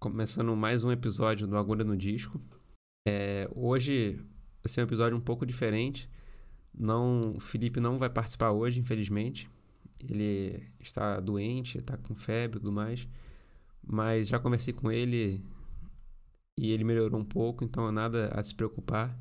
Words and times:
começando 0.00 0.56
mais 0.56 0.82
um 0.82 0.90
episódio 0.90 1.46
do 1.46 1.58
Agulha 1.58 1.84
no 1.84 1.94
Disco. 1.94 2.40
É, 3.06 3.46
hoje 3.54 4.14
vai 4.14 4.66
ser 4.66 4.80
um 4.80 4.84
episódio 4.84 5.16
um 5.16 5.20
pouco 5.20 5.44
diferente. 5.44 6.08
Não, 6.72 7.34
o 7.36 7.40
Felipe 7.40 7.80
não 7.80 7.98
vai 7.98 8.08
participar 8.08 8.50
hoje, 8.50 8.80
infelizmente. 8.80 9.50
Ele 10.02 10.66
está 10.80 11.20
doente, 11.20 11.76
está 11.76 11.98
com 11.98 12.14
febre 12.14 12.56
e 12.56 12.60
tudo 12.60 12.72
mais. 12.72 13.06
Mas 13.86 14.28
já 14.28 14.38
conversei 14.38 14.72
com 14.72 14.90
ele 14.90 15.44
e 16.58 16.70
ele 16.70 16.82
melhorou 16.82 17.20
um 17.20 17.24
pouco, 17.24 17.62
então 17.62 17.92
nada 17.92 18.30
a 18.34 18.42
se 18.42 18.54
preocupar. 18.54 19.14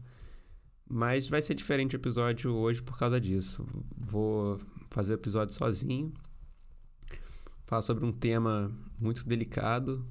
Mas 0.89 1.27
vai 1.27 1.41
ser 1.41 1.55
diferente 1.55 1.93
o 1.93 1.97
episódio 1.97 2.53
hoje 2.53 2.81
por 2.81 2.97
causa 2.97 3.19
disso. 3.19 3.67
Vou 3.97 4.57
fazer 4.89 5.11
o 5.11 5.15
episódio 5.15 5.53
sozinho. 5.53 6.13
Falar 7.65 7.81
sobre 7.81 8.05
um 8.05 8.13
tema 8.13 8.71
muito 8.97 9.27
delicado, 9.27 10.07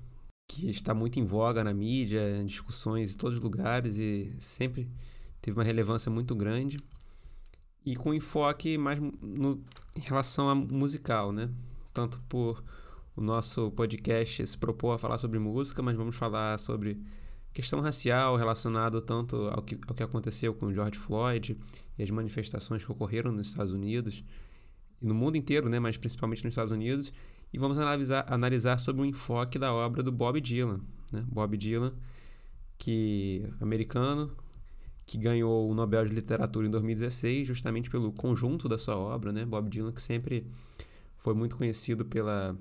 que 0.48 0.70
está 0.70 0.94
muito 0.94 1.20
em 1.20 1.24
voga 1.24 1.62
na 1.62 1.74
mídia, 1.74 2.42
discussões 2.44 3.14
em 3.14 3.16
todos 3.16 3.36
os 3.36 3.42
lugares 3.42 3.98
e 3.98 4.32
sempre 4.40 4.90
teve 5.42 5.56
uma 5.56 5.62
relevância 5.62 6.10
muito 6.10 6.34
grande. 6.34 6.78
E 7.84 7.94
com 7.94 8.12
enfoque 8.12 8.78
mais 8.78 8.98
no, 8.98 9.62
em 9.96 10.00
relação 10.00 10.48
a 10.48 10.54
musical, 10.54 11.30
né? 11.30 11.50
Tanto 11.92 12.20
por 12.28 12.64
o 13.14 13.20
nosso 13.20 13.70
podcast 13.72 14.46
se 14.46 14.58
propor 14.58 14.92
a 14.92 14.98
falar 14.98 15.18
sobre 15.18 15.38
música, 15.38 15.82
mas 15.82 15.96
vamos 15.96 16.16
falar 16.16 16.58
sobre 16.58 16.98
questão 17.52 17.80
racial 17.80 18.36
relacionado 18.36 19.00
tanto 19.00 19.36
ao 19.48 19.62
que, 19.62 19.78
ao 19.86 19.94
que 19.94 20.02
aconteceu 20.02 20.54
com 20.54 20.72
George 20.72 20.98
Floyd 20.98 21.58
e 21.98 22.02
as 22.02 22.10
manifestações 22.10 22.84
que 22.84 22.92
ocorreram 22.92 23.32
nos 23.32 23.48
Estados 23.48 23.72
Unidos 23.72 24.24
e 25.02 25.06
no 25.06 25.14
mundo 25.14 25.36
inteiro, 25.36 25.68
né, 25.68 25.78
mas 25.78 25.96
principalmente 25.96 26.44
nos 26.44 26.52
Estados 26.52 26.72
Unidos, 26.72 27.12
e 27.52 27.58
vamos 27.58 27.78
analisar, 27.78 28.24
analisar 28.28 28.78
sobre 28.78 29.02
o 29.02 29.04
enfoque 29.04 29.58
da 29.58 29.72
obra 29.72 30.02
do 30.02 30.12
Bob 30.12 30.40
Dylan. 30.40 30.80
Né? 31.12 31.24
Bob 31.26 31.56
Dylan, 31.56 31.94
que 32.76 33.48
americano, 33.60 34.36
que 35.06 35.16
ganhou 35.16 35.70
o 35.70 35.74
Nobel 35.74 36.04
de 36.04 36.14
Literatura 36.14 36.66
em 36.66 36.70
2016, 36.70 37.48
justamente 37.48 37.88
pelo 37.88 38.12
conjunto 38.12 38.68
da 38.68 38.76
sua 38.76 38.96
obra. 38.96 39.32
Né? 39.32 39.44
Bob 39.44 39.70
Dylan, 39.70 39.92
que 39.92 40.02
sempre 40.02 40.46
foi 41.16 41.34
muito 41.34 41.56
conhecido 41.56 42.04
pela, 42.04 42.56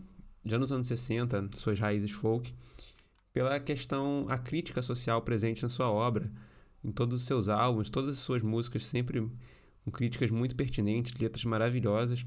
já 0.45 0.57
nos 0.57 0.71
anos 0.71 0.87
60, 0.87 1.49
suas 1.55 1.79
raízes 1.79 2.11
folk, 2.11 2.53
pela 3.33 3.59
questão, 3.59 4.25
a 4.29 4.37
crítica 4.37 4.81
social 4.81 5.21
presente 5.21 5.61
na 5.61 5.69
sua 5.69 5.91
obra, 5.91 6.31
em 6.83 6.91
todos 6.91 7.21
os 7.21 7.27
seus 7.27 7.49
álbuns, 7.49 7.89
todas 7.89 8.11
as 8.11 8.19
suas 8.19 8.41
músicas 8.41 8.85
sempre 8.85 9.29
com 9.83 9.91
críticas 9.91 10.31
muito 10.31 10.55
pertinentes, 10.55 11.13
letras 11.19 11.45
maravilhosas. 11.45 12.25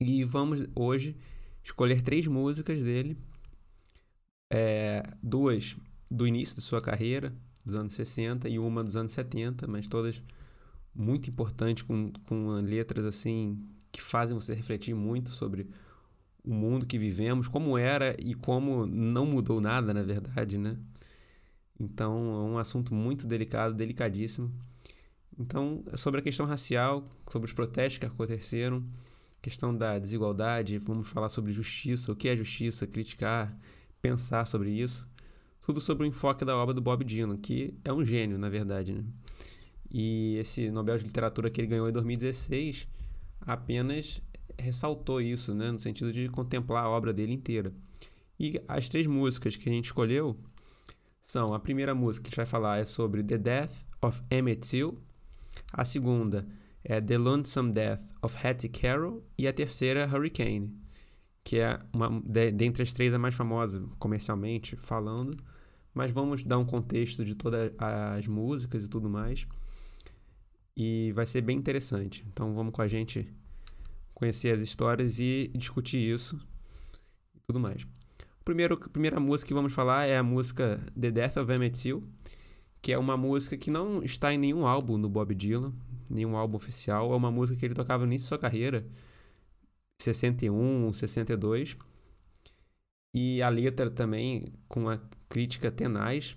E 0.00 0.24
vamos 0.24 0.66
hoje 0.74 1.16
escolher 1.68 2.00
três 2.00 2.26
músicas 2.26 2.82
dele, 2.82 3.16
é, 4.50 5.02
duas 5.22 5.76
do 6.10 6.26
início 6.26 6.56
de 6.56 6.62
sua 6.62 6.80
carreira, 6.80 7.32
dos 7.64 7.74
anos 7.74 7.94
60, 7.94 8.48
e 8.48 8.58
uma 8.58 8.82
dos 8.82 8.96
anos 8.96 9.12
70, 9.12 9.66
mas 9.66 9.86
todas 9.86 10.22
muito 10.94 11.28
importantes, 11.28 11.82
com, 11.82 12.10
com 12.26 12.52
letras 12.62 13.04
assim 13.04 13.62
que 13.92 14.02
fazem 14.02 14.34
você 14.34 14.54
refletir 14.54 14.94
muito 14.94 15.30
sobre 15.30 15.68
o 16.42 16.52
mundo 16.52 16.86
que 16.86 16.98
vivemos, 16.98 17.48
como 17.48 17.76
era 17.76 18.16
e 18.18 18.34
como 18.34 18.86
não 18.86 19.26
mudou 19.26 19.60
nada, 19.60 19.92
na 19.92 20.02
verdade, 20.02 20.56
né? 20.56 20.76
Então, 21.78 22.16
é 22.16 22.50
um 22.50 22.58
assunto 22.58 22.94
muito 22.94 23.26
delicado, 23.26 23.74
delicadíssimo. 23.74 24.52
Então, 25.38 25.84
sobre 25.94 26.20
a 26.20 26.22
questão 26.22 26.46
racial, 26.46 27.04
sobre 27.30 27.46
os 27.46 27.52
protestos 27.52 27.98
que 27.98 28.06
aconteceram, 28.06 28.82
questão 29.40 29.76
da 29.76 29.98
desigualdade, 29.98 30.78
vamos 30.78 31.08
falar 31.08 31.28
sobre 31.28 31.52
justiça, 31.52 32.12
o 32.12 32.16
que 32.16 32.28
é 32.28 32.36
justiça, 32.36 32.86
criticar, 32.86 33.56
pensar 34.00 34.44
sobre 34.46 34.70
isso. 34.70 35.08
Tudo 35.60 35.80
sobre 35.80 36.04
o 36.04 36.06
enfoque 36.06 36.44
da 36.44 36.56
obra 36.56 36.74
do 36.74 36.80
Bob 36.80 37.04
Dylan, 37.04 37.36
que 37.36 37.74
é 37.84 37.92
um 37.92 38.04
gênio, 38.04 38.38
na 38.38 38.48
verdade. 38.48 38.94
Né? 38.94 39.04
E 39.90 40.36
esse 40.38 40.70
Nobel 40.70 40.98
de 40.98 41.04
Literatura 41.04 41.50
que 41.50 41.60
ele 41.60 41.68
ganhou 41.68 41.88
em 41.88 41.92
2016 41.92 42.88
apenas 43.40 44.22
ressaltou 44.58 45.20
isso, 45.20 45.54
né? 45.54 45.70
no 45.70 45.78
sentido 45.78 46.12
de 46.12 46.28
contemplar 46.28 46.84
a 46.84 46.88
obra 46.88 47.12
dele 47.12 47.32
inteira. 47.32 47.72
E 48.38 48.60
as 48.68 48.88
três 48.88 49.06
músicas 49.06 49.56
que 49.56 49.68
a 49.68 49.72
gente 49.72 49.86
escolheu 49.86 50.38
são: 51.20 51.52
a 51.52 51.58
primeira 51.58 51.94
música 51.94 52.24
que 52.24 52.28
a 52.28 52.30
gente 52.30 52.36
vai 52.36 52.46
falar 52.46 52.78
é 52.78 52.84
sobre 52.84 53.22
The 53.22 53.38
Death 53.38 53.86
of 54.00 54.22
Emmett 54.30 54.68
Till, 54.68 54.98
a 55.72 55.84
segunda 55.84 56.46
é 56.84 57.00
The 57.00 57.18
Lonesome 57.18 57.72
Death 57.72 58.02
of 58.22 58.36
Hattie 58.46 58.68
Carroll 58.68 59.24
e 59.36 59.46
a 59.46 59.52
terceira 59.52 60.06
Hurricane, 60.06 60.74
que 61.44 61.58
é 61.58 61.78
uma 61.92 62.20
de, 62.24 62.50
dentre 62.50 62.82
as 62.82 62.92
três 62.92 63.12
a 63.12 63.18
mais 63.18 63.34
famosa 63.34 63.84
comercialmente 63.98 64.76
falando, 64.76 65.36
mas 65.94 66.10
vamos 66.10 66.42
dar 66.44 66.58
um 66.58 66.64
contexto 66.64 67.24
de 67.24 67.34
todas 67.34 67.72
as 67.78 68.26
músicas 68.26 68.84
e 68.84 68.88
tudo 68.88 69.08
mais. 69.08 69.46
E 70.76 71.12
vai 71.12 71.26
ser 71.26 71.40
bem 71.40 71.58
interessante. 71.58 72.24
Então 72.32 72.54
vamos 72.54 72.72
com 72.72 72.82
a 72.82 72.86
gente 72.86 73.28
conhecer 74.14 74.54
as 74.54 74.60
histórias 74.60 75.18
e 75.18 75.50
discutir 75.54 76.12
isso 76.12 76.38
e 77.34 77.40
tudo 77.46 77.58
mais. 77.58 77.86
Primeiro, 78.44 78.74
a 78.74 78.88
primeira 78.88 79.20
música 79.20 79.48
que 79.48 79.54
vamos 79.54 79.72
falar 79.72 80.06
é 80.06 80.16
a 80.16 80.22
música 80.22 80.80
The 80.98 81.10
Death 81.10 81.36
of 81.36 81.52
Emmett 81.52 81.82
Till, 81.82 82.02
que 82.80 82.92
é 82.92 82.98
uma 82.98 83.16
música 83.16 83.56
que 83.56 83.70
não 83.70 84.02
está 84.02 84.32
em 84.32 84.38
nenhum 84.38 84.66
álbum 84.66 85.00
do 85.00 85.08
Bob 85.08 85.34
Dylan, 85.34 85.74
nenhum 86.08 86.36
álbum 86.36 86.56
oficial. 86.56 87.12
É 87.12 87.16
uma 87.16 87.30
música 87.30 87.58
que 87.58 87.66
ele 87.66 87.74
tocava 87.74 88.04
no 88.04 88.12
início 88.12 88.26
da 88.26 88.28
sua 88.28 88.38
carreira, 88.38 88.86
61, 90.00 90.92
62. 90.92 91.76
E 93.14 93.42
a 93.42 93.48
letra 93.48 93.90
também, 93.90 94.44
com 94.68 94.88
a 94.88 95.00
crítica 95.28 95.70
tenaz, 95.70 96.36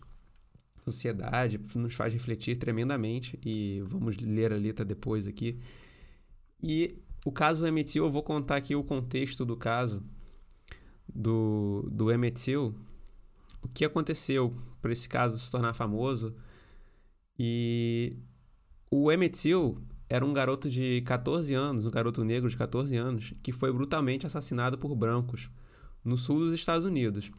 sociedade, 0.83 1.59
nos 1.75 1.93
faz 1.93 2.13
refletir 2.13 2.57
tremendamente. 2.57 3.39
E 3.45 3.81
vamos 3.85 4.17
ler 4.17 4.53
a 4.53 4.57
letra 4.57 4.85
depois 4.85 5.27
aqui. 5.27 5.59
E 6.61 6.97
o 7.25 7.31
caso 7.31 7.65
Emmett 7.65 7.91
Till, 7.91 8.05
eu 8.05 8.11
vou 8.11 8.23
contar 8.23 8.57
aqui 8.57 8.75
o 8.75 8.83
contexto 8.83 9.45
do 9.45 9.55
caso 9.55 10.03
do, 11.07 11.87
do 11.91 12.11
Emmett 12.11 12.41
Till. 12.41 12.75
O 13.61 13.67
que 13.67 13.85
aconteceu 13.85 14.53
para 14.81 14.91
esse 14.91 15.07
caso 15.07 15.37
se 15.37 15.51
tornar 15.51 15.73
famoso. 15.73 16.35
E 17.37 18.17
o 18.91 19.09
Emmett 19.09 19.39
Till 19.39 19.77
era 20.09 20.25
um 20.25 20.33
garoto 20.33 20.69
de 20.69 21.01
14 21.01 21.53
anos, 21.55 21.85
um 21.85 21.89
garoto 21.89 22.23
negro 22.25 22.49
de 22.49 22.57
14 22.57 22.97
anos, 22.97 23.33
que 23.41 23.53
foi 23.53 23.71
brutalmente 23.71 24.27
assassinado 24.27 24.77
por 24.77 24.93
brancos 24.93 25.49
no 26.03 26.17
sul 26.17 26.39
dos 26.39 26.53
Estados 26.53 26.85
Unidos. 26.85 27.31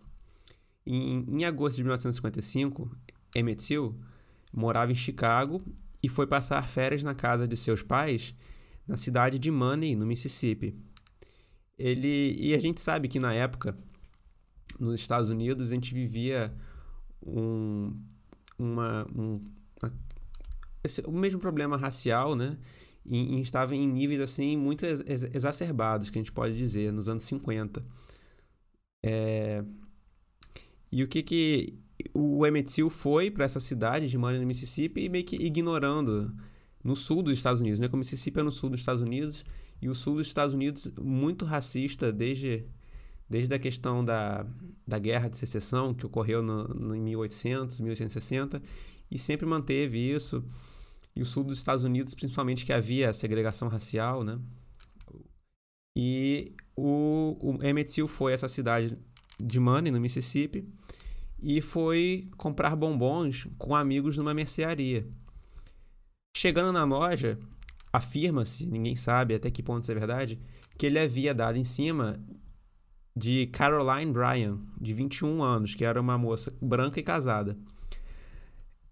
Em, 0.86 1.26
em 1.28 1.44
agosto 1.44 1.76
de 1.76 1.82
1955, 1.82 2.90
Emmett 3.36 3.66
Till 3.66 3.94
morava 4.50 4.90
em 4.90 4.94
Chicago 4.94 5.60
e 6.02 6.08
foi 6.08 6.26
passar 6.26 6.66
férias 6.66 7.02
na 7.02 7.14
casa 7.14 7.46
de 7.46 7.56
seus 7.56 7.82
pais 7.82 8.34
na 8.88 8.96
cidade 8.96 9.38
de 9.38 9.50
Money, 9.50 9.94
no 9.94 10.06
Mississippi. 10.06 10.74
Ele 11.78 12.34
e 12.38 12.54
a 12.54 12.58
gente 12.58 12.80
sabe 12.80 13.06
que 13.06 13.20
na 13.20 13.34
época 13.34 13.76
nos 14.80 14.94
Estados 14.94 15.28
Unidos 15.28 15.70
a 15.70 15.74
gente 15.74 15.92
vivia 15.92 16.52
um, 17.24 17.94
uma, 18.58 19.06
um, 19.14 19.44
esse, 20.84 21.00
o 21.02 21.12
mesmo 21.12 21.40
problema 21.40 21.76
racial, 21.76 22.34
né? 22.34 22.58
E, 23.04 23.36
e, 23.36 23.40
estava 23.40 23.74
em 23.74 23.86
níveis 23.86 24.20
assim 24.20 24.56
muito 24.56 24.84
ex 24.86 25.02
exacerbados, 25.34 26.08
que 26.08 26.18
a 26.18 26.20
gente 26.20 26.32
pode 26.32 26.56
dizer, 26.56 26.92
nos 26.92 27.08
anos 27.08 27.24
50. 27.24 27.84
É... 29.04 29.64
E 30.90 31.02
o 31.02 31.08
que 31.08 31.22
que 31.22 31.78
o 32.14 32.46
Emmett 32.46 32.72
Till 32.72 32.90
foi 32.90 33.30
para 33.30 33.44
essa 33.44 33.60
cidade 33.60 34.08
de 34.08 34.18
Money, 34.18 34.40
no 34.40 34.46
Mississippi, 34.46 35.04
e 35.04 35.08
meio 35.08 35.24
que 35.24 35.36
ignorando 35.36 36.34
no 36.82 36.96
sul 36.96 37.22
dos 37.22 37.34
Estados 37.38 37.60
Unidos, 37.60 37.80
né? 37.80 37.88
Como 37.88 38.02
o 38.02 38.04
Mississippi 38.04 38.40
é 38.40 38.42
no 38.42 38.52
sul 38.52 38.70
dos 38.70 38.80
Estados 38.80 39.02
Unidos 39.02 39.44
e 39.80 39.88
o 39.88 39.94
sul 39.94 40.16
dos 40.16 40.26
Estados 40.26 40.54
Unidos 40.54 40.92
muito 41.00 41.44
racista 41.44 42.12
desde 42.12 42.64
desde 43.28 43.54
a 43.54 43.58
questão 43.58 44.04
da, 44.04 44.44
da 44.86 44.98
guerra 44.98 45.28
de 45.28 45.38
secessão 45.38 45.94
que 45.94 46.04
ocorreu 46.04 46.42
no, 46.42 46.68
no, 46.68 46.94
em 46.94 47.00
1800, 47.00 47.80
1860 47.80 48.62
e 49.10 49.18
sempre 49.18 49.46
manteve 49.46 49.98
isso 49.98 50.44
e 51.14 51.22
o 51.22 51.26
sul 51.26 51.44
dos 51.44 51.58
Estados 51.58 51.84
Unidos, 51.84 52.14
principalmente 52.14 52.64
que 52.64 52.72
havia 52.72 53.12
segregação 53.12 53.68
racial, 53.68 54.24
né? 54.24 54.38
E 55.96 56.54
o, 56.74 57.36
o 57.40 57.64
Emmett 57.64 57.92
Till 57.92 58.08
foi 58.08 58.32
a 58.32 58.34
essa 58.34 58.48
cidade 58.48 58.98
de 59.38 59.60
Money, 59.60 59.92
no 59.92 60.00
Mississippi, 60.00 60.66
e 61.42 61.60
foi 61.60 62.30
comprar 62.36 62.74
bombons 62.76 63.46
com 63.58 63.74
amigos 63.74 64.16
numa 64.16 64.32
mercearia. 64.32 65.06
Chegando 66.36 66.72
na 66.72 66.84
loja, 66.84 67.38
afirma-se, 67.92 68.66
ninguém 68.66 68.96
sabe 68.96 69.34
até 69.34 69.50
que 69.50 69.62
ponto 69.62 69.82
isso 69.82 69.92
é 69.92 69.94
verdade, 69.94 70.40
que 70.78 70.86
ele 70.86 70.98
havia 70.98 71.34
dado 71.34 71.58
em 71.58 71.64
cima 71.64 72.18
de 73.14 73.46
Caroline 73.48 74.10
Bryan, 74.10 74.58
de 74.80 74.94
21 74.94 75.42
anos, 75.42 75.74
que 75.74 75.84
era 75.84 76.00
uma 76.00 76.16
moça 76.16 76.52
branca 76.60 76.98
e 76.98 77.02
casada. 77.02 77.58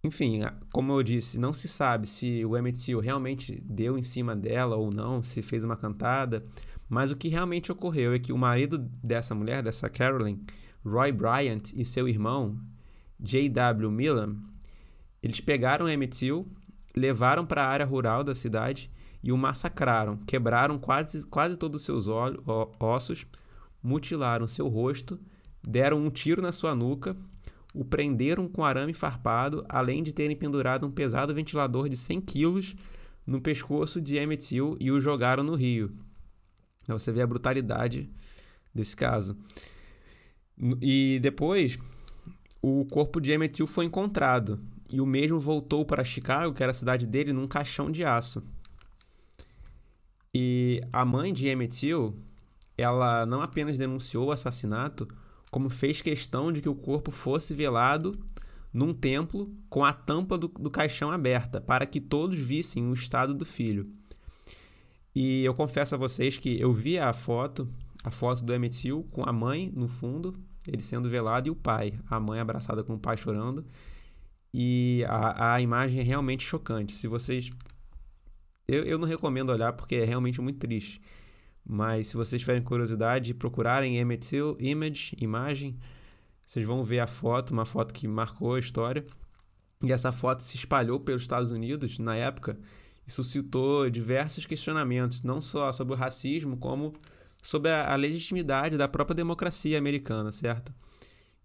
Enfim, 0.02 0.40
como 0.72 0.92
eu 0.92 1.02
disse, 1.02 1.38
não 1.38 1.52
se 1.52 1.68
sabe 1.68 2.06
se 2.06 2.44
o 2.44 2.56
Emmett 2.56 2.78
Till 2.78 3.00
realmente 3.00 3.60
deu 3.62 3.98
em 3.98 4.02
cima 4.02 4.34
dela 4.34 4.76
ou 4.76 4.90
não, 4.90 5.22
se 5.22 5.42
fez 5.42 5.62
uma 5.62 5.76
cantada, 5.76 6.44
mas 6.88 7.12
o 7.12 7.16
que 7.16 7.28
realmente 7.28 7.70
ocorreu 7.70 8.14
é 8.14 8.18
que 8.18 8.32
o 8.32 8.38
marido 8.38 8.78
dessa 8.78 9.34
mulher, 9.34 9.62
dessa 9.62 9.90
Carolyn, 9.90 10.38
Roy 10.84 11.12
Bryant 11.12 11.74
e 11.74 11.84
seu 11.84 12.08
irmão, 12.08 12.58
J.W. 13.18 13.90
Milam, 13.90 14.42
eles 15.22 15.40
pegaram 15.40 15.86
Emmett 15.86 16.16
Till, 16.16 16.48
levaram 16.96 17.44
para 17.44 17.62
a 17.62 17.68
área 17.68 17.84
rural 17.84 18.24
da 18.24 18.34
cidade 18.34 18.90
e 19.22 19.30
o 19.30 19.36
massacraram. 19.36 20.16
Quebraram 20.26 20.78
quase, 20.78 21.26
quase 21.26 21.56
todos 21.56 21.80
os 21.80 21.86
seus 21.86 22.08
ossos, 22.80 23.26
mutilaram 23.82 24.46
seu 24.46 24.66
rosto, 24.66 25.20
deram 25.62 25.98
um 25.98 26.10
tiro 26.10 26.40
na 26.40 26.52
sua 26.52 26.74
nuca, 26.74 27.14
o 27.74 27.84
prenderam 27.84 28.48
com 28.48 28.64
arame 28.64 28.92
farpado, 28.92 29.64
além 29.68 30.02
de 30.02 30.12
terem 30.12 30.36
pendurado 30.36 30.86
um 30.86 30.90
pesado 30.90 31.34
ventilador 31.34 31.88
de 31.88 31.96
100 31.96 32.20
quilos 32.20 32.76
no 33.26 33.40
pescoço 33.40 34.00
de 34.00 34.16
Emmett 34.16 34.46
Till 34.46 34.76
e 34.80 34.90
o 34.90 35.00
jogaram 35.00 35.42
no 35.42 35.54
rio. 35.54 35.92
Então 36.82 36.98
você 36.98 37.12
vê 37.12 37.22
a 37.22 37.26
brutalidade 37.26 38.10
desse 38.74 38.96
caso. 38.96 39.36
E 40.80 41.18
depois, 41.22 41.78
o 42.60 42.84
corpo 42.86 43.20
de 43.20 43.32
Emmett 43.32 43.54
Till 43.54 43.66
foi 43.66 43.84
encontrado 43.84 44.60
e 44.92 45.00
o 45.00 45.06
mesmo 45.06 45.38
voltou 45.38 45.84
para 45.84 46.02
Chicago, 46.02 46.52
que 46.52 46.62
era 46.62 46.72
a 46.72 46.74
cidade 46.74 47.06
dele, 47.06 47.32
num 47.32 47.46
caixão 47.46 47.90
de 47.90 48.04
aço. 48.04 48.42
E 50.34 50.80
a 50.92 51.04
mãe 51.04 51.32
de 51.32 51.48
Emmett 51.48 51.78
Till, 51.78 52.18
ela 52.76 53.24
não 53.26 53.40
apenas 53.40 53.78
denunciou 53.78 54.28
o 54.28 54.32
assassinato, 54.32 55.06
como 55.50 55.68
fez 55.68 56.00
questão 56.00 56.52
de 56.52 56.60
que 56.60 56.68
o 56.68 56.74
corpo 56.74 57.10
fosse 57.10 57.54
velado 57.54 58.12
num 58.72 58.94
templo 58.94 59.52
com 59.68 59.84
a 59.84 59.92
tampa 59.92 60.38
do, 60.38 60.48
do 60.48 60.70
caixão 60.70 61.10
aberta, 61.10 61.60
para 61.60 61.86
que 61.86 62.00
todos 62.00 62.38
vissem 62.38 62.88
o 62.88 62.94
estado 62.94 63.34
do 63.34 63.44
filho. 63.44 63.90
E 65.14 65.44
eu 65.44 65.52
confesso 65.54 65.94
a 65.94 65.98
vocês 65.98 66.38
que 66.38 66.60
eu 66.60 66.72
vi 66.72 66.98
a 66.98 67.12
foto, 67.12 67.68
a 68.04 68.10
foto 68.10 68.44
do 68.44 68.54
Emmett 68.54 68.78
Till 68.78 69.06
com 69.10 69.28
a 69.28 69.32
mãe 69.32 69.72
no 69.74 69.88
fundo, 69.88 70.34
ele 70.66 70.82
sendo 70.82 71.08
velado, 71.08 71.48
e 71.48 71.50
o 71.50 71.56
pai, 71.56 71.98
a 72.08 72.20
mãe 72.20 72.38
abraçada 72.38 72.84
com 72.84 72.94
o 72.94 72.98
pai 72.98 73.16
chorando. 73.16 73.64
E 74.52 75.04
a, 75.08 75.54
a 75.54 75.60
imagem 75.60 76.00
é 76.00 76.02
realmente 76.02 76.44
chocante. 76.44 76.92
Se 76.92 77.08
vocês. 77.08 77.50
Eu, 78.68 78.84
eu 78.84 78.98
não 78.98 79.06
recomendo 79.06 79.50
olhar 79.50 79.72
porque 79.72 79.96
é 79.96 80.04
realmente 80.04 80.40
muito 80.40 80.58
triste. 80.58 81.00
Mas 81.64 82.08
se 82.08 82.16
vocês 82.16 82.40
tiverem 82.40 82.62
curiosidade, 82.62 83.34
procurarem 83.34 83.98
Emmett 83.98 84.28
Till 84.28 84.56
Image, 84.58 85.16
imagem, 85.20 85.78
vocês 86.44 86.66
vão 86.66 86.82
ver 86.82 87.00
a 87.00 87.06
foto, 87.06 87.50
uma 87.50 87.64
foto 87.64 87.94
que 87.94 88.08
marcou 88.08 88.54
a 88.54 88.58
história. 88.58 89.04
E 89.82 89.92
essa 89.92 90.10
foto 90.10 90.42
se 90.42 90.56
espalhou 90.56 91.00
pelos 91.00 91.22
Estados 91.22 91.50
Unidos 91.50 91.98
na 91.98 92.16
época 92.16 92.58
e 93.06 93.10
suscitou 93.10 93.88
diversos 93.88 94.46
questionamentos, 94.46 95.22
não 95.22 95.40
só 95.40 95.72
sobre 95.72 95.94
o 95.94 95.96
racismo, 95.96 96.56
como 96.56 96.92
sobre 97.42 97.70
a, 97.70 97.92
a 97.92 97.96
legitimidade 97.96 98.76
da 98.76 98.88
própria 98.88 99.14
democracia 99.14 99.78
americana, 99.78 100.32
certo? 100.32 100.72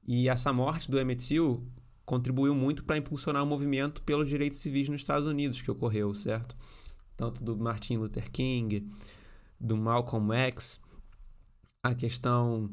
E 0.07 0.29
essa 0.29 0.51
morte 0.51 0.89
do 0.89 0.99
Emmett 0.99 1.25
Till 1.25 1.65
contribuiu 2.05 2.53
muito 2.53 2.83
para 2.83 2.97
impulsionar 2.97 3.43
o 3.43 3.47
movimento 3.47 4.01
pelos 4.03 4.29
direitos 4.29 4.59
civis 4.59 4.87
nos 4.87 5.01
Estados 5.01 5.27
Unidos 5.27 5.61
que 5.61 5.71
ocorreu, 5.71 6.13
certo? 6.13 6.55
Tanto 7.17 7.43
do 7.43 7.57
Martin 7.57 7.97
Luther 7.97 8.29
King, 8.31 8.87
do 9.59 9.77
Malcolm 9.77 10.33
X, 10.33 10.79
a 11.83 11.93
questão 11.93 12.69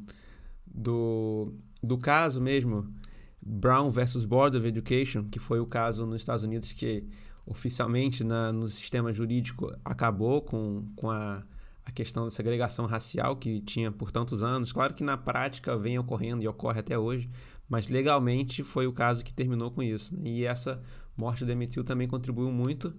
do, 0.67 1.53
do 1.83 1.99
caso 1.99 2.41
mesmo, 2.41 2.93
Brown 3.41 3.91
versus 3.91 4.25
Board 4.25 4.57
of 4.57 4.67
Education, 4.67 5.25
que 5.25 5.39
foi 5.39 5.61
o 5.61 5.67
caso 5.67 6.07
nos 6.07 6.21
Estados 6.21 6.45
Unidos 6.45 6.73
que 6.73 7.07
oficialmente 7.45 8.23
na, 8.23 8.53
no 8.53 8.69
sistema 8.69 9.13
jurídico 9.13 9.73
acabou 9.85 10.41
com, 10.43 10.87
com 10.95 11.11
a, 11.11 11.43
a 11.85 11.91
questão 11.91 12.25
da 12.25 12.31
segregação 12.31 12.87
racial 12.87 13.37
que 13.37 13.61
tinha 13.61 13.91
por 13.91 14.11
tantos 14.11 14.43
anos. 14.43 14.73
Claro 14.73 14.95
que 14.95 15.03
na 15.03 15.17
prática 15.17 15.77
vem 15.77 15.99
ocorrendo 15.99 16.45
e 16.45 16.49
ocorre 16.49 16.81
até 16.81 16.97
hoje, 16.97 17.29
mas 17.69 17.89
legalmente 17.89 18.63
foi 18.63 18.87
o 18.87 18.93
caso 18.93 19.25
que 19.25 19.35
terminou 19.35 19.71
com 19.71 19.83
isso. 19.83 20.15
Né? 20.15 20.23
E 20.31 20.45
essa 20.45 20.81
morte 21.17 21.45
do 21.45 21.51
Emmett 21.51 21.73
Till 21.73 21.85
também 21.85 22.07
contribuiu 22.07 22.53
muito 22.53 22.95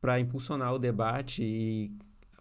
para 0.00 0.20
impulsionar 0.20 0.74
o 0.74 0.78
debate 0.78 1.42
e 1.42 1.90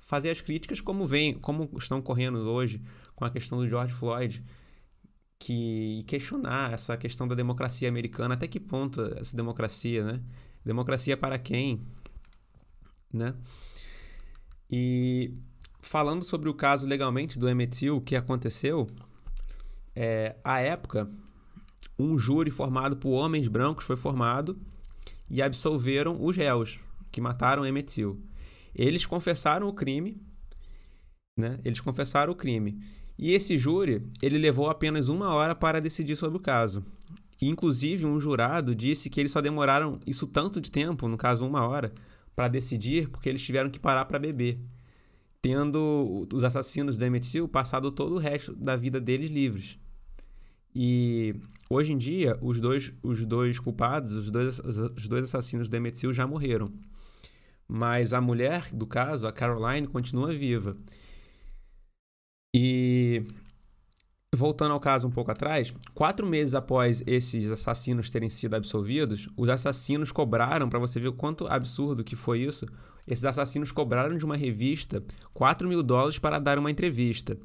fazer 0.09 0.31
as 0.31 0.41
críticas 0.41 0.81
como 0.81 1.05
vem, 1.05 1.35
como 1.35 1.69
estão 1.77 2.01
correndo 2.01 2.39
hoje 2.39 2.81
com 3.15 3.25
a 3.25 3.29
questão 3.29 3.59
do 3.59 3.69
George 3.69 3.93
Floyd, 3.93 4.43
que 5.37 6.03
questionar 6.07 6.73
essa 6.73 6.97
questão 6.97 7.27
da 7.27 7.35
democracia 7.35 7.87
americana, 7.87 8.33
até 8.33 8.47
que 8.47 8.59
ponto 8.59 9.03
essa 9.19 9.37
democracia, 9.37 10.03
né? 10.03 10.19
Democracia 10.65 11.15
para 11.15 11.37
quem, 11.37 11.85
né? 13.13 13.35
E 14.67 15.37
falando 15.79 16.23
sobre 16.23 16.49
o 16.49 16.55
caso 16.55 16.87
legalmente 16.87 17.37
do 17.37 17.47
Emmett 17.47 17.77
Till, 17.77 17.97
o 17.97 18.01
que 18.01 18.15
aconteceu, 18.15 18.87
é, 19.95 20.37
à 20.43 20.59
época, 20.59 21.07
um 21.99 22.17
júri 22.17 22.49
formado 22.49 22.97
por 22.97 23.11
homens 23.11 23.47
brancos 23.47 23.85
foi 23.85 23.95
formado 23.95 24.59
e 25.29 25.39
absolveram 25.39 26.17
os 26.19 26.35
réus 26.35 26.79
que 27.11 27.21
mataram 27.21 27.63
Emmett 27.63 27.93
Till. 27.93 28.19
Eles 28.79 29.05
confessaram 29.05 29.67
o 29.67 29.73
crime, 29.73 30.21
né? 31.37 31.59
Eles 31.65 31.81
confessaram 31.81 32.31
o 32.31 32.35
crime. 32.35 32.81
E 33.17 33.33
esse 33.33 33.57
júri, 33.57 34.07
ele 34.21 34.37
levou 34.37 34.69
apenas 34.69 35.09
uma 35.09 35.33
hora 35.33 35.53
para 35.53 35.81
decidir 35.81 36.15
sobre 36.15 36.37
o 36.37 36.41
caso. 36.41 36.81
Inclusive, 37.41 38.05
um 38.05 38.21
jurado 38.21 38.73
disse 38.73 39.09
que 39.09 39.19
eles 39.19 39.33
só 39.33 39.41
demoraram 39.41 39.99
isso 40.07 40.25
tanto 40.25 40.61
de 40.61 40.71
tempo, 40.71 41.09
no 41.09 41.17
caso 41.17 41.45
uma 41.45 41.67
hora, 41.67 41.91
para 42.33 42.47
decidir 42.47 43.09
porque 43.09 43.27
eles 43.27 43.43
tiveram 43.43 43.69
que 43.69 43.79
parar 43.79 44.05
para 44.05 44.17
beber, 44.17 44.57
tendo 45.41 46.25
os 46.33 46.45
assassinos 46.45 46.95
do 46.95 47.03
Emmett 47.03 47.29
Till 47.29 47.49
passado 47.49 47.91
todo 47.91 48.15
o 48.15 48.17
resto 48.17 48.55
da 48.55 48.77
vida 48.77 49.01
deles 49.01 49.29
livres. 49.29 49.77
E 50.73 51.35
hoje 51.69 51.91
em 51.91 51.97
dia, 51.97 52.39
os 52.41 52.61
dois, 52.61 52.93
os 53.03 53.25
dois 53.25 53.59
culpados, 53.59 54.13
os 54.13 54.31
dois, 54.31 54.59
os 54.59 55.05
dois 55.05 55.25
assassinos 55.25 55.67
do 55.67 55.75
Emmett 55.75 55.99
Till 55.99 56.13
já 56.13 56.25
morreram. 56.25 56.71
Mas 57.71 58.13
a 58.13 58.19
mulher 58.19 58.67
do 58.73 58.87
caso, 58.87 59.27
a 59.27 59.31
Caroline, 59.31 59.85
continua 59.85 60.33
viva. 60.33 60.75
E 62.51 63.23
voltando 64.35 64.71
ao 64.71 64.79
caso 64.79 65.07
um 65.07 65.11
pouco 65.11 65.29
atrás, 65.29 65.71
quatro 65.93 66.25
meses 66.25 66.55
após 66.55 67.03
esses 67.05 67.51
assassinos 67.51 68.09
terem 68.09 68.27
sido 68.27 68.55
absolvidos, 68.55 69.29
os 69.37 69.49
assassinos 69.49 70.11
cobraram, 70.11 70.67
para 70.67 70.79
você 70.79 70.99
ver 70.99 71.09
o 71.09 71.13
quanto 71.13 71.47
absurdo 71.47 72.03
que 72.03 72.15
foi 72.15 72.39
isso, 72.39 72.65
esses 73.07 73.23
assassinos 73.23 73.71
cobraram 73.71 74.17
de 74.17 74.25
uma 74.25 74.35
revista 74.35 75.03
4 75.31 75.67
mil 75.67 75.83
dólares 75.83 76.17
para 76.17 76.39
dar 76.39 76.57
uma 76.57 76.71
entrevista. 76.71 77.37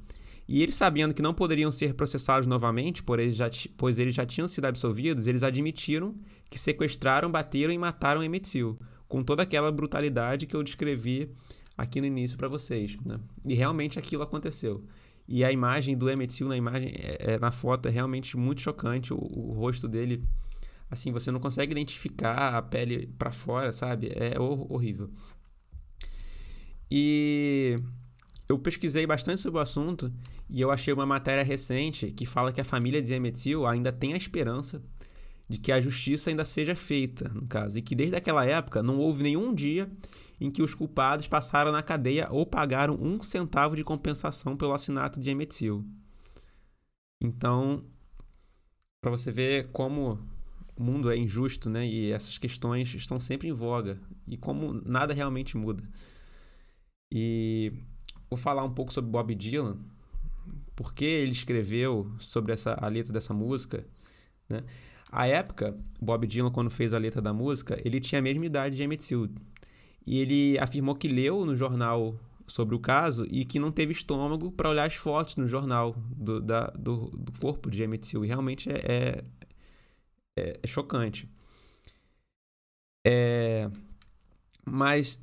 E 0.48 0.62
eles, 0.62 0.76
sabendo 0.76 1.12
que 1.12 1.22
não 1.22 1.34
poderiam 1.34 1.70
ser 1.70 1.94
processados 1.94 2.46
novamente, 2.46 3.02
eles 3.18 3.36
já, 3.36 3.50
pois 3.76 3.98
eles 3.98 4.14
já 4.14 4.24
tinham 4.24 4.48
sido 4.48 4.64
absolvidos, 4.64 5.26
eles 5.26 5.42
admitiram 5.42 6.14
que 6.48 6.58
sequestraram, 6.58 7.30
bateram 7.30 7.72
e 7.72 7.78
mataram 7.78 8.22
Emmett 8.22 8.50
Till 8.50 8.78
com 9.14 9.22
toda 9.22 9.44
aquela 9.44 9.70
brutalidade 9.70 10.44
que 10.44 10.56
eu 10.56 10.62
descrevi 10.64 11.30
aqui 11.78 12.00
no 12.00 12.06
início 12.08 12.36
para 12.36 12.48
vocês. 12.48 12.98
Né? 13.06 13.20
E 13.46 13.54
realmente 13.54 13.96
aquilo 13.96 14.24
aconteceu. 14.24 14.84
E 15.28 15.44
a 15.44 15.52
imagem 15.52 15.96
do 15.96 16.10
Emmett 16.10 16.34
Till 16.34 16.48
na 16.48 16.56
imagem, 16.56 16.92
é, 16.96 17.34
é, 17.34 17.38
na 17.38 17.52
foto, 17.52 17.86
é 17.86 17.92
realmente 17.92 18.36
muito 18.36 18.60
chocante. 18.60 19.14
O, 19.14 19.16
o, 19.16 19.52
rosto 19.52 19.86
dele, 19.86 20.24
assim, 20.90 21.12
você 21.12 21.30
não 21.30 21.38
consegue 21.38 21.70
identificar 21.70 22.56
a 22.56 22.60
pele 22.60 23.06
para 23.16 23.30
fora, 23.30 23.72
sabe? 23.72 24.10
É 24.16 24.36
hor 24.36 24.66
horrível. 24.68 25.08
E 26.90 27.76
eu 28.48 28.58
pesquisei 28.58 29.06
bastante 29.06 29.40
sobre 29.40 29.60
o 29.60 29.62
assunto 29.62 30.12
e 30.50 30.60
eu 30.60 30.72
achei 30.72 30.92
uma 30.92 31.06
matéria 31.06 31.44
recente 31.44 32.10
que 32.10 32.26
fala 32.26 32.52
que 32.52 32.60
a 32.60 32.64
família 32.64 33.00
de 33.00 33.14
Emmett 33.14 33.40
Till 33.40 33.64
ainda 33.64 33.92
tem 33.92 34.12
a 34.12 34.16
esperança 34.16 34.82
de 35.48 35.58
que 35.58 35.70
a 35.70 35.80
justiça 35.80 36.30
ainda 36.30 36.44
seja 36.44 36.74
feita, 36.74 37.28
no 37.28 37.46
caso, 37.46 37.78
e 37.78 37.82
que 37.82 37.94
desde 37.94 38.16
aquela 38.16 38.44
época 38.44 38.82
não 38.82 38.98
houve 38.98 39.22
nenhum 39.22 39.54
dia 39.54 39.90
em 40.40 40.50
que 40.50 40.62
os 40.62 40.74
culpados 40.74 41.28
passaram 41.28 41.70
na 41.70 41.82
cadeia 41.82 42.28
ou 42.30 42.44
pagaram 42.44 42.98
um 43.00 43.22
centavo 43.22 43.76
de 43.76 43.84
compensação 43.84 44.56
pelo 44.56 44.72
assinato 44.72 45.20
de 45.20 45.30
Emmett 45.30 45.56
Till. 45.56 45.84
Então, 47.22 47.84
para 49.00 49.10
você 49.10 49.30
ver 49.30 49.70
como 49.70 50.18
o 50.76 50.82
mundo 50.82 51.10
é 51.10 51.16
injusto, 51.16 51.70
né? 51.70 51.86
E 51.86 52.10
essas 52.10 52.38
questões 52.38 52.94
estão 52.94 53.20
sempre 53.20 53.48
em 53.48 53.52
voga 53.52 53.98
e 54.26 54.36
como 54.36 54.72
nada 54.84 55.14
realmente 55.14 55.56
muda. 55.56 55.88
E 57.12 57.72
vou 58.28 58.36
falar 58.36 58.64
um 58.64 58.74
pouco 58.74 58.92
sobre 58.92 59.10
Bob 59.10 59.34
Dylan, 59.34 59.78
porque 60.74 61.04
ele 61.04 61.32
escreveu 61.32 62.10
sobre 62.18 62.52
essa 62.52 62.76
a 62.80 62.88
letra 62.88 63.12
dessa 63.12 63.32
música, 63.32 63.86
né? 64.48 64.64
A 65.16 65.28
época, 65.28 65.78
Bob 66.02 66.26
Dylan, 66.26 66.50
quando 66.50 66.68
fez 66.68 66.92
a 66.92 66.98
letra 66.98 67.22
da 67.22 67.32
música, 67.32 67.80
ele 67.84 68.00
tinha 68.00 68.18
a 68.18 68.22
mesma 68.22 68.44
idade 68.46 68.74
de 68.74 68.82
Emmett 68.82 69.06
Till. 69.06 69.30
E 70.04 70.18
ele 70.18 70.58
afirmou 70.58 70.96
que 70.96 71.06
leu 71.06 71.46
no 71.46 71.56
jornal 71.56 72.18
sobre 72.48 72.74
o 72.74 72.80
caso 72.80 73.24
e 73.30 73.44
que 73.44 73.60
não 73.60 73.70
teve 73.70 73.92
estômago 73.92 74.50
para 74.50 74.68
olhar 74.68 74.84
as 74.84 74.96
fotos 74.96 75.36
no 75.36 75.46
jornal 75.46 75.94
do, 76.16 76.40
da, 76.40 76.66
do, 76.70 77.10
do 77.10 77.32
corpo 77.40 77.70
de 77.70 77.84
Emmett 77.84 78.08
Till. 78.08 78.24
E 78.24 78.26
realmente 78.26 78.68
é, 78.68 78.74
é, 78.74 79.24
é, 80.36 80.60
é 80.60 80.66
chocante. 80.66 81.30
É, 83.06 83.70
mas 84.66 85.20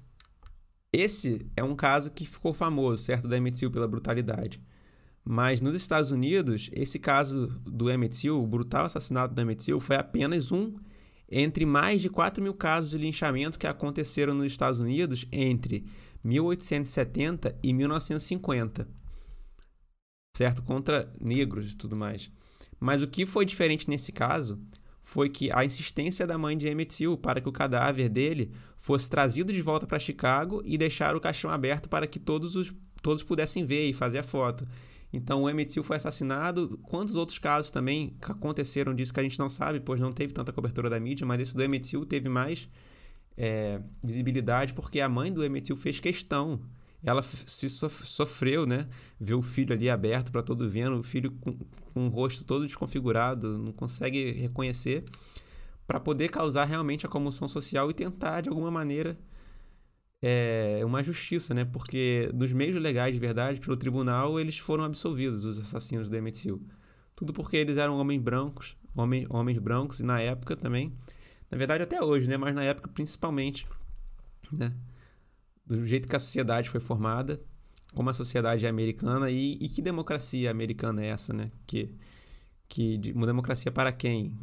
esse 0.93 1.45
é 1.53 1.63
um 1.65 1.75
caso 1.75 2.13
que 2.13 2.25
ficou 2.25 2.53
famoso, 2.53 3.03
certo, 3.03 3.27
da 3.27 3.36
Emmett 3.36 3.60
Till 3.60 3.69
pela 3.69 3.89
brutalidade. 3.89 4.62
Mas 5.24 5.62
nos 5.62 5.75
Estados 5.75 6.12
Unidos, 6.12 6.70
esse 6.74 6.98
caso 6.98 7.48
do 7.66 7.90
Emmett 7.90 8.18
Till, 8.18 8.42
o 8.42 8.48
brutal 8.48 8.86
assassinato 8.86 9.34
do 9.34 9.42
Emmett 9.42 9.63
Till, 9.63 9.80
foi 9.80 9.96
apenas 9.96 10.51
um 10.51 10.74
entre 11.30 11.66
mais 11.66 12.01
de 12.01 12.10
4 12.10 12.44
mil 12.44 12.54
casos 12.54 12.92
de 12.92 12.98
linchamento 12.98 13.58
que 13.58 13.66
aconteceram 13.66 14.34
nos 14.34 14.48
Estados 14.48 14.82
Unidos 14.82 15.25
entre 15.32 15.86
1870 16.24 17.58
e 17.63 17.74
1950, 17.74 18.88
certo? 20.36 20.62
Contra 20.63 21.12
negros 21.20 21.72
e 21.72 21.75
tudo 21.75 21.96
mais. 21.96 22.30
Mas 22.80 23.01
o 23.01 23.08
que 23.08 23.25
foi 23.25 23.46
diferente 23.46 23.90
nesse 23.90 24.12
caso 24.12 24.60
foi 25.00 25.30
que 25.30 25.51
a 25.51 25.63
insistência 25.63 26.28
da 26.28 26.38
mãe 26.38 26.58
de 26.58 26.68
Emmett 26.68 26.96
Till 26.96 27.18
para 27.18 27.40
que 27.40 27.50
o 27.50 27.51
cadáver 27.51 28.10
dele 28.10 28.51
fosse 28.78 29.10
trazido 29.10 29.54
de 29.54 29.62
volta 29.62 29.88
para 29.88 29.98
Chicago 29.98 30.62
e 30.66 30.78
deixar 30.78 31.16
o 31.16 31.22
caixão 31.22 31.50
aberto 31.50 31.90
para 31.90 32.06
que 32.06 32.20
todos, 32.20 32.56
os, 32.56 32.74
todos 33.01 33.24
pudessem 33.24 33.66
ver 33.66 33.90
e 33.90 33.94
fazer 33.94 34.20
a 34.20 34.24
foto. 34.24 34.68
Então 35.13 35.44
o 35.44 35.50
Emmett 35.50 35.74
Till 35.74 35.84
foi 35.84 35.98
assassinado. 35.98 36.77
Quantos 36.84 37.15
outros 37.15 37.38
casos 37.38 37.72
também 37.72 38.15
aconteceram 38.22 38.94
disso 38.94 39.13
que 39.13 39.20
a 39.20 39.24
gente 39.24 39.38
não 39.39 39.50
sabe, 39.50 39.80
pois 39.80 40.00
não 40.00 40.13
teve 40.13 40.34
tanta 40.34 40.53
cobertura 40.53 40.89
da 40.89 41.00
mídia, 41.00 41.25
mas 41.25 41.39
esse 41.41 41.56
do 41.56 41.63
Emmett 41.63 41.89
Till 41.89 42.06
teve 42.06 42.30
mais 42.30 42.70
é, 43.38 43.82
visibilidade 44.03 44.74
porque 44.74 45.01
a 45.01 45.10
mãe 45.10 45.32
do 45.32 45.44
Emmett 45.44 45.65
Till 45.65 45.75
fez 45.75 46.00
questão. 46.00 46.62
Ela 47.03 47.24
se 47.24 47.68
sofreu, 47.68 48.68
né? 48.68 48.88
Ver 49.20 49.34
o 49.34 49.41
filho 49.41 49.74
ali 49.74 49.89
aberto 49.89 50.32
para 50.32 50.44
todo 50.44 50.70
vendo, 50.70 51.00
o 51.00 51.03
filho 51.03 51.32
com, 51.32 51.58
com 51.94 52.06
o 52.06 52.10
rosto 52.10 52.44
todo 52.44 52.63
desconfigurado, 52.63 53.58
não 53.58 53.72
consegue 53.72 54.34
reconhecer, 54.34 55.03
para 55.88 56.00
poder 56.00 56.30
causar 56.30 56.65
realmente 56.65 57.03
a 57.03 57.10
comoção 57.10 57.48
social 57.48 57.89
e 57.89 57.94
tentar, 57.94 58.41
de 58.41 58.50
alguma 58.50 58.70
maneira, 58.70 59.18
é, 60.22 60.82
uma 60.86 61.04
justiça, 61.04 61.54
né? 61.54 61.66
Porque 61.66 62.30
dos 62.34 62.54
meios 62.54 62.75
legais 62.82 63.13
de 63.13 63.20
verdade, 63.20 63.60
pelo 63.60 63.78
tribunal, 63.78 64.40
eles 64.40 64.58
foram 64.58 64.84
absolvidos, 64.84 65.46
os 65.46 65.60
assassinos 65.60 66.08
do 66.08 66.16
Emmett 66.16 66.42
Till. 66.42 66.62
Tudo 67.16 67.34
porque 67.34 67.58
eles 67.58 67.78
eram 67.78 67.98
homens 67.98 68.22
brancos, 68.22 68.78
homens, 68.96 69.25
homens 69.30 69.58
brancos, 69.58 70.00
e 70.00 70.04
na 70.04 70.20
época 70.20 70.56
também 70.56 70.94
na 71.51 71.58
verdade, 71.58 71.84
até 71.84 72.01
hoje, 72.01 72.30
né? 72.30 72.38
Mas 72.38 72.56
na 72.56 72.63
época, 72.63 72.88
principalmente, 72.88 73.68
né? 74.51 74.74
Do 75.66 75.86
jeito 75.86 76.08
que 76.08 76.16
a 76.16 76.20
sociedade 76.20 76.70
foi 76.70 76.80
formada, 76.80 77.42
como 77.94 78.10
a 78.10 78.13
sociedade 78.13 78.66
é 78.66 78.70
americana 78.70 79.30
e, 79.30 79.60
e 79.62 79.68
que 79.68 79.82
democracia 79.82 80.50
americana 80.50 81.04
é 81.04 81.08
essa, 81.08 81.34
né? 81.34 81.51
Que, 81.68 81.94
que 82.70 83.01
uma 83.13 83.28
democracia 83.28 83.70
para 83.70 83.92
quem? 83.92 84.34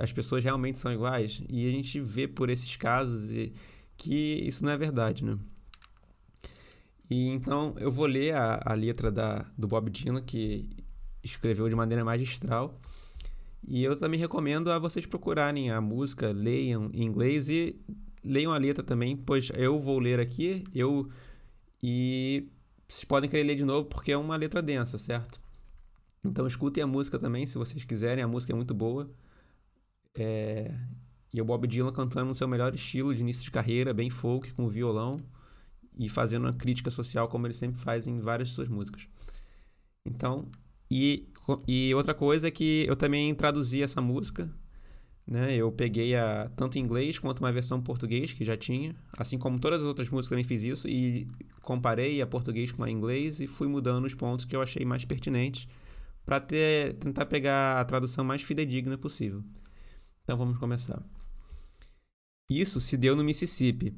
As 0.00 0.12
pessoas 0.12 0.42
realmente 0.42 0.76
são 0.76 0.92
iguais? 0.92 1.40
E 1.48 1.68
a 1.68 1.70
gente 1.70 2.00
vê 2.00 2.26
por 2.26 2.50
esses 2.50 2.76
casos 2.76 3.30
e, 3.30 3.52
que 4.00 4.42
isso 4.46 4.64
não 4.64 4.72
é 4.72 4.78
verdade, 4.78 5.22
né? 5.22 5.38
E 7.10 7.28
então 7.28 7.74
eu 7.78 7.92
vou 7.92 8.06
ler 8.06 8.34
a, 8.34 8.62
a 8.64 8.72
letra 8.72 9.12
da, 9.12 9.44
do 9.58 9.68
Bob 9.68 9.90
Dylan, 9.90 10.22
que 10.22 10.70
escreveu 11.22 11.68
de 11.68 11.74
maneira 11.76 12.02
magistral. 12.02 12.80
E 13.68 13.84
eu 13.84 13.94
também 13.94 14.18
recomendo 14.18 14.70
a 14.70 14.78
vocês 14.78 15.04
procurarem 15.04 15.70
a 15.70 15.82
música, 15.82 16.32
leiam 16.32 16.90
em 16.94 17.04
inglês 17.04 17.50
e 17.50 17.78
leiam 18.24 18.52
a 18.52 18.58
letra 18.58 18.82
também, 18.82 19.18
pois 19.18 19.50
eu 19.54 19.78
vou 19.78 19.98
ler 19.98 20.18
aqui, 20.18 20.64
eu 20.74 21.10
e 21.82 22.48
vocês 22.88 23.04
podem 23.04 23.28
querer 23.28 23.44
ler 23.44 23.54
de 23.54 23.64
novo 23.64 23.86
porque 23.86 24.12
é 24.12 24.16
uma 24.16 24.36
letra 24.36 24.62
densa, 24.62 24.96
certo? 24.96 25.38
Então 26.24 26.46
escutem 26.46 26.82
a 26.82 26.86
música 26.86 27.18
também, 27.18 27.46
se 27.46 27.58
vocês 27.58 27.84
quiserem, 27.84 28.24
a 28.24 28.28
música 28.28 28.52
é 28.52 28.56
muito 28.56 28.72
boa. 28.72 29.10
É... 30.14 30.74
E 31.32 31.40
o 31.40 31.44
Bob 31.44 31.66
Dylan 31.66 31.92
cantando 31.92 32.26
no 32.26 32.34
seu 32.34 32.48
melhor 32.48 32.74
estilo 32.74 33.14
de 33.14 33.20
início 33.20 33.44
de 33.44 33.50
carreira, 33.50 33.94
bem 33.94 34.10
folk, 34.10 34.52
com 34.52 34.68
violão 34.68 35.16
e 35.98 36.08
fazendo 36.08 36.44
uma 36.44 36.52
crítica 36.52 36.90
social 36.90 37.28
como 37.28 37.46
ele 37.46 37.54
sempre 37.54 37.78
faz 37.78 38.06
em 38.06 38.20
várias 38.20 38.48
de 38.48 38.54
suas 38.54 38.68
músicas. 38.68 39.08
Então, 40.04 40.48
e, 40.90 41.28
e 41.68 41.94
outra 41.94 42.14
coisa 42.14 42.48
é 42.48 42.50
que 42.50 42.84
eu 42.88 42.96
também 42.96 43.34
traduzi 43.34 43.82
essa 43.82 44.00
música. 44.00 44.50
Né? 45.26 45.54
Eu 45.54 45.70
peguei 45.70 46.16
a, 46.16 46.50
tanto 46.56 46.78
em 46.78 46.82
inglês 46.82 47.18
quanto 47.18 47.38
uma 47.40 47.52
versão 47.52 47.78
em 47.78 47.82
português 47.82 48.32
que 48.32 48.44
já 48.44 48.56
tinha. 48.56 48.96
Assim 49.16 49.38
como 49.38 49.60
todas 49.60 49.82
as 49.82 49.86
outras 49.86 50.10
músicas 50.10 50.30
também 50.30 50.44
fiz 50.44 50.62
isso. 50.62 50.88
E 50.88 51.28
comparei 51.62 52.20
a 52.20 52.26
português 52.26 52.72
com 52.72 52.82
a 52.82 52.90
inglês 52.90 53.40
e 53.40 53.46
fui 53.46 53.68
mudando 53.68 54.06
os 54.06 54.14
pontos 54.14 54.44
que 54.44 54.56
eu 54.56 54.62
achei 54.62 54.84
mais 54.84 55.04
pertinentes 55.04 55.68
para 56.24 56.40
tentar 56.40 57.26
pegar 57.26 57.80
a 57.80 57.84
tradução 57.84 58.24
mais 58.24 58.42
fidedigna 58.42 58.98
possível. 58.98 59.44
Então 60.24 60.36
vamos 60.36 60.58
começar. 60.58 61.02
Isso 62.50 62.80
se 62.80 62.96
deu 62.96 63.14
no 63.14 63.22
Mississippi, 63.24 63.94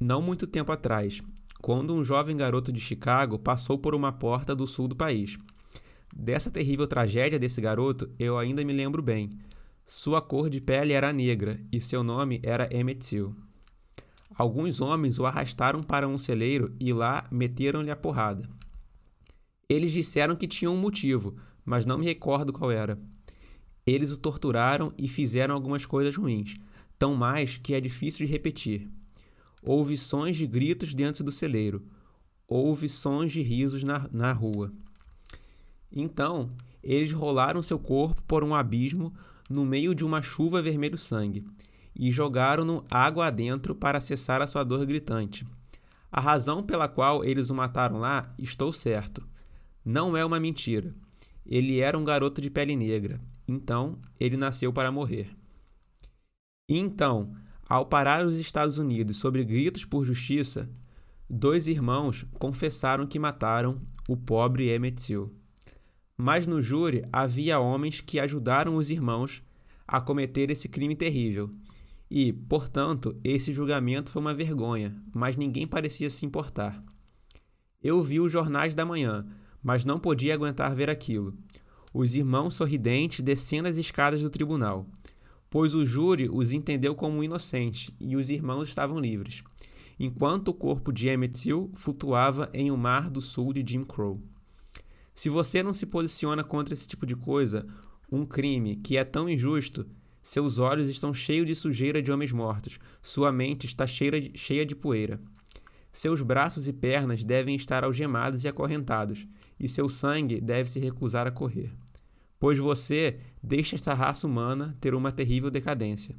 não 0.00 0.22
muito 0.22 0.46
tempo 0.46 0.70
atrás, 0.70 1.20
quando 1.60 1.92
um 1.92 2.04
jovem 2.04 2.36
garoto 2.36 2.72
de 2.72 2.78
Chicago 2.78 3.38
passou 3.38 3.76
por 3.76 3.94
uma 3.94 4.12
porta 4.12 4.54
do 4.54 4.66
sul 4.66 4.86
do 4.86 4.94
país 4.94 5.36
Dessa 6.14 6.50
terrível 6.50 6.86
tragédia 6.86 7.38
desse 7.38 7.60
garoto, 7.60 8.10
eu 8.18 8.38
ainda 8.38 8.64
me 8.64 8.72
lembro 8.72 9.02
bem. 9.02 9.30
Sua 9.86 10.22
cor 10.22 10.48
de 10.48 10.60
pele 10.60 10.94
era 10.94 11.12
negra 11.12 11.60
e 11.70 11.80
seu 11.80 12.02
nome 12.02 12.40
era 12.42 12.68
Emmett 12.74 13.06
Till. 13.06 13.36
Alguns 14.34 14.80
homens 14.80 15.18
o 15.18 15.26
arrastaram 15.26 15.82
para 15.82 16.08
um 16.08 16.16
celeiro 16.16 16.74
e 16.80 16.92
lá 16.92 17.26
meteram-lhe 17.30 17.90
a 17.90 17.96
porrada. 17.96 18.48
Eles 19.68 19.92
disseram 19.92 20.36
que 20.36 20.48
tinham 20.48 20.74
um 20.74 20.78
motivo, 20.78 21.36
mas 21.64 21.84
não 21.84 21.98
me 21.98 22.06
recordo 22.06 22.52
qual 22.52 22.70
era. 22.70 22.98
Eles 23.86 24.10
o 24.10 24.16
torturaram 24.16 24.92
e 24.96 25.08
fizeram 25.08 25.54
algumas 25.54 25.84
coisas 25.84 26.16
ruins, 26.16 26.54
tão 26.98 27.14
mais 27.14 27.56
que 27.56 27.74
é 27.74 27.80
difícil 27.80 28.26
de 28.26 28.32
repetir. 28.32 28.88
Houve 29.62 29.96
sons 29.96 30.36
de 30.36 30.46
gritos 30.46 30.94
dentro 30.94 31.24
do 31.24 31.32
celeiro. 31.32 31.84
Houve 32.46 32.88
sons 32.88 33.32
de 33.32 33.42
risos 33.42 33.82
na, 33.82 34.08
na 34.12 34.32
rua. 34.32 34.72
Então, 35.90 36.50
eles 36.82 37.12
rolaram 37.12 37.62
seu 37.62 37.78
corpo 37.78 38.22
por 38.22 38.44
um 38.44 38.54
abismo 38.54 39.12
no 39.50 39.64
meio 39.64 39.94
de 39.94 40.04
uma 40.04 40.22
chuva 40.22 40.62
vermelho-sangue 40.62 41.44
e 41.94 42.10
jogaram-no 42.10 42.84
água 42.90 43.26
adentro 43.26 43.74
para 43.74 44.00
cessar 44.00 44.42
a 44.42 44.46
sua 44.46 44.62
dor 44.62 44.84
gritante. 44.84 45.46
A 46.12 46.20
razão 46.20 46.62
pela 46.62 46.88
qual 46.88 47.24
eles 47.24 47.50
o 47.50 47.54
mataram 47.54 47.98
lá, 47.98 48.32
estou 48.38 48.72
certo. 48.72 49.26
Não 49.84 50.16
é 50.16 50.24
uma 50.24 50.38
mentira. 50.38 50.94
Ele 51.44 51.80
era 51.80 51.98
um 51.98 52.04
garoto 52.04 52.40
de 52.40 52.50
pele 52.50 52.76
negra, 52.76 53.20
então 53.46 53.98
ele 54.18 54.36
nasceu 54.36 54.72
para 54.72 54.92
morrer. 54.92 55.30
E 56.68 56.78
então, 56.78 57.32
ao 57.68 57.86
parar 57.86 58.26
os 58.26 58.38
Estados 58.38 58.78
Unidos 58.78 59.18
sobre 59.18 59.44
gritos 59.44 59.84
por 59.84 60.04
justiça, 60.04 60.68
dois 61.30 61.68
irmãos 61.68 62.24
confessaram 62.38 63.06
que 63.06 63.18
mataram 63.18 63.80
o 64.08 64.16
pobre 64.16 64.70
Emmett 64.70 65.02
Till. 65.02 65.32
Mas 66.16 66.46
no 66.46 66.60
júri 66.60 67.04
havia 67.12 67.60
homens 67.60 68.00
que 68.00 68.18
ajudaram 68.18 68.76
os 68.76 68.90
irmãos 68.90 69.42
a 69.86 70.00
cometer 70.00 70.50
esse 70.50 70.68
crime 70.68 70.96
terrível. 70.96 71.54
E, 72.10 72.32
portanto, 72.32 73.16
esse 73.22 73.52
julgamento 73.52 74.10
foi 74.10 74.22
uma 74.22 74.34
vergonha, 74.34 74.96
mas 75.12 75.36
ninguém 75.36 75.66
parecia 75.66 76.08
se 76.08 76.24
importar. 76.24 76.82
Eu 77.82 78.02
vi 78.02 78.20
os 78.20 78.32
jornais 78.32 78.74
da 78.74 78.84
manhã, 78.84 79.26
mas 79.62 79.84
não 79.84 79.98
podia 79.98 80.34
aguentar 80.34 80.74
ver 80.74 80.88
aquilo. 80.88 81.36
Os 81.92 82.14
irmãos 82.14 82.54
sorridentes 82.54 83.20
descendo 83.20 83.68
as 83.68 83.76
escadas 83.76 84.22
do 84.22 84.30
tribunal, 84.30 84.86
pois 85.56 85.74
o 85.74 85.86
júri 85.86 86.28
os 86.30 86.52
entendeu 86.52 86.94
como 86.94 87.24
inocentes 87.24 87.90
e 87.98 88.14
os 88.14 88.28
irmãos 88.28 88.68
estavam 88.68 89.00
livres, 89.00 89.42
enquanto 89.98 90.48
o 90.48 90.54
corpo 90.54 90.92
de 90.92 91.08
Emmett 91.08 91.40
Till 91.40 91.70
flutuava 91.74 92.50
em 92.52 92.70
um 92.70 92.76
mar 92.76 93.08
do 93.08 93.22
sul 93.22 93.54
de 93.54 93.64
Jim 93.66 93.82
Crow. 93.82 94.20
Se 95.14 95.30
você 95.30 95.62
não 95.62 95.72
se 95.72 95.86
posiciona 95.86 96.44
contra 96.44 96.74
esse 96.74 96.86
tipo 96.86 97.06
de 97.06 97.16
coisa, 97.16 97.66
um 98.12 98.26
crime 98.26 98.76
que 98.76 98.98
é 98.98 99.02
tão 99.02 99.30
injusto, 99.30 99.86
seus 100.22 100.58
olhos 100.58 100.90
estão 100.90 101.14
cheios 101.14 101.46
de 101.46 101.54
sujeira 101.54 102.02
de 102.02 102.12
homens 102.12 102.32
mortos, 102.32 102.78
sua 103.00 103.32
mente 103.32 103.64
está 103.64 103.86
cheia 103.86 104.20
de, 104.20 104.38
cheia 104.38 104.66
de 104.66 104.76
poeira. 104.76 105.18
Seus 105.90 106.20
braços 106.20 106.68
e 106.68 106.72
pernas 106.74 107.24
devem 107.24 107.56
estar 107.56 107.82
algemados 107.82 108.44
e 108.44 108.48
acorrentados, 108.48 109.26
e 109.58 109.66
seu 109.66 109.88
sangue 109.88 110.38
deve 110.38 110.68
se 110.68 110.78
recusar 110.80 111.26
a 111.26 111.30
correr. 111.30 111.72
Pois 112.38 112.58
você 112.58 113.18
deixa 113.42 113.76
esta 113.76 113.94
raça 113.94 114.26
humana 114.26 114.76
ter 114.80 114.94
uma 114.94 115.12
terrível 115.12 115.50
decadência. 115.50 116.16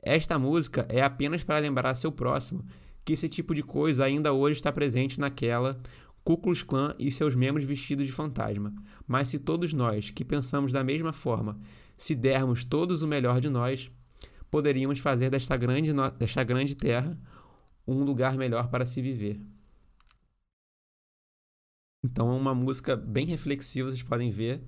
Esta 0.00 0.38
música 0.38 0.86
é 0.88 1.02
apenas 1.02 1.42
para 1.44 1.58
lembrar 1.58 1.94
seu 1.94 2.12
próximo 2.12 2.64
que 3.04 3.12
esse 3.12 3.28
tipo 3.28 3.54
de 3.54 3.62
coisa 3.62 4.04
ainda 4.04 4.32
hoje 4.32 4.58
está 4.58 4.70
presente 4.70 5.18
naquela 5.18 5.80
Ku 6.22 6.36
Klux 6.36 6.62
Klan 6.62 6.94
e 6.98 7.10
seus 7.10 7.34
membros 7.34 7.64
vestidos 7.64 8.06
de 8.06 8.12
fantasma. 8.12 8.74
Mas 9.06 9.28
se 9.28 9.38
todos 9.38 9.72
nós, 9.72 10.10
que 10.10 10.24
pensamos 10.24 10.72
da 10.72 10.84
mesma 10.84 11.12
forma, 11.12 11.58
se 11.96 12.14
dermos 12.14 12.64
todos 12.64 13.02
o 13.02 13.08
melhor 13.08 13.40
de 13.40 13.48
nós, 13.48 13.90
poderíamos 14.50 14.98
fazer 14.98 15.30
desta 15.30 15.56
grande, 15.56 15.92
desta 16.18 16.44
grande 16.44 16.74
terra 16.74 17.18
um 17.86 18.04
lugar 18.04 18.36
melhor 18.36 18.68
para 18.68 18.84
se 18.84 19.00
viver. 19.00 19.40
Então 22.04 22.30
é 22.30 22.36
uma 22.36 22.54
música 22.54 22.94
bem 22.94 23.24
reflexiva, 23.24 23.90
vocês 23.90 24.02
podem 24.02 24.30
ver. 24.30 24.62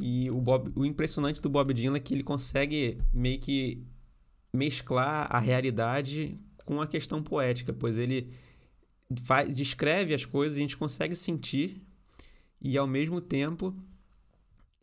E 0.00 0.30
o, 0.30 0.40
Bob, 0.40 0.72
o 0.74 0.84
impressionante 0.84 1.40
do 1.40 1.48
Bob 1.48 1.72
Dylan 1.72 1.96
é 1.96 2.00
que 2.00 2.14
ele 2.14 2.22
consegue 2.22 2.98
meio 3.12 3.38
que 3.38 3.84
mesclar 4.52 5.26
a 5.30 5.38
realidade 5.38 6.38
com 6.64 6.80
a 6.80 6.86
questão 6.86 7.22
poética, 7.22 7.72
pois 7.72 7.98
ele 7.98 8.32
faz, 9.24 9.54
descreve 9.54 10.14
as 10.14 10.24
coisas, 10.24 10.56
a 10.56 10.60
gente 10.60 10.76
consegue 10.76 11.14
sentir 11.14 11.82
e 12.60 12.78
ao 12.78 12.86
mesmo 12.86 13.20
tempo 13.20 13.74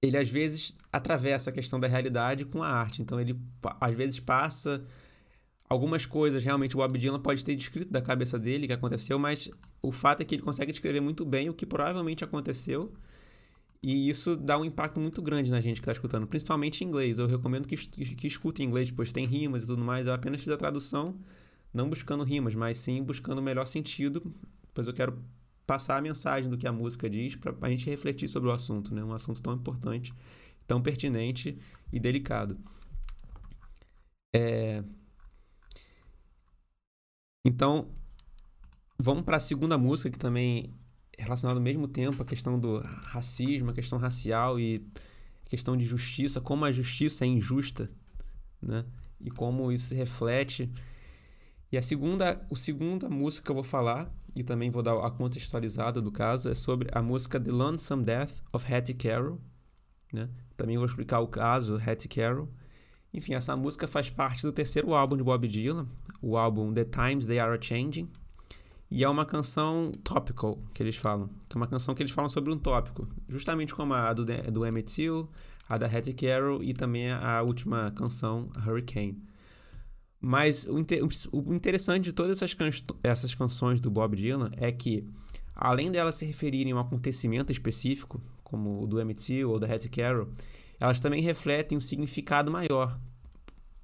ele 0.02 0.18
às 0.18 0.30
vezes 0.30 0.76
atravessa 0.92 1.50
a 1.50 1.54
questão 1.54 1.80
da 1.80 1.88
realidade 1.88 2.46
com 2.46 2.62
a 2.62 2.68
arte. 2.68 3.02
Então 3.02 3.20
ele 3.20 3.40
às 3.80 3.96
vezes 3.96 4.20
passa 4.20 4.86
algumas 5.70 6.06
coisas 6.06 6.44
realmente 6.44 6.76
o 6.76 6.80
Bob 6.80 6.98
Dylan 6.98 7.20
pode 7.22 7.46
ter 7.46 7.56
descrito 7.56 7.92
da 7.92 8.02
cabeça 8.02 8.38
dele 8.38 8.68
que 8.68 8.74
aconteceu, 8.74 9.18
mas 9.18 9.50
o 9.82 9.92
fato 9.92 10.22
é 10.22 10.26
que 10.26 10.36
ele 10.36 10.42
consegue 10.42 10.72
descrever 10.72 11.00
muito 11.00 11.24
bem 11.24 11.50
o 11.50 11.54
que 11.54 11.66
provavelmente 11.66 12.24
aconteceu. 12.24 12.94
E 13.84 14.10
isso 14.10 14.36
dá 14.38 14.60
um 14.60 14.66
impacto 14.66 15.00
muito 15.00 15.22
grande 15.22 15.50
na 15.50 15.60
gente 15.60 15.78
que 15.78 15.82
está 15.82 15.92
escutando, 15.92 16.28
principalmente 16.28 16.84
em 16.84 16.88
inglês. 16.88 17.18
Eu 17.18 17.26
recomendo 17.26 17.68
que, 17.68 17.76
que 17.76 18.28
escute 18.28 18.62
em 18.62 18.68
inglês, 18.68 18.92
pois 18.92 19.12
tem 19.12 19.26
rimas 19.26 19.64
e 19.64 19.68
tudo 19.68 19.84
mais. 19.84 20.06
Eu 20.06 20.14
apenas 20.14 20.40
fiz 20.40 20.50
a 20.50 20.58
tradução, 20.58 21.20
não 21.74 21.90
buscando 21.90 22.24
rimas, 22.24 22.54
mas 22.54 22.78
sim 22.78 23.04
buscando 23.04 23.40
o 23.40 23.42
melhor 23.42 23.66
sentido, 23.66 24.32
pois 24.74 24.86
eu 24.86 24.94
quero 24.94 25.18
passar 25.66 25.98
a 25.98 26.02
mensagem 26.02 26.50
do 26.50 26.58
que 26.58 26.68
a 26.68 26.72
música 26.72 27.10
diz 27.10 27.36
para 27.36 27.56
a 27.62 27.70
gente 27.70 27.90
refletir 27.90 28.28
sobre 28.28 28.50
o 28.50 28.52
assunto, 28.52 28.94
né? 28.94 29.04
Um 29.04 29.14
assunto 29.14 29.42
tão 29.42 29.54
importante, 29.54 30.14
tão 30.68 30.80
pertinente 30.80 31.58
e 31.92 32.00
delicado. 32.00 32.60
É... 34.34 34.84
Então, 37.44 37.90
vamos 39.00 39.24
para 39.24 39.38
a 39.38 39.40
segunda 39.40 39.76
música 39.78 40.12
que 40.12 40.20
também 40.20 40.72
relacionada 41.22 41.60
ao 41.60 41.64
mesmo 41.64 41.88
tempo 41.88 42.22
à 42.22 42.26
questão 42.26 42.60
do 42.60 42.80
racismo, 43.06 43.72
a 43.72 43.74
questão 43.74 43.98
racial 44.00 44.60
e 44.60 44.86
questão 45.46 45.76
de 45.76 45.86
justiça, 45.86 46.40
como 46.40 46.66
a 46.66 46.72
justiça 46.72 47.26
é 47.26 47.28
injusta, 47.28 47.90
né? 48.62 48.86
E 49.20 49.30
como 49.30 49.72
isso 49.72 49.88
se 49.88 49.96
reflete. 49.96 50.72
E 51.72 51.78
a 51.78 51.82
segunda, 51.82 52.46
o 52.50 52.56
segunda 52.56 53.10
música 53.10 53.46
que 53.46 53.52
eu 53.52 53.56
vou 53.56 53.64
falar 53.64 54.12
e 54.36 54.44
também 54.44 54.70
vou 54.70 54.82
dar 54.82 54.98
a 55.06 55.12
contextualizada 55.12 56.02
do 56.02 56.12
caso, 56.12 56.50
é 56.50 56.54
sobre 56.54 56.90
a 56.92 57.02
música 57.02 57.40
The 57.40 57.52
Lonesome 57.52 58.04
Death 58.04 58.42
of 58.54 58.74
Hattie 58.74 58.96
Carroll. 58.96 59.40
Né? 60.12 60.30
Também 60.56 60.78
vou 60.78 60.86
explicar 60.86 61.20
o 61.20 61.28
caso 61.28 61.78
Hattie 61.78 62.08
Carroll. 62.08 62.50
Enfim, 63.14 63.34
essa 63.34 63.56
música 63.58 63.88
faz 63.88 64.10
parte 64.10 64.42
do 64.44 64.54
terceiro 64.54 64.94
álbum 64.94 65.18
de 65.18 65.24
Bob 65.24 65.48
Dylan, 65.48 65.88
o 66.22 66.38
álbum 66.38 66.74
The 66.74 66.86
Times 66.86 67.26
They 67.26 67.40
Are 67.40 67.62
Changing. 67.62 68.10
E 68.92 69.06
é 69.06 69.10
uma 69.10 69.26
canção 69.26 69.94
topical, 70.04 70.62
que 70.74 70.84
eles 70.84 70.98
falam. 70.98 71.30
Que 71.48 71.56
é 71.56 71.58
uma 71.58 71.68
canção 71.68 71.96
que 71.96 72.04
eles 72.04 72.12
falam 72.12 72.28
sobre 72.28 72.52
um 72.52 72.58
tópico. 72.58 73.08
Justamente 73.30 73.74
como 73.74 73.94
a 73.94 74.12
do, 74.12 74.26
do 74.26 74.66
Emmett 74.66 74.94
Till, 74.94 75.30
a 75.70 75.78
da 75.78 75.88
Hattie 75.88 76.14
Carroll 76.14 76.62
e 76.62 76.74
também 76.74 77.10
a 77.10 77.42
última 77.42 77.90
canção, 77.92 78.50
Hurricane. 78.68 79.18
Mas 80.20 80.68
o, 80.68 80.78
inter 80.78 81.02
o 81.32 81.54
interessante 81.54 82.04
de 82.04 82.14
todas 82.14 82.38
essas, 82.42 82.54
can 82.54 82.70
essas 83.02 83.34
canções 83.34 83.80
do 83.80 83.90
Bob 83.90 84.16
Dylan 84.16 84.52
é 84.58 84.70
que, 84.74 85.08
além 85.56 85.90
delas 85.90 86.16
se 86.16 86.26
referirem 86.26 86.74
a 86.74 86.76
um 86.76 86.80
acontecimento 86.80 87.50
específico, 87.50 88.22
como 88.44 88.84
o 88.84 88.86
do 88.86 89.00
Emmett 89.00 89.24
Till 89.24 89.50
ou 89.50 89.58
da 89.58 89.74
Hattie 89.74 89.90
Carroll, 89.90 90.28
elas 90.82 91.00
também 91.00 91.22
refletem 91.22 91.78
um 91.78 91.82
significado 91.82 92.52
maior, 92.52 92.98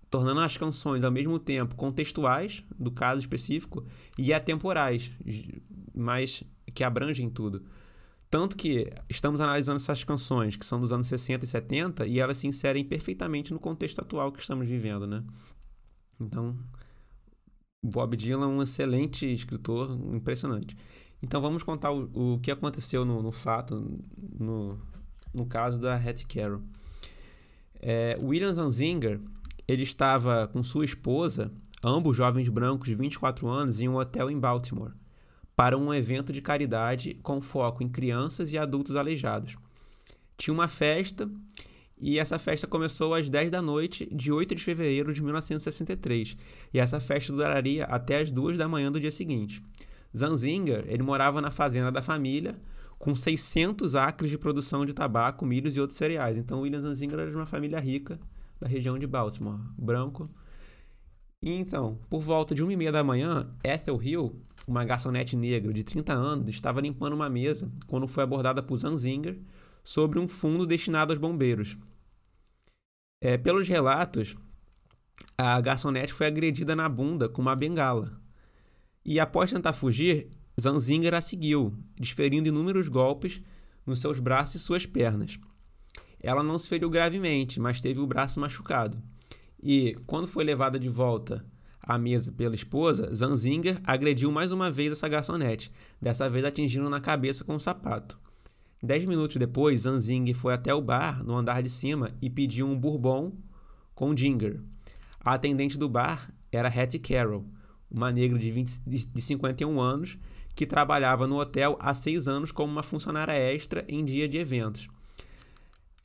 tornando 0.09 0.39
as 0.39 0.55
canções 0.57 1.03
ao 1.03 1.11
mesmo 1.11 1.37
tempo 1.37 1.75
contextuais 1.75 2.63
do 2.77 2.91
caso 2.91 3.19
específico 3.19 3.85
e 4.17 4.33
atemporais, 4.33 5.11
mas 5.93 6.43
que 6.73 6.83
abrangem 6.83 7.29
tudo. 7.29 7.63
Tanto 8.29 8.57
que 8.57 8.89
estamos 9.09 9.39
analisando 9.39 9.77
essas 9.77 10.03
canções 10.03 10.55
que 10.55 10.65
são 10.65 10.79
dos 10.81 10.91
anos 10.91 11.07
60 11.07 11.45
e 11.45 11.47
70 11.47 12.07
e 12.07 12.19
elas 12.19 12.37
se 12.37 12.47
inserem 12.47 12.83
perfeitamente 12.83 13.53
no 13.53 13.59
contexto 13.59 13.99
atual 13.99 14.31
que 14.31 14.41
estamos 14.41 14.67
vivendo, 14.67 15.07
né? 15.07 15.23
Então, 16.19 16.57
Bob 17.81 18.17
Dylan 18.17 18.45
é 18.45 18.47
um 18.47 18.61
excelente 18.61 19.25
escritor, 19.25 19.97
impressionante. 20.13 20.75
Então 21.21 21.41
vamos 21.41 21.63
contar 21.63 21.91
o, 21.91 22.33
o 22.35 22.39
que 22.39 22.51
aconteceu 22.51 23.05
no, 23.05 23.23
no 23.23 23.31
fato, 23.31 23.99
no, 24.37 24.77
no 25.33 25.45
caso 25.45 25.79
da 25.79 25.95
Hattie 25.95 26.25
Carroll. 26.25 26.61
É, 27.79 28.17
William 28.21 28.53
Zanzinger, 28.53 29.21
ele 29.67 29.83
estava 29.83 30.47
com 30.47 30.63
sua 30.63 30.85
esposa, 30.85 31.51
ambos 31.83 32.15
jovens 32.15 32.47
brancos 32.47 32.87
de 32.87 32.95
24 32.95 33.47
anos, 33.47 33.81
em 33.81 33.89
um 33.89 33.97
hotel 33.97 34.31
em 34.31 34.39
Baltimore, 34.39 34.93
para 35.55 35.77
um 35.77 35.93
evento 35.93 36.31
de 36.31 36.41
caridade 36.41 37.15
com 37.21 37.41
foco 37.41 37.83
em 37.83 37.89
crianças 37.89 38.53
e 38.53 38.57
adultos 38.57 38.95
aleijados. 38.95 39.57
Tinha 40.37 40.53
uma 40.53 40.67
festa 40.67 41.29
e 41.99 42.19
essa 42.19 42.37
festa 42.37 42.67
começou 42.67 43.15
às 43.15 43.29
10 43.29 43.49
da 43.49 43.61
noite 43.61 44.07
de 44.13 44.31
8 44.31 44.53
de 44.53 44.63
fevereiro 44.63 45.11
de 45.11 45.23
1963. 45.23 46.37
E 46.73 46.79
essa 46.79 46.99
festa 46.99 47.33
duraria 47.33 47.85
até 47.85 48.21
as 48.21 48.31
2 48.31 48.57
da 48.57 48.67
manhã 48.67 48.91
do 48.91 48.99
dia 48.99 49.11
seguinte. 49.11 49.63
Zanzinger, 50.15 50.85
ele 50.87 51.03
morava 51.03 51.41
na 51.41 51.49
fazenda 51.49 51.91
da 51.91 52.01
família, 52.01 52.55
com 52.99 53.15
600 53.15 53.95
acres 53.95 54.29
de 54.29 54.37
produção 54.37 54.85
de 54.85 54.93
tabaco, 54.93 55.45
milhos 55.45 55.75
e 55.75 55.81
outros 55.81 55.97
cereais. 55.97 56.37
Então, 56.37 56.61
William 56.61 56.81
Zanzinger 56.81 57.19
era 57.19 57.29
de 57.29 57.35
uma 57.35 57.45
família 57.45 57.79
rica 57.79 58.19
da 58.59 58.67
região 58.67 58.97
de 58.97 59.07
Baltimore, 59.07 59.59
branco. 59.77 60.29
E 61.41 61.51
então, 61.51 61.99
por 62.09 62.21
volta 62.21 62.55
de 62.55 62.63
1 62.63 62.71
e 62.71 62.75
meia 62.75 62.91
da 62.91 63.03
manhã, 63.03 63.53
Ethel 63.63 64.01
Hill, 64.01 64.41
uma 64.67 64.83
garçonete 64.83 65.35
negra 65.35 65.71
de 65.71 65.83
30 65.83 66.13
anos, 66.13 66.49
estava 66.49 66.81
limpando 66.81 67.13
uma 67.13 67.29
mesa 67.29 67.71
quando 67.85 68.07
foi 68.07 68.23
abordada 68.23 68.61
por 68.61 68.77
Zanzinger, 68.77 69.39
sobre 69.83 70.19
um 70.19 70.27
fundo 70.27 70.65
destinado 70.65 71.13
aos 71.13 71.19
bombeiros. 71.19 71.77
É, 73.21 73.37
pelos 73.37 73.69
relatos, 73.69 74.35
a 75.37 75.59
garçonete 75.61 76.11
foi 76.11 76.27
agredida 76.27 76.75
na 76.75 76.89
bunda 76.89 77.29
com 77.29 77.41
uma 77.41 77.55
bengala. 77.55 78.19
E 79.05 79.19
após 79.19 79.51
tentar 79.51 79.71
fugir, 79.71 80.27
Zanzinger 80.59 81.13
a 81.13 81.21
seguiu, 81.21 81.77
desferindo 81.95 82.49
inúmeros 82.49 82.89
golpes 82.89 83.41
nos 83.85 84.01
seus 84.01 84.19
braços 84.19 84.55
e 84.55 84.59
suas 84.59 84.85
pernas. 84.85 85.39
Ela 86.21 86.43
não 86.43 86.57
se 86.57 86.69
feriu 86.69 86.89
gravemente, 86.89 87.59
mas 87.59 87.81
teve 87.81 87.99
o 87.99 88.07
braço 88.07 88.39
machucado. 88.39 89.01
E, 89.61 89.95
quando 90.05 90.27
foi 90.27 90.43
levada 90.43 90.79
de 90.79 90.89
volta 90.89 91.45
à 91.81 91.97
mesa 91.97 92.31
pela 92.31 92.55
esposa, 92.55 93.13
Zanzinger 93.13 93.79
agrediu 93.83 94.31
mais 94.31 94.51
uma 94.51 94.69
vez 94.69 94.91
essa 94.91 95.07
garçonete, 95.07 95.71
dessa 96.01 96.29
vez 96.29 96.45
atingindo 96.45 96.89
na 96.89 96.99
cabeça 96.99 97.43
com 97.43 97.55
um 97.55 97.59
sapato. 97.59 98.19
Dez 98.81 99.05
minutos 99.05 99.37
depois, 99.37 99.81
Zanzing 99.81 100.33
foi 100.33 100.53
até 100.53 100.73
o 100.73 100.81
bar, 100.81 101.23
no 101.23 101.35
andar 101.35 101.63
de 101.63 101.69
cima, 101.69 102.11
e 102.21 102.29
pediu 102.29 102.67
um 102.67 102.79
bourbon 102.79 103.33
com 103.95 104.15
ginger. 104.15 104.61
A 105.19 105.33
atendente 105.33 105.77
do 105.77 105.89
bar 105.89 106.31
era 106.51 106.67
Hattie 106.67 106.99
Carroll, 106.99 107.45
uma 107.89 108.11
negra 108.11 108.37
de, 108.37 108.51
20, 108.51 108.81
de 108.85 109.21
51 109.21 109.79
anos 109.81 110.17
que 110.53 110.65
trabalhava 110.65 111.27
no 111.27 111.39
hotel 111.39 111.77
há 111.79 111.93
seis 111.93 112.27
anos 112.27 112.51
como 112.51 112.71
uma 112.71 112.83
funcionária 112.83 113.33
extra 113.33 113.85
em 113.87 114.03
dia 114.03 114.27
de 114.27 114.37
eventos. 114.37 114.87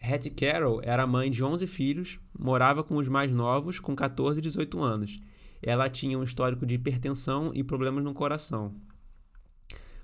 Hattie 0.03 0.31
Carroll 0.31 0.81
era 0.83 1.07
mãe 1.07 1.31
de 1.31 1.45
11 1.45 1.67
filhos, 1.67 2.19
morava 2.37 2.83
com 2.83 2.97
os 2.97 3.09
mais 3.09 3.31
novos, 3.31 3.79
com 3.79 3.95
14 3.95 4.41
e 4.41 4.43
18 4.43 4.83
anos. 4.83 5.21
Ela 5.63 5.89
tinha 5.89 6.19
um 6.19 6.25
histórico 6.25 6.67
de 6.67 6.75
hipertensão 6.75 7.53
e 7.55 7.63
problemas 7.63 8.03
no 8.03 8.13
coração. 8.13 8.73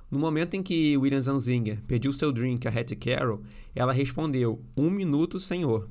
No 0.09 0.19
momento 0.19 0.55
em 0.55 0.63
que 0.63 0.97
William 0.97 1.21
Zanzinger 1.21 1.83
pediu 1.87 2.13
seu 2.13 2.31
drink 2.31 2.67
a 2.67 2.71
Hattie 2.71 2.97
Carroll, 2.97 3.43
ela 3.75 3.93
respondeu: 3.93 4.65
Um 4.77 4.89
minuto, 4.89 5.41
senhor. 5.41 5.91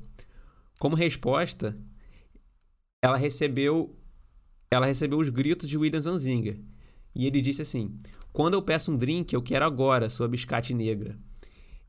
Como 0.78 0.96
resposta, 0.96 1.76
ela 3.02 3.16
recebeu, 3.16 3.94
ela 4.70 4.86
recebeu 4.86 5.18
os 5.18 5.28
gritos 5.28 5.68
de 5.68 5.76
William 5.76 6.00
Zanzinger. 6.00 6.58
E 7.14 7.26
ele 7.26 7.42
disse 7.42 7.62
assim: 7.62 7.96
Quando 8.32 8.54
eu 8.54 8.62
peço 8.62 8.90
um 8.90 8.96
drink, 8.96 9.34
eu 9.34 9.42
quero 9.42 9.66
agora, 9.66 10.08
sua 10.08 10.26
biscate 10.26 10.72
negra. 10.72 11.16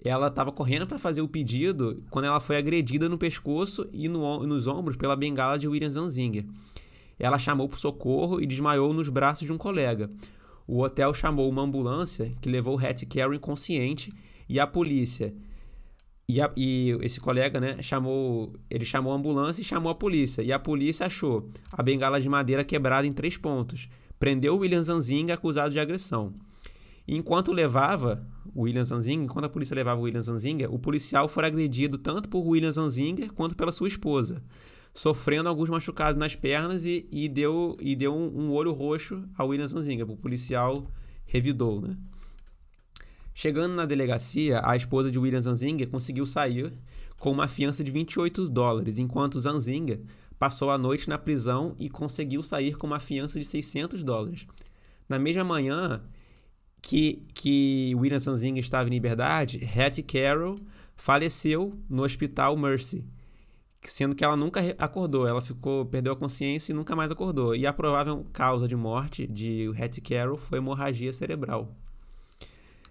Ela 0.03 0.27
estava 0.27 0.51
correndo 0.51 0.87
para 0.87 0.97
fazer 0.97 1.21
o 1.21 1.27
pedido 1.27 2.01
quando 2.09 2.25
ela 2.25 2.39
foi 2.39 2.55
agredida 2.57 3.09
no 3.09 3.17
pescoço 3.17 3.87
e 3.91 4.07
no, 4.07 4.45
nos 4.45 4.65
ombros 4.65 4.95
pela 4.95 5.15
bengala 5.15 5.59
de 5.59 5.67
William 5.67 5.89
Zanzinger. 5.89 6.45
Ela 7.19 7.37
chamou 7.37 7.67
por 7.67 7.77
socorro 7.77 8.39
e 8.39 8.47
desmaiou 8.47 8.93
nos 8.93 9.09
braços 9.09 9.45
de 9.45 9.51
um 9.51 9.57
colega. 9.57 10.09
O 10.65 10.81
hotel 10.81 11.13
chamou 11.13 11.49
uma 11.49 11.63
ambulância 11.63 12.33
que 12.39 12.49
levou 12.49 12.79
Hattie 12.79 13.07
Carroll 13.07 13.33
inconsciente 13.33 14.13
e 14.47 14.59
a 14.59 14.65
polícia. 14.65 15.33
E, 16.29 16.39
a, 16.39 16.49
e, 16.55 16.95
esse 17.01 17.19
colega, 17.19 17.59
né, 17.59 17.81
chamou. 17.81 18.53
Ele 18.69 18.85
chamou 18.85 19.11
a 19.11 19.15
ambulância 19.15 19.61
e 19.61 19.65
chamou 19.65 19.91
a 19.91 19.95
polícia. 19.95 20.43
E 20.43 20.53
a 20.53 20.59
polícia 20.59 21.07
achou 21.07 21.49
a 21.71 21.81
bengala 21.81 22.21
de 22.21 22.29
madeira 22.29 22.63
quebrada 22.63 23.05
em 23.05 23.11
três 23.11 23.35
pontos. 23.35 23.89
Prendeu 24.19 24.57
William 24.57 24.83
Zanzinga 24.83 25.33
acusado 25.33 25.73
de 25.73 25.79
agressão. 25.79 26.33
E 27.09 27.17
enquanto 27.17 27.51
levava 27.51 28.23
o 28.53 28.61
William 28.61 28.83
Zanzinger, 28.83 29.25
enquanto 29.25 29.45
a 29.45 29.49
polícia 29.49 29.73
levava 29.73 29.99
o 29.99 30.03
William 30.03 30.21
Zanzinger, 30.21 30.71
o 30.71 30.77
policial 30.77 31.27
foi 31.27 31.43
agredido 31.43 31.97
tanto 31.97 32.29
por 32.29 32.45
William 32.45 32.71
Zanzinger 32.71 33.33
quanto 33.33 33.55
pela 33.55 33.71
sua 33.71 33.87
esposa 33.87 34.43
sofrendo 34.93 35.49
alguns 35.49 35.69
machucados 35.69 36.19
nas 36.19 36.35
pernas 36.35 36.85
e, 36.85 37.07
e 37.11 37.27
deu, 37.27 37.75
e 37.79 37.95
deu 37.95 38.15
um, 38.15 38.45
um 38.45 38.51
olho 38.51 38.73
roxo 38.73 39.23
ao 39.35 39.47
William 39.47 39.67
Zanzinga. 39.67 40.03
O 40.03 40.17
policial 40.17 40.87
revidou, 41.25 41.81
né? 41.81 41.97
Chegando 43.33 43.73
na 43.73 43.85
delegacia, 43.85 44.61
a 44.63 44.75
esposa 44.75 45.09
de 45.09 45.17
William 45.17 45.41
Zanzinga 45.41 45.87
conseguiu 45.87 46.25
sair 46.25 46.73
com 47.17 47.31
uma 47.31 47.47
fiança 47.47 47.83
de 47.83 47.91
28 47.91 48.49
dólares, 48.49 48.97
enquanto 48.97 49.39
Zanzinga 49.39 49.99
passou 50.37 50.69
a 50.69 50.77
noite 50.77 51.09
na 51.09 51.17
prisão 51.17 51.75
e 51.79 51.89
conseguiu 51.89 52.43
sair 52.43 52.75
com 52.75 52.85
uma 52.85 52.99
fiança 52.99 53.39
de 53.39 53.45
600 53.45 54.03
dólares. 54.03 54.45
Na 55.07 55.17
mesma 55.17 55.43
manhã, 55.43 56.01
que, 56.81 57.23
que 57.33 57.93
William 57.95 58.19
Sanzinga 58.19 58.59
estava 58.59 58.89
em 58.89 58.91
liberdade, 58.91 59.61
Hattie 59.63 60.03
Carroll 60.03 60.55
faleceu 60.95 61.77
no 61.89 62.03
hospital 62.03 62.57
Mercy, 62.57 63.05
sendo 63.81 64.15
que 64.15 64.23
ela 64.23 64.35
nunca 64.35 64.59
acordou, 64.77 65.27
ela 65.27 65.41
ficou 65.41 65.85
perdeu 65.85 66.13
a 66.13 66.15
consciência 66.15 66.71
e 66.71 66.75
nunca 66.75 66.95
mais 66.95 67.11
acordou. 67.11 67.55
E 67.55 67.65
a 67.65 67.73
provável 67.73 68.25
causa 68.33 68.67
de 68.67 68.75
morte 68.75 69.25
de 69.25 69.71
Hattie 69.79 70.01
Carroll 70.01 70.37
foi 70.37 70.57
hemorragia 70.57 71.13
cerebral. 71.13 71.75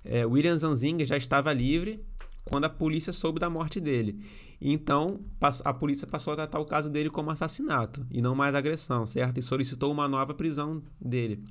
É, 0.04 0.24
William 0.24 0.56
Zanzinga 0.56 1.04
já 1.04 1.16
estava 1.16 1.52
livre 1.52 2.02
quando 2.44 2.64
a 2.64 2.70
polícia 2.70 3.12
soube 3.12 3.38
da 3.38 3.50
morte 3.50 3.78
dele. 3.78 4.18
Então, 4.60 5.20
a 5.64 5.72
polícia 5.72 6.06
passou 6.06 6.32
a 6.32 6.36
tratar 6.36 6.58
o 6.58 6.64
caso 6.64 6.90
dele 6.90 7.10
como 7.10 7.30
assassinato 7.30 8.04
e 8.10 8.20
não 8.20 8.34
mais 8.34 8.54
agressão, 8.54 9.06
certo? 9.06 9.38
E 9.38 9.42
solicitou 9.42 9.92
uma 9.92 10.08
nova 10.08 10.34
prisão 10.34 10.82
dele. 11.00 11.44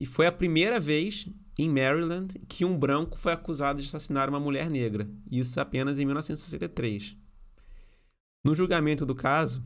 E 0.00 0.06
foi 0.06 0.26
a 0.26 0.32
primeira 0.32 0.78
vez 0.78 1.28
em 1.58 1.68
Maryland 1.68 2.28
que 2.48 2.64
um 2.64 2.78
branco 2.78 3.18
foi 3.18 3.32
acusado 3.32 3.82
de 3.82 3.88
assassinar 3.88 4.28
uma 4.28 4.38
mulher 4.38 4.70
negra. 4.70 5.10
Isso 5.30 5.60
apenas 5.60 5.98
em 5.98 6.04
1963. 6.04 7.16
No 8.44 8.54
julgamento 8.54 9.04
do 9.04 9.14
caso, 9.14 9.62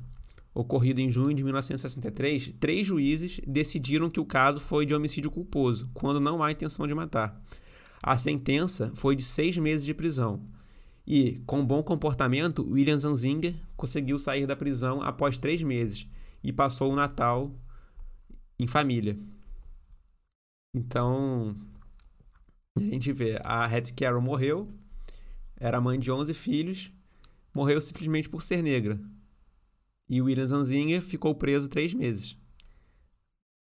ocorrido 0.55 1.01
em 1.01 1.11
junho 1.11 1.35
de 1.35 1.45
1963, 1.45 2.55
três 2.59 2.87
juízes 2.87 3.41
decidiram 3.47 4.11
que 4.11 4.21
o 4.21 4.25
caso 4.25 4.59
foi 4.59 4.87
de 4.87 4.95
homicídio 4.95 5.31
culposo, 5.31 5.91
quando 5.93 6.19
não 6.19 6.43
há 6.43 6.51
intenção 6.51 6.87
de 6.87 6.95
matar. 6.95 7.41
A 8.03 8.17
sentença 8.17 8.91
foi 8.95 9.15
de 9.15 9.23
seis 9.23 9.57
meses 9.59 9.85
de 9.85 9.95
prisão. 9.95 10.43
E, 11.07 11.43
com 11.47 11.65
bom 11.65 11.83
comportamento, 11.83 12.67
William 12.69 12.97
Zanzinger 12.97 13.55
conseguiu 13.77 14.19
sair 14.19 14.47
da 14.47 14.57
prisão 14.57 15.03
após 15.03 15.37
três 15.37 15.63
meses 15.63 16.07
e 16.43 16.53
passou 16.53 16.93
o 16.93 16.97
Natal 16.97 17.55
em 18.59 18.67
família. 18.67 19.19
Então, 20.75 21.55
a 22.77 22.81
gente 22.81 23.13
vê, 23.13 23.39
a 23.45 23.65
Hattie 23.65 23.95
Carroll 23.95 24.23
morreu, 24.23 24.73
era 25.57 25.81
mãe 25.81 25.99
de 25.99 26.11
11 26.11 26.33
filhos, 26.33 26.93
morreu 27.55 27.81
simplesmente 27.81 28.29
por 28.29 28.43
ser 28.43 28.63
negra. 28.63 28.99
E 30.09 30.21
William 30.21 30.47
Zanzinger 30.47 31.03
ficou 31.03 31.35
preso 31.35 31.69
três 31.69 31.93
meses. 31.93 32.37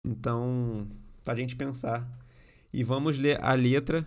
Então, 0.07 0.89
pra 1.23 1.35
gente 1.35 1.57
pensar 1.57 2.09
e 2.73 2.83
vamos 2.85 3.19
ler 3.19 3.43
a 3.43 3.55
letra 3.55 4.07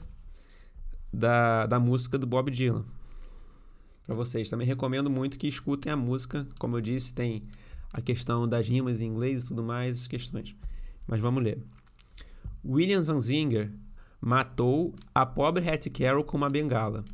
da, 1.12 1.66
da 1.66 1.80
música 1.80 2.18
do 2.18 2.28
Bob 2.28 2.52
Dylan 2.52 2.86
para 4.06 4.16
vocês. 4.16 4.50
Também 4.50 4.66
recomendo 4.66 5.10
muito 5.10 5.38
que 5.38 5.48
escutem 5.48 5.92
a 5.92 5.98
música. 5.98 6.48
Como 6.58 6.78
eu 6.78 6.82
disse, 6.82 7.14
tem 7.14 7.44
a 7.92 8.02
questão 8.02 8.48
das 8.48 8.68
rimas 8.68 9.02
em 9.02 9.08
inglês 9.08 9.44
e 9.44 9.48
tudo 9.48 9.64
mais, 9.64 10.02
as 10.02 10.08
questões. 10.08 10.56
Mas 11.06 11.20
vamos 11.20 11.44
ler. 11.44 11.62
William 12.70 13.02
Zanzinger 13.02 13.72
matou 14.20 14.94
a 15.16 15.26
pobre 15.26 15.70
Hattie 15.70 15.90
Carroll 15.90 16.26
com 16.26 16.36
uma 16.36 16.50
bengala, 16.50 17.06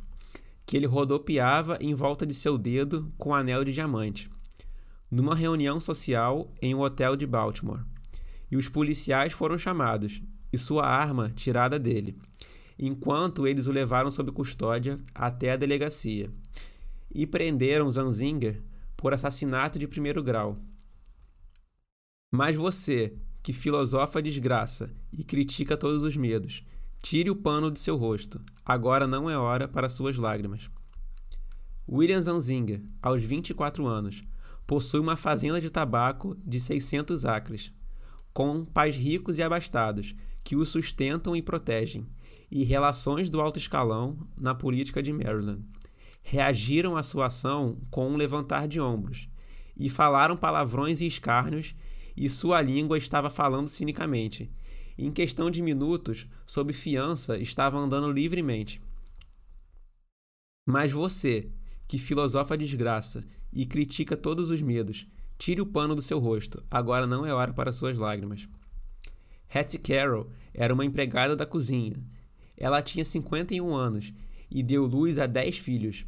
que 0.66 0.76
ele 0.76 0.84
rodopiava 0.84 1.78
em 1.80 1.94
volta 1.94 2.26
de 2.26 2.34
seu 2.34 2.58
dedo 2.58 3.12
com 3.16 3.30
um 3.30 3.34
anel 3.34 3.64
de 3.64 3.72
diamante, 3.72 4.28
numa 5.08 5.32
reunião 5.32 5.78
social 5.78 6.52
em 6.60 6.74
um 6.74 6.80
hotel 6.80 7.14
de 7.14 7.24
Baltimore. 7.24 7.84
E 8.50 8.56
os 8.56 8.68
policiais 8.68 9.32
foram 9.32 9.56
chamados, 9.56 10.20
e 10.52 10.58
sua 10.58 10.86
arma 10.86 11.30
tirada 11.30 11.78
dele, 11.78 12.18
enquanto 12.76 13.46
eles 13.46 13.68
o 13.68 13.72
levaram 13.72 14.10
sob 14.10 14.32
custódia 14.32 14.98
até 15.14 15.52
a 15.52 15.56
delegacia 15.56 16.32
e 17.14 17.28
prenderam 17.28 17.92
Zanzinger 17.92 18.60
por 18.96 19.14
assassinato 19.14 19.78
de 19.78 19.86
primeiro 19.86 20.20
grau. 20.20 20.58
Mas 22.32 22.56
você, 22.56 23.16
que 23.44 23.52
filosofa 23.52 24.20
a 24.20 24.22
desgraça 24.22 24.90
e 25.12 25.22
critica 25.22 25.76
todos 25.76 26.02
os 26.02 26.16
medos, 26.16 26.64
tire 27.02 27.28
o 27.28 27.36
pano 27.36 27.70
de 27.70 27.78
seu 27.78 27.94
rosto. 27.94 28.40
Agora 28.64 29.06
não 29.06 29.28
é 29.28 29.36
hora 29.36 29.68
para 29.68 29.90
suas 29.90 30.16
lágrimas. 30.16 30.70
William 31.86 32.22
Zanzinger, 32.22 32.82
aos 33.02 33.22
24 33.22 33.86
anos, 33.86 34.24
possui 34.66 34.98
uma 34.98 35.14
fazenda 35.14 35.60
de 35.60 35.68
tabaco 35.68 36.34
de 36.42 36.58
600 36.58 37.26
acres, 37.26 37.70
com 38.32 38.64
pais 38.64 38.96
ricos 38.96 39.38
e 39.38 39.42
abastados 39.42 40.14
que 40.42 40.56
o 40.56 40.64
sustentam 40.64 41.36
e 41.36 41.42
protegem, 41.42 42.06
e 42.50 42.64
relações 42.64 43.28
do 43.28 43.42
alto 43.42 43.58
escalão 43.58 44.16
na 44.38 44.54
política 44.54 45.02
de 45.02 45.12
Maryland. 45.12 45.62
Reagiram 46.22 46.96
à 46.96 47.02
sua 47.02 47.26
ação 47.26 47.76
com 47.90 48.08
um 48.08 48.16
levantar 48.16 48.66
de 48.66 48.80
ombros, 48.80 49.28
e 49.76 49.90
falaram 49.90 50.34
palavrões 50.34 51.02
e 51.02 51.06
escárnios, 51.06 51.74
e 52.16 52.28
sua 52.28 52.60
língua 52.60 52.98
estava 52.98 53.30
falando 53.30 53.68
cinicamente. 53.68 54.50
Em 54.96 55.10
questão 55.10 55.50
de 55.50 55.60
minutos, 55.60 56.26
sob 56.46 56.72
fiança, 56.72 57.36
estava 57.38 57.78
andando 57.78 58.10
livremente. 58.10 58.80
Mas 60.66 60.92
você, 60.92 61.50
que 61.86 61.98
filosofa 61.98 62.54
a 62.54 62.56
desgraça 62.56 63.24
e 63.52 63.66
critica 63.66 64.16
todos 64.16 64.50
os 64.50 64.62
medos, 64.62 65.06
tire 65.36 65.60
o 65.60 65.66
pano 65.66 65.94
do 65.94 66.02
seu 66.02 66.18
rosto, 66.18 66.62
agora 66.70 67.06
não 67.06 67.26
é 67.26 67.34
hora 67.34 67.52
para 67.52 67.72
suas 67.72 67.98
lágrimas. 67.98 68.48
Hattie 69.52 69.78
Carroll 69.78 70.30
era 70.52 70.72
uma 70.72 70.84
empregada 70.84 71.36
da 71.36 71.46
cozinha. 71.46 71.96
Ela 72.56 72.82
tinha 72.82 73.04
51 73.04 73.74
anos 73.74 74.12
e 74.50 74.62
deu 74.62 74.84
luz 74.84 75.18
a 75.18 75.26
10 75.26 75.58
filhos. 75.58 76.06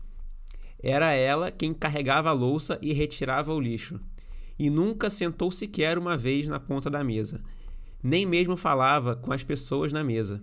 Era 0.82 1.12
ela 1.12 1.50
quem 1.50 1.74
carregava 1.74 2.30
a 2.30 2.32
louça 2.32 2.78
e 2.80 2.92
retirava 2.92 3.52
o 3.52 3.60
lixo. 3.60 4.00
E 4.58 4.70
nunca 4.70 5.10
sentou 5.10 5.50
sequer 5.50 5.98
uma 5.98 6.16
vez 6.16 6.46
na 6.46 6.58
ponta 6.58 6.88
da 6.90 7.04
mesa. 7.04 7.42
Nem 8.02 8.24
mesmo 8.24 8.56
falava 8.56 9.16
com 9.16 9.32
as 9.32 9.42
pessoas 9.42 9.92
na 9.92 10.02
mesa. 10.02 10.42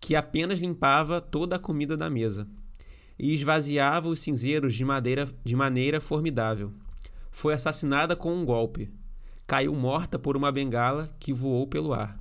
Que 0.00 0.14
apenas 0.14 0.58
limpava 0.58 1.20
toda 1.20 1.56
a 1.56 1.58
comida 1.58 1.96
da 1.96 2.08
mesa. 2.08 2.48
E 3.18 3.32
esvaziava 3.32 4.08
os 4.08 4.20
cinzeiros 4.20 4.74
de, 4.74 4.84
madeira, 4.84 5.28
de 5.44 5.56
maneira 5.56 6.00
formidável. 6.00 6.72
Foi 7.30 7.54
assassinada 7.54 8.14
com 8.14 8.34
um 8.34 8.44
golpe 8.44 8.90
caiu 9.46 9.74
morta 9.74 10.18
por 10.18 10.36
uma 10.36 10.50
bengala 10.50 11.14
que 11.20 11.32
voou 11.32 11.66
pelo 11.66 11.94
ar. 11.94 12.18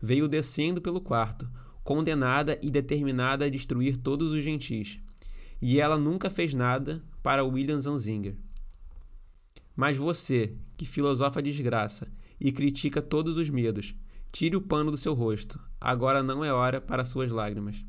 Veio 0.00 0.26
descendo 0.26 0.82
pelo 0.82 1.00
quarto, 1.00 1.48
condenada 1.84 2.58
e 2.60 2.70
determinada 2.70 3.44
a 3.44 3.48
destruir 3.48 3.96
todos 3.96 4.32
os 4.32 4.42
gentis. 4.42 4.98
E 5.62 5.80
ela 5.80 5.96
nunca 5.96 6.28
fez 6.28 6.52
nada 6.52 7.02
para 7.22 7.44
William 7.44 7.80
Zanzinger. 7.80 8.34
Mas 9.74 9.96
você, 9.96 10.56
que 10.76 10.86
filosofa 10.86 11.40
a 11.40 11.42
desgraça 11.42 12.10
e 12.40 12.52
critica 12.52 13.02
todos 13.02 13.36
os 13.36 13.50
medos, 13.50 13.94
tire 14.32 14.56
o 14.56 14.60
pano 14.60 14.90
do 14.90 14.96
seu 14.96 15.14
rosto. 15.14 15.60
Agora 15.80 16.22
não 16.22 16.44
é 16.44 16.52
hora 16.52 16.80
para 16.80 17.04
suas 17.04 17.30
lágrimas. 17.30 17.84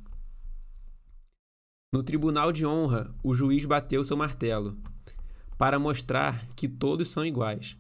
No 1.94 2.04
tribunal 2.04 2.52
de 2.52 2.66
honra, 2.66 3.14
o 3.24 3.34
juiz 3.34 3.66
bateu 3.66 4.04
seu 4.04 4.18
martelo 4.18 4.78
para 5.58 5.80
mostrar 5.80 6.46
que 6.56 6.68
todos 6.68 7.08
são 7.08 7.26
iguais 7.26 7.78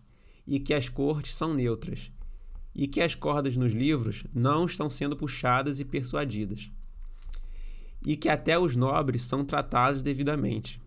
e 0.47 0.59
que 0.59 0.73
as 0.73 0.87
cortes 0.87 1.35
são 1.35 1.53
neutras, 1.53 2.11
e 2.73 2.87
que 2.87 3.01
as 3.01 3.15
cordas 3.15 3.57
nos 3.57 3.73
livros 3.73 4.23
não 4.33 4.65
estão 4.65 4.89
sendo 4.89 5.15
puxadas 5.15 5.79
e 5.79 5.85
persuadidas, 5.85 6.71
e 8.05 8.15
que 8.15 8.29
até 8.29 8.57
os 8.57 8.75
nobres 8.75 9.23
são 9.23 9.43
tratados 9.43 10.03
devidamente, 10.03 10.79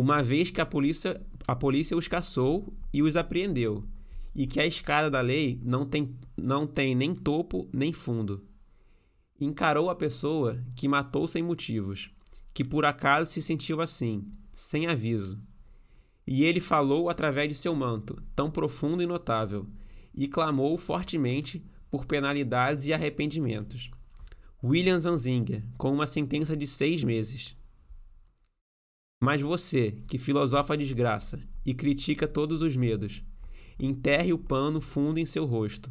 uma 0.00 0.22
vez 0.22 0.50
que 0.50 0.60
a 0.60 0.66
polícia, 0.66 1.20
a 1.46 1.56
polícia 1.56 1.96
os 1.96 2.08
caçou 2.08 2.72
e 2.92 3.02
os 3.02 3.16
apreendeu, 3.16 3.84
e 4.34 4.46
que 4.46 4.60
a 4.60 4.66
escada 4.66 5.10
da 5.10 5.20
lei 5.20 5.60
não 5.64 5.86
tem, 5.86 6.14
não 6.36 6.66
tem 6.66 6.94
nem 6.94 7.14
topo 7.14 7.68
nem 7.72 7.92
fundo. 7.92 8.44
Encarou 9.40 9.90
a 9.90 9.94
pessoa 9.94 10.62
que 10.74 10.88
matou 10.88 11.26
sem 11.26 11.42
motivos, 11.42 12.10
que 12.52 12.64
por 12.64 12.84
acaso 12.84 13.30
se 13.30 13.42
sentiu 13.42 13.80
assim, 13.80 14.24
sem 14.52 14.86
aviso 14.86 15.38
e 16.26 16.44
ele 16.44 16.60
falou 16.60 17.08
através 17.08 17.48
de 17.48 17.54
seu 17.54 17.74
manto, 17.74 18.20
tão 18.34 18.50
profundo 18.50 19.02
e 19.02 19.06
notável, 19.06 19.66
e 20.12 20.26
clamou 20.26 20.76
fortemente 20.76 21.64
por 21.90 22.04
penalidades 22.04 22.86
e 22.86 22.92
arrependimentos. 22.92 23.90
William 24.62 24.98
Zanzinger, 24.98 25.62
com 25.78 25.92
uma 25.92 26.06
sentença 26.06 26.56
de 26.56 26.66
seis 26.66 27.04
meses. 27.04 27.54
Mas 29.22 29.40
você, 29.40 29.92
que 30.08 30.18
filosofa 30.18 30.74
a 30.74 30.76
desgraça 30.76 31.42
e 31.64 31.74
critica 31.74 32.28
todos 32.28 32.62
os 32.62 32.76
medos, 32.76 33.22
enterre 33.78 34.32
o 34.32 34.38
pano 34.38 34.80
fundo 34.80 35.18
em 35.18 35.26
seu 35.26 35.44
rosto, 35.44 35.90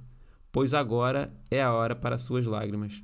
pois 0.52 0.74
agora 0.74 1.36
é 1.50 1.62
a 1.62 1.74
hora 1.74 1.96
para 1.96 2.18
suas 2.18 2.46
lágrimas. 2.46 3.04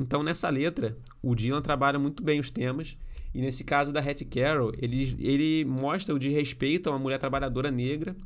Então, 0.00 0.22
nessa 0.22 0.48
letra, 0.48 0.96
o 1.20 1.34
Dylan 1.34 1.60
trabalha 1.60 1.98
muito 1.98 2.22
bem 2.22 2.38
os 2.38 2.50
temas 2.50 2.96
e 3.34 3.40
nesse 3.40 3.64
caso 3.64 3.92
da 3.92 4.00
Hattie 4.00 4.26
Carroll, 4.26 4.72
ele, 4.78 5.16
ele 5.20 5.64
mostra 5.64 6.14
o 6.14 6.18
desrespeito 6.18 6.88
a 6.88 6.92
uma 6.92 6.98
mulher 6.98 7.18
trabalhadora 7.18 7.70
negra, 7.70 8.16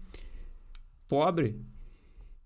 pobre. 1.09 1.61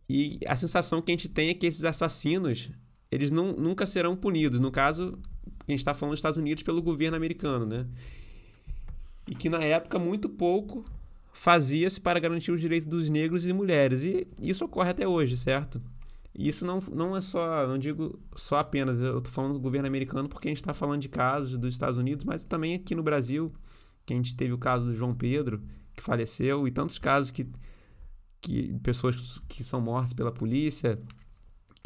E 0.09 0.39
a 0.47 0.57
sensação 0.57 1.03
que 1.03 1.13
a 1.13 1.15
gente 1.15 1.29
tem 1.29 1.51
é 1.51 1.55
que 1.55 1.67
esses 1.67 1.85
assassinos, 1.85 2.71
eles 3.11 3.31
não, 3.31 3.53
nunca 3.53 3.85
serão 3.85 4.17
punidos. 4.17 4.61
No 4.61 4.71
caso, 4.71 5.19
a 5.67 5.71
gente 5.71 5.81
está 5.81 5.95
falando 5.95 6.13
dos 6.13 6.19
Estados 6.19 6.39
Unidos 6.39 6.63
pelo 6.63 6.83
governo 6.83 7.17
americano, 7.17 7.67
né? 7.67 7.87
E 9.27 9.35
que 9.35 9.49
na 9.49 9.63
época 9.63 9.99
muito 9.99 10.29
pouco 10.29 10.85
fazia-se 11.33 12.01
para 12.01 12.21
garantir 12.21 12.53
os 12.53 12.61
direitos 12.61 12.87
dos 12.87 13.11
negros 13.11 13.47
e 13.47 13.53
mulheres. 13.53 14.05
E 14.05 14.27
isso 14.41 14.65
ocorre 14.65 14.91
até 14.91 15.07
hoje, 15.07 15.37
certo? 15.37 15.81
isso 16.39 16.67
não, 16.67 16.81
não 16.93 17.17
é 17.17 17.21
só, 17.21 17.67
não 17.67 17.79
digo 17.79 18.21
só 18.35 18.59
apenas, 18.59 19.01
eu 19.01 19.19
estou 19.19 19.33
falando 19.33 19.55
do 19.55 19.61
governo 19.61 19.89
americano 19.89 20.29
porque 20.29 20.49
a 20.49 20.51
gente 20.51 20.59
está 20.59 20.75
falando 20.75 21.01
de 21.01 21.09
casos 21.09 21.57
dos 21.57 21.73
Estados 21.73 21.97
Unidos, 21.97 22.27
mas 22.27 22.45
também 22.45 22.75
aqui 22.75 22.95
no 22.95 23.03
Brasil, 23.03 23.53
que 24.05 24.13
a 24.13 24.17
gente 24.17 24.37
teve 24.37 24.53
o 24.53 24.59
caso 24.59 24.87
do 24.87 24.95
João 24.95 25.15
Pedro, 25.15 25.63
que 25.95 26.03
faleceu, 26.03 26.69
e 26.69 26.71
tantos 26.71 26.99
casos 26.99 27.31
que, 27.31 27.49
que 28.41 28.75
pessoas 28.83 29.41
que 29.49 29.65
são 29.65 29.81
mortas 29.81 30.13
pela 30.13 30.31
polícia 30.31 31.01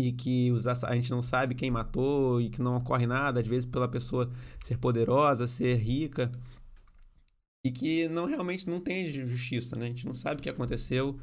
e 0.00 0.12
que 0.12 0.50
os, 0.52 0.66
a 0.66 0.94
gente 0.94 1.10
não 1.10 1.22
sabe 1.22 1.54
quem 1.54 1.70
matou 1.70 2.40
e 2.40 2.48
que 2.48 2.62
não 2.62 2.76
ocorre 2.76 3.06
nada, 3.06 3.40
às 3.40 3.46
vezes 3.46 3.66
pela 3.66 3.88
pessoa 3.88 4.30
ser 4.64 4.78
poderosa, 4.78 5.46
ser 5.46 5.76
rica, 5.76 6.32
e 7.64 7.70
que 7.70 8.08
não 8.08 8.26
realmente 8.26 8.68
não 8.68 8.80
tem 8.80 9.10
justiça, 9.12 9.76
né? 9.76 9.86
A 9.86 9.88
gente 9.88 10.06
não 10.06 10.14
sabe 10.14 10.40
o 10.40 10.42
que 10.42 10.48
aconteceu. 10.48 11.18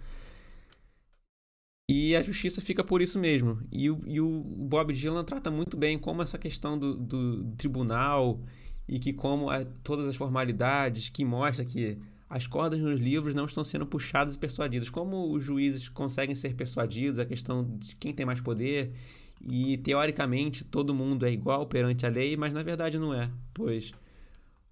E 1.90 2.16
a 2.16 2.22
justiça 2.22 2.62
fica 2.62 2.84
por 2.84 3.02
isso 3.02 3.18
mesmo. 3.18 3.60
E 3.72 3.90
o, 3.90 4.02
e 4.06 4.22
o 4.22 4.44
Bob 4.44 4.94
Dylan 4.94 5.24
trata 5.24 5.50
muito 5.50 5.76
bem 5.78 5.98
como 5.98 6.22
essa 6.22 6.38
questão 6.38 6.78
do, 6.78 6.98
do 6.98 7.46
tribunal 7.56 8.44
e 8.88 9.00
que 9.00 9.14
como 9.14 9.50
a, 9.50 9.66
todas 9.84 10.08
as 10.08 10.16
formalidades 10.16 11.10
que 11.10 11.26
mostra 11.26 11.66
que 11.66 11.98
as 12.30 12.46
cordas 12.46 12.80
nos 12.80 13.00
livros 13.00 13.34
não 13.34 13.46
estão 13.46 13.64
sendo 13.64 13.86
puxadas 13.86 14.36
e 14.36 14.40
persuadidas. 14.40 14.90
Como 14.90 15.32
os 15.32 15.44
juízes 15.44 15.88
conseguem 15.88 16.36
ser 16.36 16.56
persuadidos, 16.56 17.20
a 17.20 17.26
questão 17.26 17.78
de 17.78 17.96
quem 17.96 18.14
tem 18.14 18.26
mais 18.26 18.42
poder 18.42 18.94
e 19.42 19.78
teoricamente 19.78 20.66
todo 20.66 20.94
mundo 20.94 21.26
é 21.26 21.32
igual 21.32 21.68
perante 21.68 22.06
a 22.06 22.10
lei, 22.10 22.36
mas 22.36 22.54
na 22.54 22.64
verdade 22.64 22.98
não 22.98 23.14
é, 23.14 23.30
pois 23.54 23.94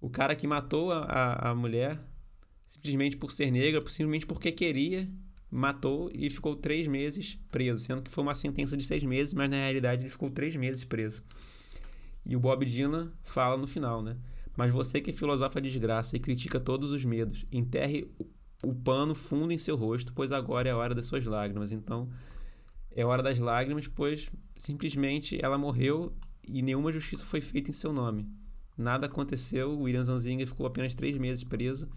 o 0.00 0.10
cara 0.10 0.34
que 0.34 0.46
matou 0.46 0.92
a, 0.92 1.50
a, 1.50 1.54
mulher 1.54 2.00
simplesmente 2.66 3.16
por 3.16 3.30
ser 3.30 3.50
negra, 3.50 3.80
simplesmente 3.88 4.26
porque 4.26 4.52
queria 4.52 5.08
matou 5.50 6.10
e 6.12 6.28
ficou 6.28 6.56
três 6.56 6.86
meses 6.86 7.38
preso, 7.50 7.80
sendo 7.82 8.02
que 8.02 8.10
foi 8.10 8.22
uma 8.22 8.34
sentença 8.34 8.76
de 8.76 8.84
seis 8.84 9.02
meses, 9.02 9.32
mas 9.32 9.48
na 9.48 9.56
realidade 9.56 10.02
ele 10.02 10.10
ficou 10.10 10.28
três 10.28 10.54
meses 10.56 10.84
preso. 10.84 11.22
E 12.24 12.34
o 12.36 12.40
Bob 12.40 12.66
Dylan 12.66 13.12
fala 13.22 13.56
no 13.56 13.66
final, 13.66 14.02
né? 14.02 14.16
Mas 14.56 14.72
você 14.72 15.00
que 15.00 15.12
filosofa 15.12 15.60
desgraça 15.60 16.16
e 16.16 16.20
critica 16.20 16.58
todos 16.58 16.90
os 16.90 17.04
medos, 17.04 17.44
enterre 17.52 18.10
o 18.64 18.74
pano 18.74 19.14
fundo 19.14 19.52
em 19.52 19.58
seu 19.58 19.76
rosto, 19.76 20.12
pois 20.14 20.32
agora 20.32 20.68
é 20.68 20.72
a 20.72 20.76
hora 20.76 20.94
das 20.94 21.06
suas 21.06 21.24
lágrimas. 21.26 21.72
Então, 21.72 22.08
é 22.90 23.04
hora 23.04 23.22
das 23.22 23.38
lágrimas, 23.38 23.86
pois 23.86 24.30
simplesmente 24.56 25.38
ela 25.42 25.58
morreu 25.58 26.12
e 26.48 26.62
nenhuma 26.62 26.90
justiça 26.90 27.24
foi 27.24 27.40
feita 27.40 27.70
em 27.70 27.74
seu 27.74 27.92
nome. 27.92 28.26
Nada 28.78 29.06
aconteceu, 29.06 29.78
William 29.78 30.04
Zanzinger 30.04 30.46
ficou 30.46 30.66
apenas 30.66 30.94
três 30.94 31.16
meses 31.18 31.44
preso 31.44 31.88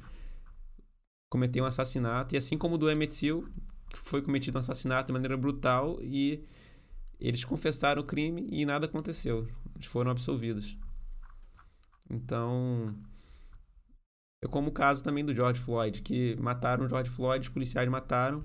cometeu 1.30 1.64
um 1.64 1.68
assassinato, 1.68 2.34
e 2.34 2.38
assim 2.38 2.58
como 2.58 2.76
o 2.76 2.78
do 2.78 2.90
Emmett 2.90 3.16
Till, 3.16 3.48
foi 3.94 4.22
cometido 4.22 4.58
um 4.58 4.60
assassinato 4.60 5.08
de 5.08 5.14
maneira 5.14 5.38
brutal 5.38 6.00
e 6.02 6.44
eles 7.20 7.46
confessaram 7.46 8.02
o 8.02 8.06
crime 8.06 8.48
e 8.52 8.66
nada 8.66 8.88
aconteceu. 8.88 9.48
Eles 9.76 9.86
foram 9.86 10.12
absolvidos. 10.12 10.76
Então, 12.10 12.96
é 14.42 14.48
como 14.48 14.70
o 14.70 14.72
caso 14.72 15.04
também 15.04 15.24
do 15.24 15.36
George 15.36 15.60
Floyd, 15.60 16.02
que 16.02 16.36
mataram 16.40 16.86
o 16.86 16.90
George 16.90 17.10
Floyd, 17.10 17.48
os 17.48 17.54
policiais 17.54 17.90
mataram. 17.90 18.44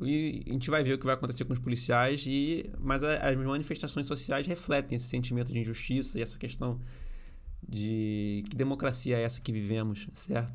E 0.00 0.44
a 0.46 0.52
gente 0.52 0.68
vai 0.68 0.82
ver 0.82 0.94
o 0.94 0.98
que 0.98 1.06
vai 1.06 1.14
acontecer 1.14 1.44
com 1.44 1.52
os 1.52 1.58
policiais, 1.58 2.24
e 2.26 2.70
mas 2.78 3.02
as 3.02 3.34
manifestações 3.36 4.06
sociais 4.06 4.46
refletem 4.46 4.96
esse 4.96 5.06
sentimento 5.06 5.52
de 5.52 5.58
injustiça 5.58 6.18
e 6.18 6.22
essa 6.22 6.38
questão 6.38 6.80
de 7.66 8.44
que 8.48 8.56
democracia 8.56 9.16
é 9.18 9.22
essa 9.22 9.40
que 9.40 9.52
vivemos, 9.52 10.08
certo? 10.12 10.52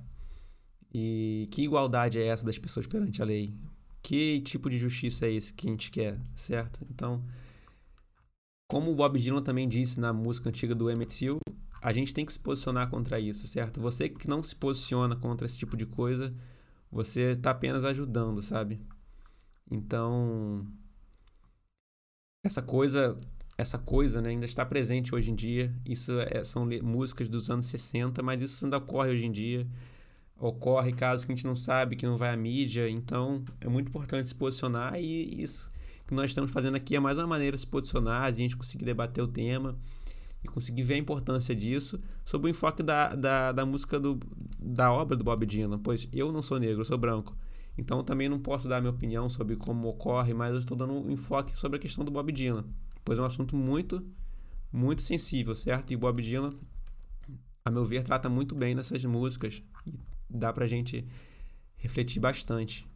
E 0.93 1.47
que 1.51 1.63
igualdade 1.63 2.19
é 2.19 2.25
essa 2.27 2.45
das 2.45 2.57
pessoas 2.57 2.85
perante 2.85 3.21
a 3.21 3.25
lei? 3.25 3.55
Que 4.03 4.41
tipo 4.41 4.69
de 4.69 4.77
justiça 4.77 5.25
é 5.25 5.31
esse 5.31 5.53
que 5.53 5.67
a 5.67 5.71
gente 5.71 5.89
quer, 5.89 6.19
certo? 6.35 6.85
Então, 6.89 7.23
como 8.71 8.89
o 8.89 8.95
Bob 8.95 9.19
Dylan 9.19 9.43
também 9.43 9.67
disse 9.67 9.99
na 9.99 10.13
música 10.13 10.47
antiga 10.47 10.73
do 10.73 10.89
Emmett 10.89 11.13
Till, 11.13 11.39
a 11.81 11.91
gente 11.91 12.13
tem 12.13 12.25
que 12.25 12.31
se 12.31 12.39
posicionar 12.39 12.89
contra 12.89 13.19
isso, 13.19 13.45
certo? 13.45 13.81
Você 13.81 14.07
que 14.07 14.29
não 14.29 14.41
se 14.41 14.55
posiciona 14.55 15.13
contra 15.13 15.45
esse 15.45 15.57
tipo 15.57 15.75
de 15.75 15.85
coisa, 15.85 16.33
você 16.89 17.31
está 17.31 17.51
apenas 17.51 17.83
ajudando, 17.83 18.41
sabe? 18.41 18.79
Então, 19.69 20.65
essa 22.45 22.61
coisa, 22.61 23.19
essa 23.57 23.77
coisa 23.77 24.21
né, 24.21 24.29
ainda 24.29 24.45
está 24.45 24.65
presente 24.65 25.13
hoje 25.13 25.31
em 25.31 25.35
dia. 25.35 25.75
Isso 25.85 26.13
é, 26.21 26.41
são 26.41 26.65
músicas 26.81 27.27
dos 27.27 27.49
anos 27.49 27.65
60, 27.65 28.23
mas 28.23 28.41
isso 28.41 28.63
ainda 28.63 28.77
ocorre 28.77 29.11
hoje 29.11 29.25
em 29.25 29.31
dia 29.33 29.67
ocorre 30.41 30.91
casos 30.91 31.23
que 31.23 31.31
a 31.31 31.35
gente 31.35 31.45
não 31.45 31.55
sabe, 31.55 31.95
que 31.95 32.05
não 32.05 32.17
vai 32.17 32.33
à 32.33 32.35
mídia. 32.35 32.89
Então, 32.89 33.45
é 33.59 33.69
muito 33.69 33.89
importante 33.89 34.29
se 34.29 34.33
posicionar 34.33 34.99
e 34.99 35.39
isso 35.39 35.70
que 36.11 36.15
nós 36.15 36.31
estamos 36.31 36.51
fazendo 36.51 36.75
aqui 36.75 36.93
é 36.93 36.99
mais 36.99 37.17
uma 37.17 37.25
maneira 37.25 37.55
de 37.55 37.61
se 37.61 37.67
posicionar, 37.67 38.23
a 38.23 38.31
gente 38.33 38.57
conseguir 38.57 38.83
debater 38.83 39.23
o 39.23 39.27
tema 39.29 39.79
e 40.43 40.47
conseguir 40.49 40.83
ver 40.83 40.95
a 40.95 40.97
importância 40.97 41.55
disso 41.55 42.01
sob 42.25 42.47
o 42.47 42.49
enfoque 42.49 42.83
da, 42.83 43.15
da, 43.15 43.53
da 43.53 43.65
música 43.65 43.97
do, 43.97 44.19
da 44.59 44.91
obra 44.91 45.15
do 45.15 45.23
Bob 45.23 45.45
Dylan, 45.45 45.79
pois 45.79 46.09
eu 46.11 46.29
não 46.29 46.41
sou 46.41 46.59
negro, 46.59 46.81
eu 46.81 46.85
sou 46.85 46.97
branco. 46.97 47.33
Então 47.77 48.03
também 48.03 48.27
não 48.27 48.39
posso 48.39 48.67
dar 48.67 48.81
minha 48.81 48.91
opinião 48.91 49.29
sobre 49.29 49.55
como 49.55 49.87
ocorre, 49.87 50.33
mas 50.33 50.51
eu 50.51 50.59
estou 50.59 50.75
dando 50.75 50.91
um 50.91 51.09
enfoque 51.09 51.57
sobre 51.57 51.77
a 51.77 51.79
questão 51.79 52.03
do 52.03 52.11
Bob 52.11 52.29
Dylan, 52.29 52.65
pois 53.05 53.17
é 53.17 53.21
um 53.21 53.25
assunto 53.25 53.55
muito, 53.55 54.05
muito 54.69 55.01
sensível, 55.01 55.55
certo? 55.55 55.91
E 55.91 55.95
o 55.95 55.99
Bob 55.99 56.21
Dylan, 56.21 56.51
a 57.63 57.71
meu 57.71 57.85
ver, 57.85 58.03
trata 58.03 58.27
muito 58.27 58.53
bem 58.53 58.75
nessas 58.75 59.05
músicas 59.05 59.63
e 59.87 59.97
dá 60.29 60.51
pra 60.51 60.67
gente 60.67 61.07
refletir 61.77 62.19
bastante. 62.19 62.90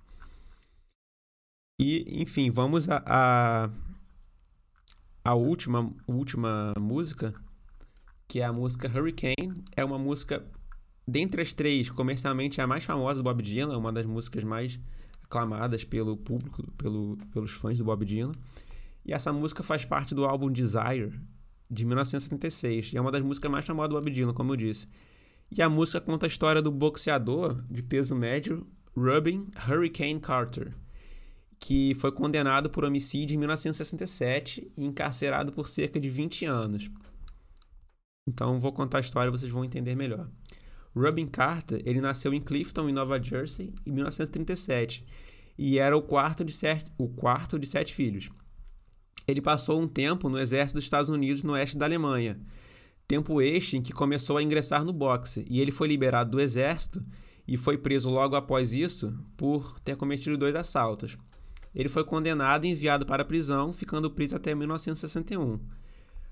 E, 1.78 2.22
enfim, 2.22 2.50
vamos 2.50 2.88
a, 2.88 3.04
a, 3.06 3.70
a 5.24 5.36
última, 5.36 5.94
última 6.08 6.74
música, 6.80 7.34
que 8.28 8.40
é 8.40 8.46
a 8.46 8.54
música 8.54 8.88
Hurricane. 8.88 9.64
É 9.76 9.84
uma 9.84 9.98
música, 9.98 10.46
dentre 11.06 11.42
as 11.42 11.52
três, 11.52 11.90
comercialmente 11.90 12.62
a 12.62 12.68
mais 12.68 12.86
famosa 12.86 13.22
do 13.22 13.24
Bob 13.24 13.44
Dylan, 13.44 13.78
uma 13.78 13.92
das 13.92 14.06
músicas 14.06 14.44
mais 14.44 14.80
aclamadas 15.24 15.84
pelo 15.84 16.16
público, 16.16 16.72
pelo, 16.78 17.18
pelos 17.34 17.52
fãs 17.52 17.78
do 17.78 17.84
Bob 17.84 18.06
Dylan. 18.06 18.32
E 19.06 19.14
essa 19.14 19.34
música 19.34 19.62
faz 19.62 19.84
parte 19.84 20.16
do 20.16 20.24
álbum 20.24 20.50
Desire, 20.50 21.20
de 21.70 21.86
1976. 21.86 22.94
E 22.94 22.98
é 22.98 23.02
uma 23.02 23.12
das 23.12 23.22
músicas 23.22 23.52
mais 23.52 23.66
famosas 23.66 23.90
do 23.90 23.96
Bob 23.96 24.10
Dylan, 24.10 24.34
como 24.34 24.54
eu 24.54 24.56
disse. 24.56 24.88
E 25.52 25.62
a 25.62 25.70
música 25.70 26.00
conta 26.00 26.26
a 26.26 26.28
história 26.28 26.62
do 26.62 26.72
boxeador 26.72 27.62
de 27.70 27.84
peso 27.84 28.16
médio 28.16 28.66
Rubin 28.96 29.48
Hurricane 29.68 30.22
Carter, 30.22 30.74
que 31.66 31.96
foi 31.96 32.12
condenado 32.12 32.70
por 32.70 32.86
homicídio 32.86 33.34
em 33.34 33.40
1967 33.40 34.72
e 34.78 34.86
encarcerado 34.86 35.52
por 35.52 35.68
cerca 35.68 36.00
de 36.00 36.12
20 36.12 36.46
anos. 36.46 36.92
Então 38.28 38.60
vou 38.60 38.72
contar 38.72 39.00
a 39.00 39.02
história, 39.02 39.32
vocês 39.32 39.52
vão 39.52 39.66
entender 39.66 39.96
melhor. 39.96 40.30
Rubin 40.96 41.26
Carter, 41.26 41.82
ele 41.84 42.00
nasceu 42.00 42.36
em 42.36 42.40
Clifton, 42.40 42.88
em 42.88 42.94
Nova 42.94 43.22
Jersey, 43.22 43.74
em 43.84 43.92
1937, 43.92 45.04
e 45.58 45.80
era 45.80 45.98
o 45.98 46.04
quarto 46.04 46.46
de 46.46 46.54
sete, 46.54 46.92
o 47.00 47.10
quarto 47.10 47.58
de 47.58 47.66
sete 47.66 47.96
filhos. 47.96 48.30
Ele 49.28 49.42
passou 49.42 49.82
um 49.82 49.88
tempo 49.88 50.30
no 50.30 50.38
exército 50.38 50.76
dos 50.76 50.84
Estados 50.84 51.10
Unidos 51.10 51.42
no 51.42 51.54
oeste 51.54 51.78
da 51.78 51.86
Alemanha, 51.86 52.40
Tempo 53.08 53.40
este 53.40 53.78
em 53.78 53.82
que 53.84 53.94
começou 53.94 54.38
a 54.38 54.42
ingressar 54.42 54.84
no 54.84 54.92
boxe 54.92 55.46
e 55.48 55.62
ele 55.62 55.72
foi 55.72 55.88
liberado 55.88 56.32
do 56.32 56.42
exército 56.42 57.06
e 57.48 57.56
foi 57.56 57.78
preso 57.78 58.10
logo 58.10 58.36
após 58.36 58.74
isso 58.74 59.16
por 59.38 59.80
ter 59.82 59.96
cometido 59.96 60.36
dois 60.36 60.56
assaltos. 60.56 61.16
Ele 61.76 61.90
foi 61.90 62.06
condenado 62.06 62.66
e 62.66 62.70
enviado 62.70 63.06
para 63.06 63.24
a 63.24 63.26
prisão, 63.26 63.74
ficando 63.74 64.10
preso 64.10 64.36
até 64.36 64.56
1961. 64.56 65.60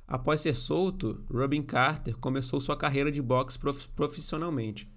Após 0.07 0.41
ser 0.41 0.55
solto, 0.55 1.23
Robin 1.29 1.61
Carter 1.61 2.17
começou 2.17 2.59
sua 2.59 2.77
carreira 2.77 3.11
de 3.11 3.21
boxe 3.21 3.59
prof 3.59 3.87
profissionalmente. 3.89 4.89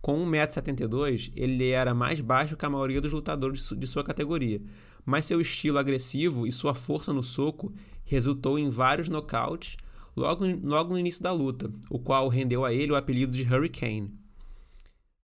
Com 0.00 0.24
1,72m, 0.26 1.32
ele 1.36 1.68
era 1.68 1.94
mais 1.94 2.20
baixo 2.20 2.56
que 2.56 2.64
a 2.64 2.70
maioria 2.70 3.00
dos 3.00 3.12
lutadores 3.12 3.70
de 3.76 3.86
sua 3.86 4.02
categoria, 4.02 4.62
mas 5.04 5.26
seu 5.26 5.40
estilo 5.40 5.78
agressivo 5.78 6.46
e 6.46 6.52
sua 6.52 6.72
força 6.72 7.12
no 7.12 7.22
soco 7.22 7.72
resultou 8.04 8.58
em 8.58 8.70
vários 8.70 9.08
nocautes 9.08 9.76
logo, 10.16 10.44
logo 10.62 10.92
no 10.92 10.98
início 10.98 11.22
da 11.22 11.32
luta, 11.32 11.70
o 11.90 11.98
qual 11.98 12.28
rendeu 12.28 12.64
a 12.64 12.72
ele 12.72 12.92
o 12.92 12.96
apelido 12.96 13.32
de 13.32 13.42
Hurricane, 13.42 14.10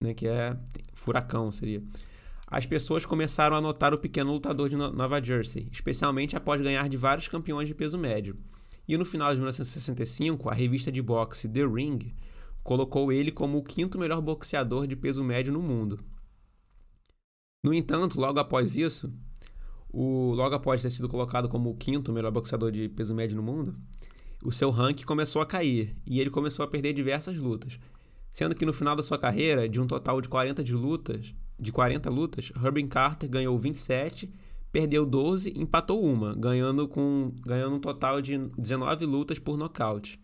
né, 0.02 0.14
que 0.14 0.28
é 0.28 0.58
furacão 0.94 1.52
seria. 1.52 1.84
As 2.48 2.66
pessoas 2.66 3.06
começaram 3.06 3.56
a 3.56 3.62
notar 3.62 3.94
o 3.94 3.98
pequeno 3.98 4.34
lutador 4.34 4.70
de 4.70 4.76
Nova 4.76 5.22
Jersey, 5.22 5.68
especialmente 5.72 6.36
após 6.36 6.62
ganhar 6.62 6.88
de 6.88 6.98
vários 6.98 7.28
campeões 7.28 7.68
de 7.68 7.74
peso 7.74 7.98
médio. 7.98 8.38
E 8.88 8.96
no 8.98 9.06
final 9.06 9.34
de 9.34 9.40
1965, 9.40 10.48
a 10.50 10.54
revista 10.54 10.92
de 10.92 11.02
boxe 11.02 11.50
The 11.50 11.66
Ring 11.66 12.14
colocou 12.64 13.12
ele 13.12 13.32
como 13.32 13.58
o 13.58 13.64
quinto 13.64 13.98
melhor 13.98 14.22
boxeador 14.22 14.86
de 14.86 14.96
peso 14.96 15.24
médio 15.24 15.52
no 15.52 15.60
mundo. 15.60 16.00
No 17.64 17.74
entanto, 17.74 18.20
logo 18.20 18.40
após 18.40 18.78
isso, 18.78 19.12
o, 19.90 20.34
logo 20.34 20.54
após 20.54 20.84
ter 20.84 20.92
sido 20.92 21.10
colocado 21.10 21.50
como 21.50 21.72
o 21.72 21.76
quinto 21.76 22.14
melhor 22.14 22.32
boxeador 22.32 22.72
de 22.72 22.88
peso 22.90 23.16
médio 23.16 23.36
no 23.36 23.42
mundo, 23.42 23.76
o 24.44 24.52
seu 24.52 24.70
ranking 24.70 25.06
começou 25.06 25.42
a 25.42 25.46
cair 25.48 25.96
e 26.06 26.20
ele 26.20 26.30
começou 26.30 26.64
a 26.64 26.68
perder 26.68 26.94
diversas 26.94 27.40
lutas. 27.40 27.80
Sendo 28.32 28.54
que 28.54 28.66
no 28.66 28.74
final 28.74 28.96
da 28.96 29.02
sua 29.02 29.18
carreira, 29.18 29.68
de 29.68 29.82
um 29.82 29.88
total 29.88 30.22
de 30.22 30.30
40 30.30 30.64
de 30.64 30.74
lutas, 30.74 31.34
de 31.60 31.72
40 31.72 32.10
lutas, 32.10 32.52
Herbin 32.64 32.88
Carter 32.88 33.30
ganhou 33.30 33.58
27, 33.58 34.32
perdeu 34.72 35.06
12 35.06 35.54
e 35.56 35.62
empatou 35.62 36.04
uma, 36.04 36.36
ganhando, 36.36 36.88
com, 36.88 37.32
ganhando 37.46 37.76
um 37.76 37.80
total 37.80 38.22
de 38.22 38.38
19 38.58 39.06
lutas 39.06 39.40
por 39.40 39.58
nocaute. 39.58 40.20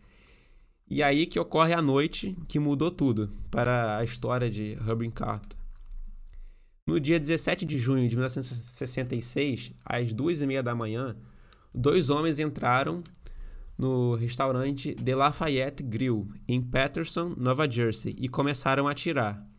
E 0.89 1.01
aí 1.01 1.25
que 1.25 1.39
ocorre 1.39 1.73
a 1.73 1.81
noite 1.81 2.37
que 2.49 2.59
mudou 2.59 2.91
tudo 2.91 3.29
para 3.49 3.97
a 3.97 4.03
história 4.03 4.49
de 4.49 4.77
Herbie 4.85 5.09
Carter. 5.09 5.57
No 6.85 6.99
dia 6.99 7.17
17 7.17 7.63
de 7.63 7.77
junho 7.77 8.09
de 8.09 8.15
1966, 8.15 9.71
às 9.85 10.13
duas 10.13 10.41
e 10.41 10.45
meia 10.45 10.61
da 10.61 10.75
manhã, 10.75 11.15
dois 11.73 12.09
homens 12.09 12.39
entraram 12.39 13.01
no 13.77 14.15
restaurante 14.15 14.93
The 14.95 15.15
Lafayette 15.15 15.81
Grill, 15.81 16.27
em 16.47 16.61
Patterson, 16.61 17.33
Nova 17.37 17.69
Jersey, 17.69 18.15
e 18.19 18.27
começaram 18.27 18.87
a 18.87 18.91
atirar. 18.91 19.50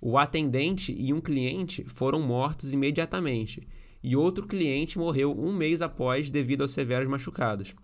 O 0.00 0.16
atendente 0.16 0.92
e 0.92 1.12
um 1.12 1.20
cliente 1.20 1.84
foram 1.84 2.20
mortos 2.20 2.72
imediatamente, 2.72 3.66
e 4.02 4.14
outro 4.14 4.46
cliente 4.46 4.98
morreu 4.98 5.36
um 5.38 5.52
mês 5.52 5.82
após 5.82 6.30
devido 6.30 6.62
aos 6.62 6.70
severos 6.70 7.08
machucados. 7.08 7.74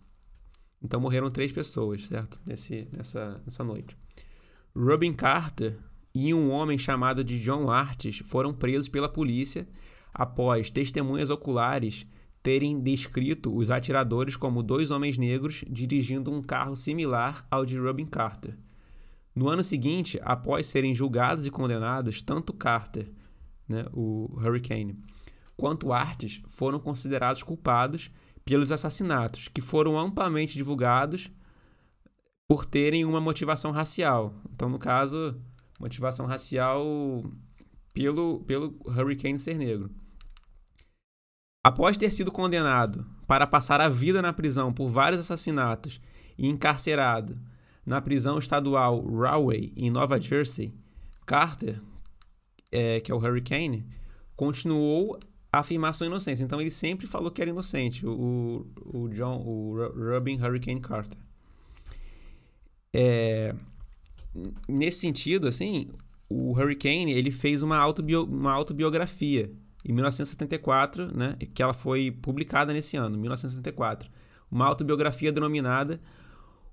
Então 0.83 1.01
morreram 1.01 1.31
três 1.31 1.51
pessoas, 1.51 2.07
certo? 2.07 2.41
Nesse, 2.47 2.87
nessa, 2.93 3.41
nessa 3.45 3.65
noite. 3.65 3.97
Robin 4.77 5.13
Carter 5.13 5.77
e 6.15 6.33
um 6.33 6.51
homem 6.51 6.79
chamado 6.79 7.25
de 7.25 7.41
John 7.41 7.71
Artis 7.71 8.19
foram 8.19 8.53
presos 8.53 8.89
pela 8.89 9.09
polícia 9.09 9.67
após 10.13 10.71
testemunhas 10.71 11.31
oculares 11.31 12.07
terem 12.43 12.79
descrito 12.79 13.57
os 13.57 13.71
atiradores 13.71 14.37
como 14.37 14.63
dois 14.63 14.91
homens 14.91 15.17
negros 15.17 15.65
dirigindo 15.69 16.31
um 16.31 16.43
carro 16.43 16.77
similar 16.77 17.47
ao 17.51 17.65
de 17.65 17.79
Robin 17.79 18.05
Carter. 18.05 18.57
No 19.35 19.49
ano 19.49 19.65
seguinte, 19.65 20.21
após 20.23 20.67
serem 20.67 20.95
julgados 20.95 21.45
e 21.45 21.51
condenados, 21.51 22.23
tanto 22.23 22.53
Carter, 22.53 23.11
né, 23.69 23.85
o 23.93 24.31
Hurricane, 24.37 24.97
quanto 25.57 25.93
Artis 25.93 26.41
foram 26.49 26.79
considerados 26.79 27.43
culpados 27.43 28.11
pelos 28.45 28.71
assassinatos, 28.71 29.49
que 29.49 29.61
foram 29.61 29.99
amplamente 29.99 30.55
divulgados 30.55 31.31
por 32.47 32.65
terem 32.65 33.05
uma 33.05 33.21
motivação 33.21 33.73
racial. 33.73 34.35
Então, 34.53 34.69
no 34.69 34.79
caso, 34.79 35.41
motivação 35.81 36.27
racial 36.27 37.25
pelo, 37.93 38.41
pelo 38.41 38.79
Hurricane 38.85 39.39
ser 39.39 39.57
negro. 39.57 39.91
Após 41.65 41.97
ter 41.97 42.11
sido 42.11 42.31
condenado 42.31 43.07
para 43.27 43.47
passar 43.47 43.81
a 43.81 43.89
vida 43.89 44.21
na 44.21 44.33
prisão 44.33 44.71
por 44.71 44.91
vários 44.91 45.21
assassinatos 45.21 46.01
e 46.37 46.47
encarcerado 46.47 47.41
na 47.85 48.01
prisão 48.01 48.39
estadual 48.39 49.05
Rahway, 49.05 49.73
em 49.77 49.91
Nova 49.91 50.21
Jersey, 50.21 50.75
Carter, 51.27 51.81
é, 52.71 53.01
que 53.01 53.13
é 53.13 53.15
o 53.15 53.19
Hurricane, 53.19 53.87
continuou 54.37 55.19
a 55.53 55.61
afirmar 55.61 55.95
sua 55.95 56.07
inocência. 56.07 56.45
Então 56.45 56.61
ele 56.61 56.71
sempre 56.71 57.07
falou 57.07 57.31
que 57.31 57.41
era 57.41 57.51
inocente, 57.51 58.07
o, 58.07 58.67
o 58.85 59.09
John, 59.09 59.43
o 59.47 59.77
Robin 60.11 60.41
Hurricane 60.41 60.81
Carter. 60.81 61.19
É, 62.93 63.55
nesse 64.69 65.01
sentido, 65.01 65.47
assim, 65.47 65.89
o 66.29 66.53
Hurricane 66.53 67.13
ele 67.13 67.31
fez 67.31 67.63
uma, 67.63 67.77
autobio, 67.77 68.25
uma 68.25 68.53
autobiografia 68.53 69.53
em 69.85 69.93
1974, 69.93 71.15
né, 71.17 71.37
que 71.55 71.63
ela 71.63 71.75
foi 71.75 72.11
publicada 72.11 72.73
nesse 72.73 72.97
ano, 72.97 73.19
1974. 73.19 74.11
Uma 74.51 74.67
autobiografia 74.67 75.31
denominada 75.31 76.01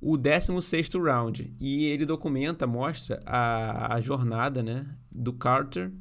o 0.02 0.18
16º 0.18 1.04
Round. 1.04 1.54
E 1.60 1.86
ele 1.86 2.06
documenta, 2.06 2.66
mostra 2.66 3.20
a, 3.26 3.96
a 3.96 4.02
jornada 4.02 4.64
né, 4.64 4.88
do 5.12 5.32
Carter 5.32 5.92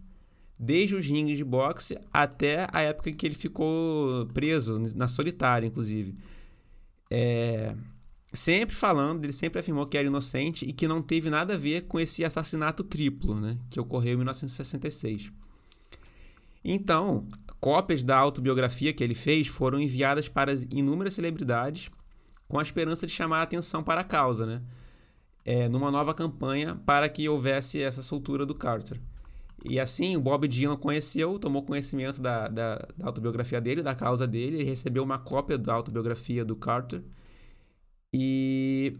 desde 0.58 0.94
os 0.94 1.06
rings 1.06 1.38
de 1.38 1.44
boxe 1.44 1.98
até 2.12 2.66
a 2.72 2.80
época 2.80 3.10
em 3.10 3.14
que 3.14 3.26
ele 3.26 3.34
ficou 3.34 4.26
preso, 4.26 4.78
na 4.94 5.06
solitária, 5.06 5.66
inclusive. 5.66 6.14
É, 7.10 7.74
sempre 8.32 8.74
falando, 8.74 9.24
ele 9.24 9.32
sempre 9.32 9.60
afirmou 9.60 9.86
que 9.86 9.96
era 9.96 10.06
inocente 10.06 10.66
e 10.66 10.72
que 10.72 10.88
não 10.88 11.02
teve 11.02 11.30
nada 11.30 11.54
a 11.54 11.58
ver 11.58 11.82
com 11.82 11.98
esse 11.98 12.24
assassinato 12.24 12.84
triplo, 12.84 13.38
né, 13.38 13.58
que 13.70 13.80
ocorreu 13.80 14.14
em 14.14 14.16
1966. 14.16 15.32
Então, 16.62 17.26
cópias 17.58 18.02
da 18.02 18.18
autobiografia 18.18 18.92
que 18.92 19.02
ele 19.02 19.14
fez 19.14 19.46
foram 19.46 19.80
enviadas 19.80 20.28
para 20.28 20.52
inúmeras 20.70 21.14
celebridades 21.14 21.90
com 22.50 22.58
a 22.58 22.62
esperança 22.62 23.06
de 23.06 23.12
chamar 23.12 23.38
a 23.38 23.42
atenção 23.42 23.80
para 23.82 24.00
a 24.00 24.04
causa, 24.04 24.44
né? 24.44 24.60
É, 25.44 25.68
numa 25.68 25.90
nova 25.90 26.12
campanha 26.12 26.74
para 26.84 27.08
que 27.08 27.28
houvesse 27.28 27.80
essa 27.80 28.02
soltura 28.02 28.44
do 28.44 28.54
Carter. 28.54 29.00
E 29.64 29.78
assim, 29.78 30.16
o 30.16 30.20
Bob 30.20 30.48
Dylan 30.48 30.76
conheceu, 30.76 31.38
tomou 31.38 31.62
conhecimento 31.62 32.20
da, 32.20 32.48
da, 32.48 32.76
da, 32.96 33.06
autobiografia 33.06 33.60
dele, 33.60 33.82
da 33.82 33.94
causa 33.94 34.26
dele, 34.26 34.56
ele 34.56 34.64
recebeu 34.64 35.02
uma 35.02 35.18
cópia 35.18 35.56
da 35.56 35.72
autobiografia 35.72 36.44
do 36.44 36.56
Carter. 36.56 37.02
E 38.12 38.96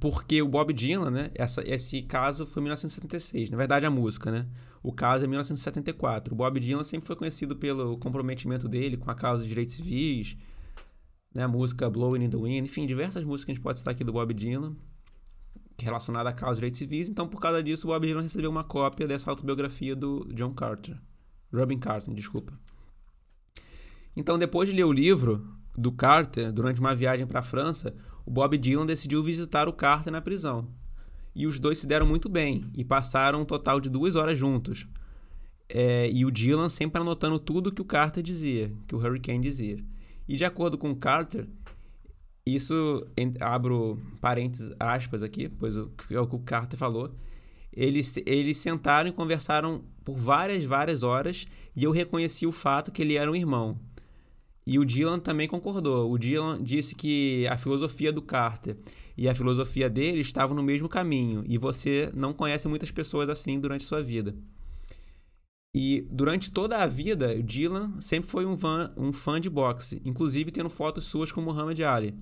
porque 0.00 0.42
o 0.42 0.48
Bob 0.48 0.72
Dylan, 0.72 1.10
né? 1.10 1.30
Essa, 1.36 1.62
esse 1.66 2.02
caso 2.02 2.44
foi 2.44 2.60
em 2.60 2.64
1976, 2.64 3.50
na 3.50 3.56
verdade 3.56 3.86
a 3.86 3.90
música, 3.90 4.30
né? 4.32 4.46
O 4.82 4.92
caso 4.92 5.24
é 5.24 5.28
1974. 5.28 6.34
O 6.34 6.36
Bob 6.36 6.58
Dylan 6.58 6.82
sempre 6.82 7.06
foi 7.06 7.14
conhecido 7.14 7.54
pelo 7.54 7.96
comprometimento 7.96 8.68
dele 8.68 8.96
com 8.96 9.10
a 9.10 9.14
causa 9.14 9.38
dos 9.38 9.48
direitos 9.48 9.74
civis, 9.74 10.36
né? 11.34 11.44
A 11.44 11.48
música 11.48 11.88
Blowing 11.88 12.24
in 12.24 12.30
the 12.30 12.36
Wind, 12.36 12.64
enfim, 12.64 12.86
diversas 12.86 13.24
músicas 13.24 13.44
que 13.44 13.50
a 13.52 13.54
gente 13.54 13.62
pode 13.62 13.78
citar 13.78 13.92
aqui 13.92 14.04
do 14.04 14.12
Bob 14.12 14.32
Dylan 14.34 14.76
relacionada 15.80 16.28
à 16.28 16.32
causa 16.32 16.52
dos 16.52 16.58
direitos 16.58 16.78
civis. 16.78 17.08
Então, 17.08 17.28
por 17.28 17.40
causa 17.40 17.62
disso, 17.62 17.86
o 17.86 17.90
Bob 17.90 18.06
Dylan 18.06 18.22
recebeu 18.22 18.50
uma 18.50 18.64
cópia 18.64 19.06
dessa 19.06 19.30
autobiografia 19.30 19.94
do 19.94 20.26
John 20.34 20.52
Carter. 20.52 20.98
Robin 21.52 21.78
Carter, 21.78 22.12
desculpa. 22.12 22.52
Então, 24.16 24.38
depois 24.38 24.68
de 24.68 24.74
ler 24.74 24.84
o 24.84 24.92
livro 24.92 25.46
do 25.76 25.92
Carter, 25.92 26.52
durante 26.52 26.80
uma 26.80 26.94
viagem 26.94 27.26
para 27.26 27.40
a 27.40 27.42
França, 27.42 27.94
o 28.26 28.30
Bob 28.30 28.58
Dylan 28.58 28.84
decidiu 28.84 29.22
visitar 29.22 29.68
o 29.68 29.72
Carter 29.72 30.12
na 30.12 30.20
prisão. 30.20 30.68
E 31.34 31.46
os 31.46 31.60
dois 31.60 31.78
se 31.78 31.86
deram 31.86 32.06
muito 32.06 32.28
bem 32.28 32.68
e 32.74 32.84
passaram 32.84 33.42
um 33.42 33.44
total 33.44 33.80
de 33.80 33.88
duas 33.88 34.16
horas 34.16 34.36
juntos. 34.36 34.88
É, 35.68 36.10
e 36.10 36.24
o 36.24 36.30
Dylan 36.30 36.68
sempre 36.68 37.00
anotando 37.00 37.38
tudo 37.38 37.72
que 37.72 37.82
o 37.82 37.84
Carter 37.84 38.22
dizia, 38.22 38.74
que 38.88 38.94
o 38.94 38.98
Hurricane 38.98 39.38
dizia. 39.38 39.78
E 40.28 40.36
de 40.36 40.44
acordo 40.44 40.76
com 40.76 40.90
o 40.90 40.96
Carter, 40.96 41.48
isso, 42.44 43.06
abro 43.40 43.98
parênteses, 44.20 44.72
aspas 44.78 45.22
aqui, 45.22 45.48
pois 45.48 45.76
é 45.76 46.20
o 46.20 46.26
que 46.26 46.36
o 46.36 46.40
Carter 46.40 46.78
falou. 46.78 47.10
Eles, 47.72 48.16
eles 48.26 48.58
sentaram 48.58 49.08
e 49.08 49.12
conversaram 49.12 49.84
por 50.04 50.16
várias, 50.16 50.64
várias 50.64 51.02
horas 51.02 51.46
e 51.76 51.84
eu 51.84 51.90
reconheci 51.90 52.46
o 52.46 52.52
fato 52.52 52.90
que 52.90 53.02
ele 53.02 53.16
era 53.16 53.30
um 53.30 53.36
irmão. 53.36 53.78
E 54.66 54.78
o 54.78 54.84
Dylan 54.84 55.18
também 55.18 55.48
concordou. 55.48 56.10
O 56.10 56.18
Dylan 56.18 56.62
disse 56.62 56.94
que 56.94 57.46
a 57.48 57.56
filosofia 57.56 58.12
do 58.12 58.20
Carter 58.20 58.76
e 59.16 59.28
a 59.28 59.34
filosofia 59.34 59.88
dele 59.88 60.20
estavam 60.20 60.54
no 60.54 60.62
mesmo 60.62 60.88
caminho 60.88 61.42
e 61.46 61.56
você 61.56 62.10
não 62.14 62.32
conhece 62.32 62.68
muitas 62.68 62.90
pessoas 62.90 63.28
assim 63.28 63.58
durante 63.58 63.84
sua 63.84 64.02
vida. 64.02 64.34
E 65.80 66.04
durante 66.10 66.50
toda 66.50 66.78
a 66.78 66.88
vida, 66.88 67.36
o 67.36 67.40
Dylan 67.40 68.00
sempre 68.00 68.28
foi 68.28 68.44
um 68.44 68.58
fã, 68.58 68.92
um 68.96 69.12
fã 69.12 69.40
de 69.40 69.48
boxe, 69.48 70.02
inclusive 70.04 70.50
tendo 70.50 70.68
fotos 70.68 71.04
suas 71.04 71.30
com 71.30 71.40
Muhammad 71.40 71.78
Ali. 71.82 72.16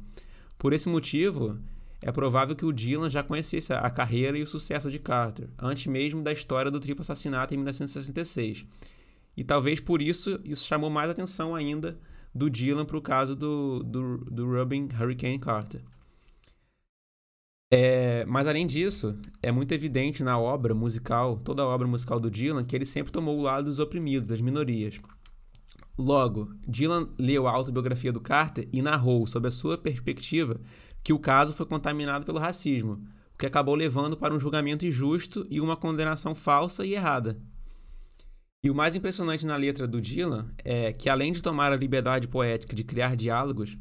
Por 0.58 0.74
esse 0.74 0.90
motivo, 0.90 1.58
é 2.02 2.12
provável 2.12 2.54
que 2.54 2.66
o 2.66 2.72
Dylan 2.72 3.08
já 3.08 3.22
conhecesse 3.22 3.72
a 3.72 3.88
carreira 3.88 4.36
e 4.36 4.42
o 4.42 4.46
sucesso 4.46 4.90
de 4.90 4.98
Carter, 4.98 5.48
antes 5.58 5.86
mesmo 5.86 6.22
da 6.22 6.34
história 6.34 6.70
do 6.70 6.78
triplo 6.78 7.00
assassinato 7.00 7.54
em 7.54 7.56
1966. 7.56 8.66
E 9.34 9.42
talvez 9.42 9.80
por 9.80 10.02
isso 10.02 10.38
isso 10.44 10.66
chamou 10.66 10.90
mais 10.90 11.08
atenção 11.08 11.54
ainda 11.54 11.98
do 12.34 12.50
Dylan 12.50 12.84
para 12.84 12.98
o 12.98 13.00
caso 13.00 13.34
do, 13.34 13.82
do, 13.82 14.18
do 14.18 14.52
Robin 14.52 14.86
Hurricane 15.00 15.38
Carter. 15.38 15.80
É, 17.70 18.24
mas 18.26 18.46
além 18.46 18.66
disso, 18.66 19.18
é 19.42 19.50
muito 19.50 19.72
evidente 19.72 20.22
na 20.22 20.38
obra 20.38 20.74
musical, 20.74 21.36
toda 21.38 21.62
a 21.62 21.66
obra 21.66 21.86
musical 21.86 22.20
do 22.20 22.30
Dylan, 22.30 22.64
que 22.64 22.76
ele 22.76 22.86
sempre 22.86 23.12
tomou 23.12 23.36
o 23.38 23.42
lado 23.42 23.64
dos 23.64 23.80
oprimidos, 23.80 24.28
das 24.28 24.40
minorias. 24.40 25.00
Logo, 25.98 26.54
Dylan 26.66 27.06
leu 27.18 27.48
a 27.48 27.50
autobiografia 27.50 28.12
do 28.12 28.20
Carter 28.20 28.68
e 28.72 28.82
narrou, 28.82 29.26
sob 29.26 29.48
a 29.48 29.50
sua 29.50 29.76
perspectiva, 29.78 30.60
que 31.02 31.12
o 31.12 31.18
caso 31.18 31.54
foi 31.54 31.66
contaminado 31.66 32.24
pelo 32.24 32.38
racismo, 32.38 33.02
o 33.34 33.38
que 33.38 33.46
acabou 33.46 33.74
levando 33.74 34.16
para 34.16 34.34
um 34.34 34.40
julgamento 34.40 34.86
injusto 34.86 35.46
e 35.50 35.60
uma 35.60 35.76
condenação 35.76 36.34
falsa 36.34 36.84
e 36.84 36.94
errada. 36.94 37.40
E 38.62 38.70
o 38.70 38.74
mais 38.74 38.94
impressionante 38.96 39.46
na 39.46 39.56
letra 39.56 39.86
do 39.86 40.00
Dylan 40.00 40.50
é 40.64 40.92
que, 40.92 41.08
além 41.08 41.32
de 41.32 41.42
tomar 41.42 41.72
a 41.72 41.76
liberdade 41.76 42.28
poética 42.28 42.74
de 42.74 42.84
criar 42.84 43.16
diálogos, 43.16 43.76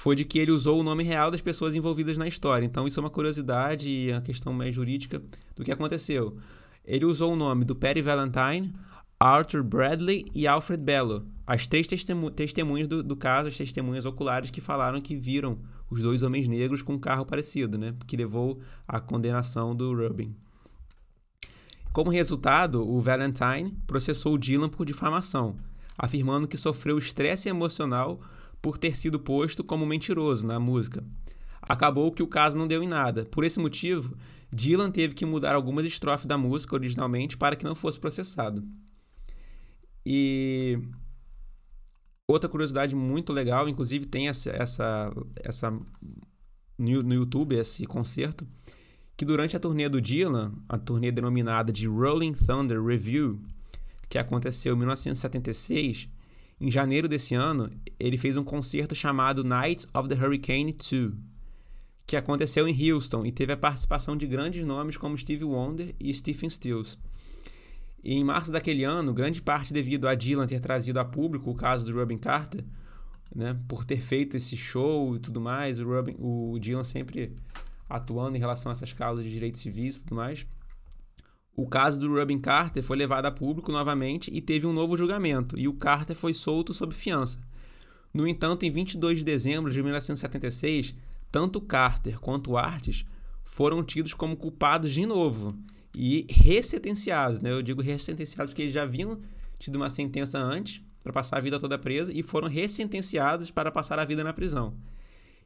foi 0.00 0.16
de 0.16 0.24
que 0.24 0.38
ele 0.38 0.50
usou 0.50 0.80
o 0.80 0.82
nome 0.82 1.04
real 1.04 1.30
das 1.30 1.42
pessoas 1.42 1.74
envolvidas 1.74 2.16
na 2.16 2.26
história. 2.26 2.64
Então, 2.64 2.86
isso 2.86 2.98
é 2.98 3.02
uma 3.02 3.10
curiosidade 3.10 3.86
e 3.86 4.10
uma 4.10 4.22
questão 4.22 4.50
mais 4.50 4.74
jurídica 4.74 5.22
do 5.54 5.62
que 5.62 5.70
aconteceu. 5.70 6.38
Ele 6.82 7.04
usou 7.04 7.34
o 7.34 7.36
nome 7.36 7.66
do 7.66 7.76
Perry 7.76 8.00
Valentine, 8.00 8.72
Arthur 9.20 9.62
Bradley 9.62 10.24
e 10.34 10.46
Alfred 10.46 10.82
Bello, 10.82 11.26
as 11.46 11.68
três 11.68 11.86
testemu 11.86 12.30
testemunhas 12.30 12.88
do, 12.88 13.02
do, 13.02 13.14
caso, 13.14 13.50
as 13.50 13.58
testemunhas 13.58 14.06
oculares 14.06 14.50
que 14.50 14.62
falaram 14.62 15.02
que 15.02 15.14
viram 15.14 15.58
os 15.90 16.00
dois 16.00 16.22
homens 16.22 16.48
negros 16.48 16.80
com 16.80 16.94
um 16.94 16.98
carro 16.98 17.26
parecido, 17.26 17.76
né, 17.76 17.94
que 18.06 18.16
levou 18.16 18.58
à 18.88 19.00
condenação 19.00 19.76
do 19.76 19.94
Rubin. 19.94 20.34
Como 21.92 22.08
resultado, 22.08 22.90
o 22.90 22.98
Valentine 23.02 23.76
processou 23.86 24.38
Dylan 24.38 24.70
por 24.70 24.86
difamação, 24.86 25.58
afirmando 25.98 26.48
que 26.48 26.56
sofreu 26.56 26.96
estresse 26.96 27.50
emocional 27.50 28.18
por 28.60 28.78
ter 28.78 28.96
sido 28.96 29.18
posto 29.18 29.64
como 29.64 29.86
mentiroso 29.86 30.46
na 30.46 30.60
música. 30.60 31.04
Acabou 31.62 32.10
que 32.12 32.22
o 32.22 32.26
caso 32.26 32.58
não 32.58 32.66
deu 32.66 32.82
em 32.82 32.88
nada. 32.88 33.24
Por 33.26 33.44
esse 33.44 33.58
motivo, 33.58 34.16
Dylan 34.52 34.90
teve 34.90 35.14
que 35.14 35.24
mudar 35.24 35.54
algumas 35.54 35.84
estrofes 35.84 36.26
da 36.26 36.36
música 36.36 36.74
originalmente 36.74 37.36
para 37.36 37.56
que 37.56 37.64
não 37.64 37.74
fosse 37.74 38.00
processado. 38.00 38.64
E 40.04 40.78
outra 42.26 42.48
curiosidade 42.48 42.94
muito 42.94 43.32
legal, 43.32 43.68
inclusive 43.68 44.06
tem 44.06 44.28
essa, 44.28 44.50
essa, 44.50 45.12
essa 45.36 45.70
no, 46.78 47.14
YouTube 47.14 47.54
esse 47.54 47.84
concerto, 47.86 48.46
que 49.16 49.24
durante 49.24 49.56
a 49.56 49.60
turnê 49.60 49.88
do 49.88 50.00
Dylan, 50.00 50.54
a 50.68 50.78
turnê 50.78 51.12
denominada 51.12 51.72
de 51.72 51.86
Rolling 51.86 52.32
Thunder 52.32 52.82
Review, 52.82 53.40
que 54.08 54.18
aconteceu 54.18 54.74
em 54.74 54.78
1976, 54.78 56.08
em 56.60 56.70
janeiro 56.70 57.08
desse 57.08 57.34
ano, 57.34 57.70
ele 57.98 58.18
fez 58.18 58.36
um 58.36 58.44
concerto 58.44 58.94
chamado 58.94 59.42
Night 59.42 59.86
of 59.94 60.08
the 60.08 60.14
Hurricane 60.14 60.72
2, 60.72 61.12
que 62.06 62.16
aconteceu 62.16 62.68
em 62.68 62.92
Houston 62.92 63.24
e 63.24 63.32
teve 63.32 63.52
a 63.52 63.56
participação 63.56 64.16
de 64.16 64.26
grandes 64.26 64.66
nomes 64.66 64.96
como 64.96 65.16
Stevie 65.16 65.44
Wonder 65.44 65.94
e 65.98 66.12
Stephen 66.12 66.50
Stills. 66.50 66.98
E 68.04 68.14
em 68.14 68.24
março 68.24 68.52
daquele 68.52 68.84
ano, 68.84 69.14
grande 69.14 69.40
parte 69.40 69.72
devido 69.72 70.06
a 70.06 70.14
Dylan 70.14 70.46
ter 70.46 70.60
trazido 70.60 71.00
a 71.00 71.04
público 71.04 71.50
o 71.50 71.54
caso 71.54 71.86
do 71.86 71.96
Robin 71.98 72.18
Carter, 72.18 72.64
né, 73.34 73.58
por 73.68 73.84
ter 73.84 74.00
feito 74.00 74.36
esse 74.36 74.56
show 74.56 75.16
e 75.16 75.18
tudo 75.18 75.40
mais, 75.40 75.80
o, 75.80 75.84
Robin, 75.86 76.16
o 76.18 76.58
Dylan 76.58 76.84
sempre 76.84 77.36
atuando 77.88 78.36
em 78.36 78.40
relação 78.40 78.70
a 78.70 78.72
essas 78.72 78.92
causas 78.92 79.24
de 79.24 79.30
direitos 79.30 79.60
civis 79.60 79.96
e 79.96 80.00
tudo 80.00 80.16
mais. 80.16 80.46
O 81.60 81.66
caso 81.66 82.00
do 82.00 82.10
Robin 82.14 82.38
Carter 82.38 82.82
foi 82.82 82.96
levado 82.96 83.26
a 83.26 83.30
público 83.30 83.70
novamente 83.70 84.30
e 84.32 84.40
teve 84.40 84.66
um 84.66 84.72
novo 84.72 84.96
julgamento, 84.96 85.58
e 85.58 85.68
o 85.68 85.74
Carter 85.74 86.16
foi 86.16 86.32
solto 86.32 86.72
sob 86.72 86.94
fiança. 86.94 87.38
No 88.14 88.26
entanto, 88.26 88.62
em 88.62 88.70
22 88.70 89.18
de 89.18 89.24
dezembro 89.24 89.70
de 89.70 89.82
1976, 89.82 90.94
tanto 91.30 91.60
Carter 91.60 92.18
quanto 92.18 92.56
Artis 92.56 93.04
foram 93.44 93.84
tidos 93.84 94.14
como 94.14 94.38
culpados 94.38 94.90
de 94.90 95.04
novo 95.04 95.54
e 95.94 96.24
ressentenciados. 96.30 97.42
Né? 97.42 97.52
Eu 97.52 97.60
digo 97.60 97.82
ressentenciados 97.82 98.52
porque 98.52 98.62
eles 98.62 98.72
já 98.72 98.84
haviam 98.84 99.20
tido 99.58 99.76
uma 99.76 99.90
sentença 99.90 100.38
antes 100.38 100.80
para 101.02 101.12
passar 101.12 101.36
a 101.36 101.40
vida 101.42 101.60
toda 101.60 101.78
presa 101.78 102.10
e 102.10 102.22
foram 102.22 102.48
ressentenciados 102.48 103.50
para 103.50 103.70
passar 103.70 103.98
a 103.98 104.06
vida 104.06 104.24
na 104.24 104.32
prisão. 104.32 104.72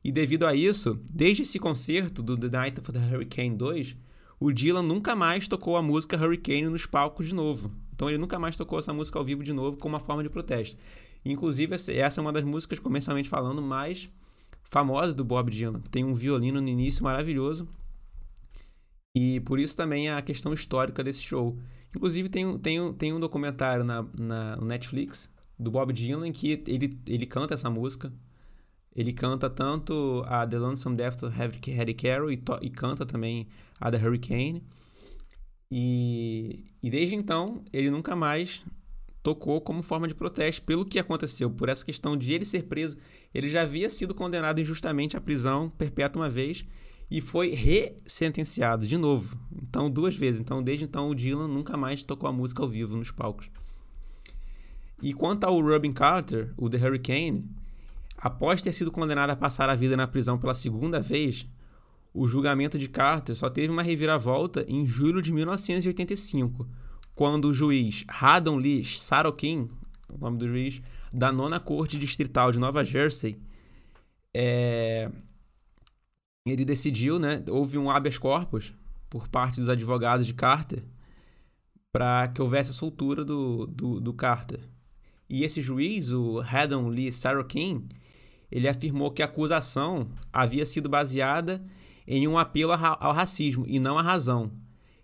E 0.04 0.12
devido 0.12 0.46
a 0.46 0.54
isso, 0.54 0.96
desde 1.12 1.42
esse 1.42 1.58
concerto 1.58 2.22
do 2.22 2.38
The 2.38 2.56
Night 2.56 2.78
of 2.78 2.92
the 2.92 3.00
Hurricane 3.00 3.56
2, 3.56 3.96
o 4.44 4.52
Dylan 4.52 4.82
nunca 4.82 5.16
mais 5.16 5.48
tocou 5.48 5.74
a 5.74 5.80
música 5.80 6.18
Hurricane 6.18 6.68
nos 6.68 6.84
palcos 6.84 7.28
de 7.28 7.34
novo. 7.34 7.72
Então 7.94 8.10
ele 8.10 8.18
nunca 8.18 8.38
mais 8.38 8.54
tocou 8.54 8.78
essa 8.78 8.92
música 8.92 9.18
ao 9.18 9.24
vivo 9.24 9.42
de 9.42 9.54
novo 9.54 9.78
como 9.78 9.94
uma 9.94 10.00
forma 10.00 10.22
de 10.22 10.28
protesto. 10.28 10.76
Inclusive, 11.24 11.74
essa 11.74 12.20
é 12.20 12.22
uma 12.22 12.30
das 12.30 12.44
músicas, 12.44 12.78
comercialmente 12.78 13.26
falando, 13.26 13.62
mais 13.62 14.10
famosas 14.62 15.14
do 15.14 15.24
Bob 15.24 15.50
Dylan. 15.50 15.80
Tem 15.90 16.04
um 16.04 16.14
violino 16.14 16.60
no 16.60 16.68
início 16.68 17.02
maravilhoso. 17.02 17.66
E 19.16 19.40
por 19.40 19.58
isso 19.58 19.74
também 19.74 20.10
a 20.10 20.20
questão 20.20 20.52
histórica 20.52 21.02
desse 21.02 21.22
show. 21.22 21.58
Inclusive, 21.96 22.28
tem, 22.28 22.58
tem, 22.58 22.92
tem 22.92 23.12
um 23.14 23.20
documentário 23.20 23.82
na, 23.82 24.04
na 24.18 24.56
Netflix 24.56 25.30
do 25.58 25.70
Bob 25.70 25.90
Dylan 25.90 26.30
que 26.32 26.62
ele, 26.66 27.00
ele 27.08 27.24
canta 27.24 27.54
essa 27.54 27.70
música. 27.70 28.12
Ele 28.94 29.12
canta 29.12 29.50
tanto 29.50 30.24
a 30.26 30.46
The 30.46 30.58
Lonesome 30.58 30.96
Death 30.96 31.24
of 31.24 31.36
Harry 31.36 31.94
Carroll 31.94 32.30
e, 32.30 32.40
e 32.62 32.70
canta 32.70 33.04
também 33.04 33.48
a 33.80 33.90
The 33.90 33.98
Hurricane. 33.98 34.62
E, 35.70 36.64
e 36.82 36.90
desde 36.90 37.16
então, 37.16 37.64
ele 37.72 37.90
nunca 37.90 38.14
mais 38.14 38.64
tocou 39.22 39.60
como 39.60 39.82
forma 39.82 40.06
de 40.06 40.14
protesto 40.14 40.62
pelo 40.62 40.84
que 40.84 40.98
aconteceu, 40.98 41.50
por 41.50 41.68
essa 41.68 41.84
questão 41.84 42.16
de 42.16 42.32
ele 42.32 42.44
ser 42.44 42.64
preso. 42.64 42.96
Ele 43.34 43.48
já 43.48 43.62
havia 43.62 43.90
sido 43.90 44.14
condenado 44.14 44.60
injustamente 44.60 45.16
à 45.16 45.20
prisão 45.20 45.70
perpétua 45.70 46.22
uma 46.22 46.30
vez 46.30 46.64
e 47.10 47.20
foi 47.20 47.50
resentenciado 47.50 48.86
de 48.86 48.96
novo. 48.96 49.36
Então, 49.62 49.90
duas 49.90 50.14
vezes. 50.14 50.40
Então, 50.40 50.62
desde 50.62 50.84
então, 50.84 51.08
o 51.08 51.14
Dylan 51.14 51.48
nunca 51.48 51.76
mais 51.76 52.02
tocou 52.02 52.28
a 52.28 52.32
música 52.32 52.62
ao 52.62 52.68
vivo 52.68 52.96
nos 52.96 53.10
palcos. 53.10 53.50
E 55.02 55.12
quanto 55.12 55.44
ao 55.44 55.60
Robin 55.60 55.92
Carter, 55.92 56.52
o 56.56 56.68
The 56.68 56.76
Hurricane, 56.76 57.44
Após 58.16 58.62
ter 58.62 58.72
sido 58.72 58.90
condenado 58.90 59.30
a 59.30 59.36
passar 59.36 59.68
a 59.68 59.74
vida 59.74 59.96
na 59.96 60.06
prisão 60.06 60.38
pela 60.38 60.54
segunda 60.54 61.00
vez, 61.00 61.46
o 62.12 62.28
julgamento 62.28 62.78
de 62.78 62.88
Carter 62.88 63.34
só 63.34 63.50
teve 63.50 63.72
uma 63.72 63.82
reviravolta 63.82 64.64
em 64.68 64.86
julho 64.86 65.20
de 65.20 65.32
1985, 65.32 66.66
quando 67.14 67.46
o 67.46 67.54
juiz 67.54 68.04
Haddon 68.08 68.56
Lee 68.56 68.84
Sarokin, 68.84 69.68
o 70.08 70.18
nome 70.18 70.38
do 70.38 70.48
juiz, 70.48 70.80
da 71.12 71.32
nona 71.32 71.58
corte 71.58 71.98
distrital 71.98 72.52
de 72.52 72.58
Nova 72.58 72.84
Jersey, 72.84 73.38
é... 74.32 75.10
ele 76.46 76.64
decidiu, 76.64 77.18
né, 77.18 77.42
houve 77.48 77.78
um 77.78 77.90
habeas 77.90 78.18
corpus 78.18 78.72
por 79.10 79.28
parte 79.28 79.60
dos 79.60 79.68
advogados 79.68 80.26
de 80.26 80.34
Carter 80.34 80.84
para 81.92 82.26
que 82.26 82.42
houvesse 82.42 82.70
a 82.70 82.74
soltura 82.74 83.24
do, 83.24 83.66
do, 83.66 84.00
do 84.00 84.12
Carter. 84.12 84.58
E 85.30 85.44
esse 85.44 85.62
juiz, 85.62 86.10
o 86.10 86.40
Haddon 86.40 86.88
Lee 86.88 87.12
Sarokin, 87.12 87.88
ele 88.54 88.68
afirmou 88.68 89.10
que 89.10 89.20
a 89.20 89.24
acusação 89.24 90.08
havia 90.32 90.64
sido 90.64 90.88
baseada 90.88 91.60
em 92.06 92.28
um 92.28 92.38
apelo 92.38 92.70
ao 92.72 93.12
racismo 93.12 93.64
e 93.66 93.80
não 93.80 93.98
à 93.98 94.02
razão, 94.02 94.52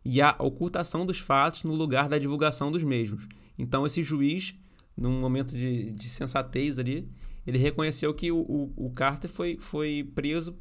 e 0.04 0.22
a 0.22 0.36
ocultação 0.38 1.04
dos 1.04 1.18
fatos 1.18 1.64
no 1.64 1.74
lugar 1.74 2.08
da 2.08 2.16
divulgação 2.16 2.70
dos 2.70 2.84
mesmos. 2.84 3.26
Então, 3.58 3.84
esse 3.84 4.04
juiz, 4.04 4.54
num 4.96 5.20
momento 5.20 5.50
de, 5.50 5.90
de 5.90 6.08
sensatez 6.08 6.78
ali, 6.78 7.10
ele 7.44 7.58
reconheceu 7.58 8.14
que 8.14 8.30
o, 8.30 8.38
o, 8.38 8.86
o 8.86 8.90
Carter 8.92 9.28
foi, 9.28 9.58
foi 9.58 10.08
preso 10.14 10.56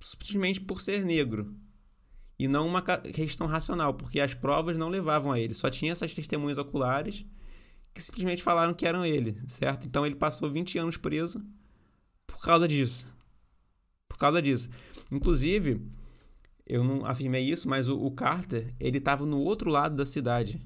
simplesmente 0.00 0.60
por 0.60 0.80
ser 0.80 1.04
negro 1.04 1.54
e 2.36 2.48
não 2.48 2.66
uma 2.66 2.82
questão 2.82 3.46
racional, 3.46 3.94
porque 3.94 4.18
as 4.18 4.34
provas 4.34 4.76
não 4.76 4.88
levavam 4.88 5.30
a 5.30 5.38
ele, 5.38 5.54
só 5.54 5.70
tinha 5.70 5.92
essas 5.92 6.12
testemunhas 6.12 6.58
oculares 6.58 7.24
que 7.94 8.02
simplesmente 8.02 8.42
falaram 8.42 8.74
que 8.74 8.84
eram 8.84 9.06
ele, 9.06 9.40
certo? 9.46 9.86
Então 9.86 10.04
ele 10.04 10.16
passou 10.16 10.50
20 10.50 10.78
anos 10.78 10.96
preso 10.96 11.40
causa 12.44 12.68
disso. 12.68 13.12
Por 14.08 14.18
causa 14.18 14.40
disso. 14.40 14.68
Inclusive, 15.10 15.80
eu 16.66 16.84
não 16.84 17.04
afirmei 17.04 17.42
isso, 17.42 17.68
mas 17.68 17.88
o, 17.88 17.98
o 17.98 18.10
Carter, 18.10 18.72
ele 18.78 18.98
estava 18.98 19.24
no 19.24 19.38
outro 19.38 19.70
lado 19.70 19.96
da 19.96 20.06
cidade, 20.06 20.60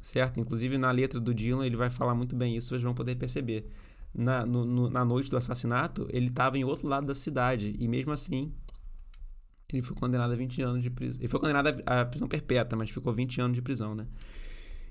certo? 0.00 0.40
Inclusive, 0.40 0.76
na 0.76 0.90
letra 0.90 1.20
do 1.20 1.32
Dylan, 1.32 1.64
ele 1.64 1.76
vai 1.76 1.90
falar 1.90 2.14
muito 2.14 2.36
bem 2.36 2.56
isso, 2.56 2.68
vocês 2.68 2.82
vão 2.82 2.94
poder 2.94 3.16
perceber. 3.16 3.66
Na, 4.12 4.46
no, 4.46 4.64
no, 4.64 4.90
na 4.90 5.04
noite 5.04 5.28
do 5.28 5.36
assassinato, 5.36 6.06
ele 6.10 6.28
estava 6.28 6.56
em 6.56 6.62
outro 6.62 6.86
lado 6.86 7.06
da 7.06 7.16
cidade, 7.16 7.74
e 7.80 7.88
mesmo 7.88 8.12
assim, 8.12 8.52
ele 9.72 9.82
foi 9.82 9.96
condenado 9.96 10.32
a 10.32 10.36
20 10.36 10.62
anos 10.62 10.82
de 10.82 10.90
prisão. 10.90 11.20
Ele 11.20 11.28
foi 11.28 11.40
condenado 11.40 11.82
à 11.84 12.04
prisão 12.04 12.28
perpétua, 12.28 12.78
mas 12.78 12.90
ficou 12.90 13.12
20 13.12 13.40
anos 13.40 13.56
de 13.56 13.62
prisão, 13.62 13.94
né? 13.94 14.06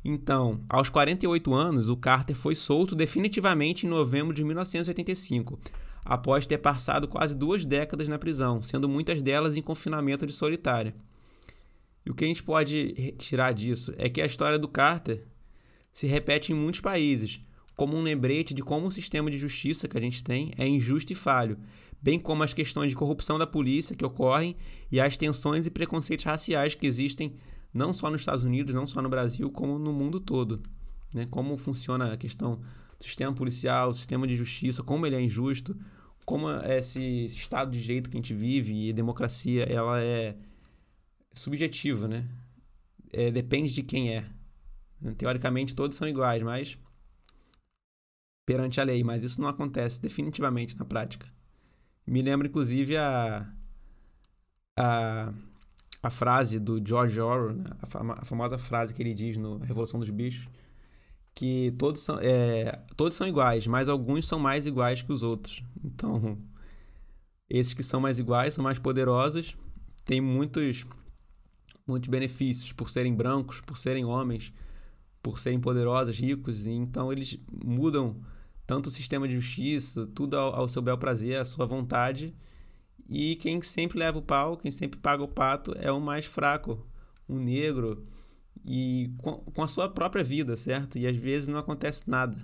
Então, 0.04 0.62
aos 0.68 0.90
48 0.90 1.54
anos, 1.54 1.88
o 1.88 1.96
Carter 1.96 2.36
foi 2.36 2.56
solto 2.56 2.94
definitivamente 2.94 3.86
em 3.86 3.90
novembro 3.90 4.34
de 4.34 4.44
1985, 4.44 5.58
após 6.04 6.46
ter 6.46 6.58
passado 6.58 7.08
quase 7.08 7.36
duas 7.36 7.66
décadas 7.66 8.08
na 8.08 8.20
prisão, 8.20 8.62
sendo 8.62 8.90
muitas 8.90 9.22
delas 9.22 9.56
em 9.56 9.62
confinamento 9.62 10.26
de 10.26 10.34
solitária. 10.34 10.96
E 12.06 12.12
o 12.12 12.14
que 12.14 12.26
a 12.26 12.28
gente 12.28 12.44
pode 12.44 13.14
tirar 13.18 13.54
disso 13.54 13.94
é 13.98 14.10
que 14.10 14.22
a 14.22 14.26
história 14.26 14.60
do 14.60 14.68
Carter 14.68 15.26
se 15.92 16.08
repete 16.08 16.52
em 16.52 16.56
muitos 16.56 16.82
países, 16.82 17.40
como 17.76 17.96
um 17.96 18.02
lembrete 18.02 18.54
de 18.54 18.62
como 18.62 18.88
o 18.88 18.92
sistema 18.92 19.32
de 19.32 19.38
justiça 19.38 19.88
que 19.88 19.98
a 19.98 20.02
gente 20.02 20.24
tem 20.24 20.52
é 20.58 20.68
injusto 20.68 21.14
e 21.14 21.16
falho, 21.16 21.58
bem 22.02 22.20
como 22.20 22.44
as 22.44 22.54
questões 22.54 22.90
de 22.90 22.96
corrupção 22.96 23.40
da 23.40 23.48
polícia 23.48 23.96
que 23.96 24.06
ocorrem 24.06 24.56
e 24.92 25.00
as 25.00 25.18
tensões 25.18 25.66
e 25.66 25.72
preconceitos 25.72 26.26
raciais 26.26 26.76
que 26.76 26.86
existem 26.86 27.36
não 27.74 27.94
só 27.94 28.10
nos 28.10 28.22
Estados 28.22 28.44
Unidos, 28.44 28.76
não 28.76 28.86
só 28.86 29.02
no 29.02 29.10
Brasil, 29.10 29.50
como 29.50 29.80
no 29.80 29.94
mundo 29.94 30.20
todo. 30.20 30.62
Né? 31.14 31.26
Como 31.30 31.58
funciona 31.58 32.14
a 32.14 32.18
questão 32.18 32.60
sistema 33.04 33.34
policial, 33.34 33.90
o 33.90 33.94
sistema 33.94 34.28
de 34.28 34.36
justiça, 34.36 34.84
como 34.84 35.06
ele 35.06 35.16
é 35.16 35.22
injusto, 35.22 35.78
como 36.26 36.50
esse 36.50 37.26
estado 37.26 37.72
de 37.72 37.82
direito 37.82 38.10
que 38.10 38.18
a 38.18 38.20
gente 38.20 38.34
vive 38.34 38.90
e 38.90 38.94
democracia, 38.94 39.64
ela 39.64 40.02
é 40.02 40.38
subjetiva, 41.34 42.08
né? 42.08 42.30
É, 43.12 43.30
depende 43.32 43.74
de 43.74 43.84
quem 43.84 44.16
é. 44.16 44.26
Teoricamente 45.18 45.76
todos 45.76 45.98
são 45.98 46.08
iguais, 46.08 46.42
mas 46.42 46.78
perante 48.46 48.80
a 48.80 48.84
lei, 48.84 49.04
mas 49.04 49.24
isso 49.24 49.42
não 49.42 49.48
acontece 49.48 50.02
definitivamente 50.02 50.78
na 50.78 50.86
prática. 50.86 51.28
Me 52.06 52.22
lembra 52.22 52.48
inclusive 52.48 52.98
a 52.98 53.54
a, 54.78 55.32
a 56.02 56.10
frase 56.10 56.60
do 56.60 56.82
George 56.86 57.20
Orwell, 57.20 57.56
né? 57.56 57.66
a, 57.82 58.22
a 58.22 58.26
famosa 58.26 58.58
frase 58.58 58.94
que 58.94 59.02
ele 59.02 59.14
diz 59.14 59.38
no 59.38 59.58
Revolução 59.60 60.00
dos 60.00 60.10
Bichos, 60.10 60.50
que 61.36 61.72
todos 61.78 62.02
são, 62.02 62.20
é, 62.22 62.80
todos 62.96 63.18
são 63.18 63.28
iguais, 63.28 63.66
mas 63.68 63.90
alguns 63.90 64.28
são 64.28 64.40
mais 64.40 64.68
iguais 64.68 65.02
que 65.02 65.12
os 65.12 65.24
outros. 65.24 65.64
Então, 65.84 66.38
esses 67.50 67.74
que 67.74 67.84
são 67.84 68.00
mais 68.00 68.20
iguais, 68.20 68.54
são 68.54 68.64
mais 68.64 68.80
poderosos, 68.80 69.56
têm 70.06 70.22
muitos, 70.22 70.86
muitos 71.88 72.10
benefícios 72.10 72.72
por 72.72 72.90
serem 72.90 73.14
brancos, 73.14 73.62
por 73.62 73.78
serem 73.78 74.06
homens, 74.06 74.54
por 75.22 75.40
serem 75.40 75.60
poderosos, 75.60 76.18
ricos, 76.18 76.66
e 76.66 76.72
então 76.72 77.12
eles 77.12 77.40
mudam 77.64 78.22
tanto 78.66 78.88
o 78.88 78.92
sistema 78.92 79.28
de 79.28 79.36
justiça, 79.36 80.08
tudo 80.08 80.38
ao, 80.38 80.56
ao 80.56 80.68
seu 80.68 80.82
bel 80.82 80.98
prazer, 80.98 81.40
à 81.40 81.46
sua 81.46 81.66
vontade. 81.66 82.36
E 83.10 83.36
quem 83.36 83.62
sempre 83.62 84.00
leva 84.00 84.18
o 84.18 84.22
pau, 84.22 84.58
quem 84.58 84.72
sempre 84.72 85.00
paga 85.00 85.24
o 85.24 85.28
pato 85.28 85.74
é 85.78 85.92
o 85.92 86.00
mais 86.00 86.26
fraco, 86.26 86.86
um 87.28 87.38
negro, 87.38 88.06
e 88.66 89.14
com, 89.18 89.34
com 89.38 89.64
a 89.64 89.68
sua 89.68 89.90
própria 89.90 90.24
vida, 90.24 90.56
certo? 90.56 90.98
E 90.98 91.06
às 91.06 91.18
vezes 91.18 91.48
não 91.48 91.60
acontece 91.60 92.10
nada, 92.10 92.38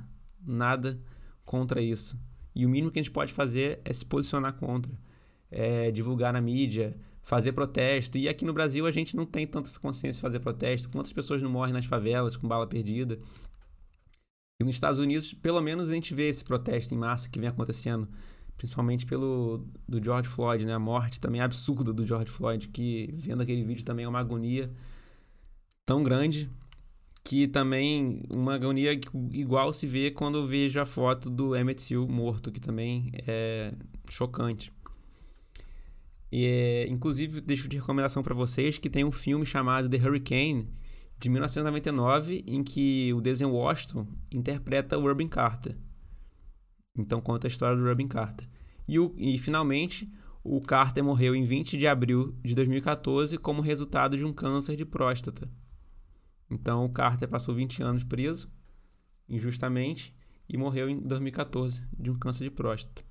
nada 0.45 1.01
contra 1.45 1.81
isso. 1.81 2.19
E 2.53 2.65
o 2.65 2.69
mínimo 2.69 2.91
que 2.91 2.99
a 2.99 3.01
gente 3.01 3.11
pode 3.11 3.31
fazer 3.31 3.81
é 3.85 3.93
se 3.93 4.05
posicionar 4.05 4.53
contra, 4.53 4.91
é 5.49 5.91
divulgar 5.91 6.33
na 6.33 6.41
mídia, 6.41 6.97
fazer 7.21 7.53
protesto. 7.53 8.17
E 8.17 8.27
aqui 8.27 8.43
no 8.43 8.53
Brasil 8.53 8.85
a 8.85 8.91
gente 8.91 9.15
não 9.15 9.25
tem 9.25 9.47
tanta 9.47 9.69
consciência 9.79 10.19
de 10.19 10.21
fazer 10.21 10.39
protesto. 10.39 10.89
Quantas 10.89 11.13
pessoas 11.13 11.41
não 11.41 11.49
morrem 11.49 11.73
nas 11.73 11.85
favelas 11.85 12.35
com 12.35 12.47
bala 12.47 12.67
perdida? 12.67 13.19
E 14.61 14.65
nos 14.65 14.75
Estados 14.75 14.99
Unidos, 14.99 15.33
pelo 15.33 15.61
menos 15.61 15.89
a 15.89 15.93
gente 15.93 16.13
vê 16.13 16.27
esse 16.27 16.43
protesto 16.43 16.93
em 16.93 16.97
massa 16.97 17.29
que 17.29 17.39
vem 17.39 17.47
acontecendo, 17.47 18.09
principalmente 18.57 19.05
pelo 19.05 19.65
do 19.87 20.03
George 20.03 20.27
Floyd, 20.27 20.65
né? 20.65 20.73
A 20.73 20.79
morte 20.79 21.17
também 21.19 21.39
absurda 21.39 21.93
do 21.93 22.05
George 22.05 22.29
Floyd, 22.29 22.67
que 22.67 23.13
vendo 23.13 23.41
aquele 23.41 23.63
vídeo 23.63 23.85
também 23.85 24.03
é 24.03 24.09
uma 24.09 24.19
agonia 24.19 24.69
tão 25.89 26.03
grande 26.03 26.47
que 27.23 27.47
também 27.47 28.21
uma 28.29 28.53
agonia 28.53 28.93
igual 29.33 29.73
se 29.73 29.87
vê 29.87 30.11
quando 30.11 30.37
eu 30.37 30.45
vejo 30.45 30.79
a 30.79 30.85
foto 30.85 31.31
do 31.31 31.55
Emmett 31.55 31.83
Till 31.83 32.07
morto, 32.07 32.51
que 32.51 32.59
também 32.59 33.11
é 33.25 33.73
chocante. 34.07 34.71
E, 36.31 36.45
é, 36.45 36.87
inclusive, 36.87 37.41
deixo 37.41 37.67
de 37.67 37.77
recomendação 37.77 38.21
para 38.21 38.35
vocês 38.35 38.77
que 38.77 38.87
tem 38.87 39.03
um 39.03 39.11
filme 39.11 39.47
chamado 39.47 39.89
The 39.89 39.97
Hurricane, 39.97 40.69
de 41.17 41.27
1999, 41.27 42.43
em 42.45 42.63
que 42.63 43.11
o 43.15 43.19
Denzel 43.19 43.51
Washington 43.51 44.05
interpreta 44.31 44.95
o 44.95 45.01
Robin 45.01 45.27
Carter. 45.27 45.75
Então, 46.95 47.19
conta 47.19 47.47
a 47.47 47.49
história 47.49 47.75
do 47.75 47.83
Robin 47.83 48.07
Carter. 48.07 48.47
E, 48.87 48.99
o, 48.99 49.15
e, 49.17 49.39
finalmente, 49.39 50.07
o 50.43 50.61
Carter 50.61 51.03
morreu 51.03 51.35
em 51.35 51.45
20 51.45 51.75
de 51.77 51.87
abril 51.87 52.35
de 52.43 52.53
2014 52.53 53.39
como 53.39 53.63
resultado 53.63 54.15
de 54.15 54.23
um 54.23 54.31
câncer 54.31 54.75
de 54.75 54.85
próstata. 54.85 55.49
Então, 56.49 56.85
o 56.85 56.89
Carter 56.89 57.27
passou 57.27 57.53
20 57.53 57.83
anos 57.83 58.03
preso, 58.03 58.49
injustamente, 59.27 60.15
e 60.47 60.57
morreu 60.57 60.89
em 60.89 60.99
2014 60.99 61.83
de 61.97 62.09
um 62.09 62.17
câncer 62.17 62.45
de 62.45 62.51
próstata. 62.51 63.03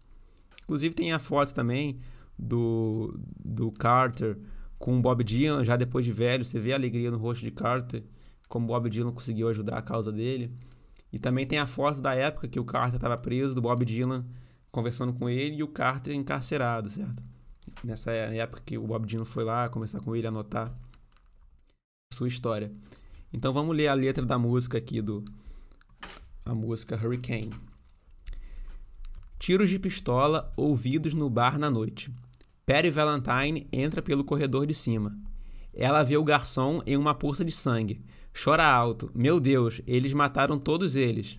Inclusive, 0.65 0.95
tem 0.95 1.13
a 1.13 1.19
foto 1.19 1.55
também 1.55 2.01
do, 2.39 3.19
do 3.39 3.71
Carter 3.71 4.39
com 4.79 4.97
o 4.97 5.03
Bob 5.03 5.25
Dylan, 5.25 5.65
já 5.65 5.77
depois 5.77 6.05
de 6.05 6.13
velho, 6.13 6.45
você 6.45 6.61
vê 6.61 6.73
a 6.73 6.77
alegria 6.77 7.11
no 7.11 7.19
rosto 7.19 7.45
de 7.45 7.51
Carter, 7.51 8.05
como 8.49 8.67
Bob 8.67 8.89
Dylan 8.89 9.13
conseguiu 9.13 9.49
ajudar 9.49 9.79
a 9.79 9.83
causa 9.83 10.13
dele. 10.13 10.53
E 11.13 11.19
também 11.19 11.47
tem 11.47 11.59
a 11.59 11.67
foto 11.67 12.01
da 12.01 12.15
época 12.15 12.49
que 12.49 12.61
o 12.61 12.65
Carter 12.65 12.97
estava 12.97 13.17
preso, 13.17 13.55
do 13.55 13.63
Bob 13.63 13.85
Dylan 13.85 14.25
conversando 14.71 15.13
com 15.13 15.29
ele 15.29 15.57
e 15.57 15.63
o 15.63 15.69
Carter 15.69 16.15
encarcerado, 16.15 16.91
certo? 16.91 17.23
Nessa 17.83 18.13
época 18.13 18.63
que 18.65 18.77
o 18.77 18.87
Bob 18.87 19.07
Dylan 19.07 19.25
foi 19.25 19.45
lá 19.45 19.69
conversar 19.69 20.01
com 20.01 20.15
ele, 20.15 20.27
anotar 20.27 20.73
sua 22.13 22.29
história. 22.29 22.73
Então 23.33 23.53
vamos 23.53 23.77
ler 23.77 23.89
a 23.89 23.95
letra 23.95 24.25
da 24.25 24.39
música 24.39 24.79
aqui 24.79 25.03
do 25.03 25.25
a 26.45 26.55
música 26.55 26.97
Hurricane. 26.97 27.53
Tiros 29.39 29.69
de 29.69 29.79
pistola 29.79 30.53
ouvidos 30.57 31.13
no 31.13 31.29
bar 31.29 31.59
na 31.59 31.71
noite. 31.71 32.11
Perry 32.65 32.91
Valentine 32.91 33.69
entra 33.71 34.01
pelo 34.01 34.25
corredor 34.25 34.67
de 34.67 34.75
cima. 34.75 35.17
Ela 35.75 36.03
vê 36.03 36.17
o 36.17 36.25
garçom 36.25 36.81
em 36.87 36.97
uma 36.97 37.15
poça 37.15 37.45
de 37.45 37.53
sangue. 37.53 38.03
Chora 38.33 38.67
alto. 38.67 39.11
Meu 39.15 39.39
Deus, 39.39 39.81
eles 39.87 40.15
mataram 40.15 40.59
todos 40.59 40.97
eles. 40.97 41.39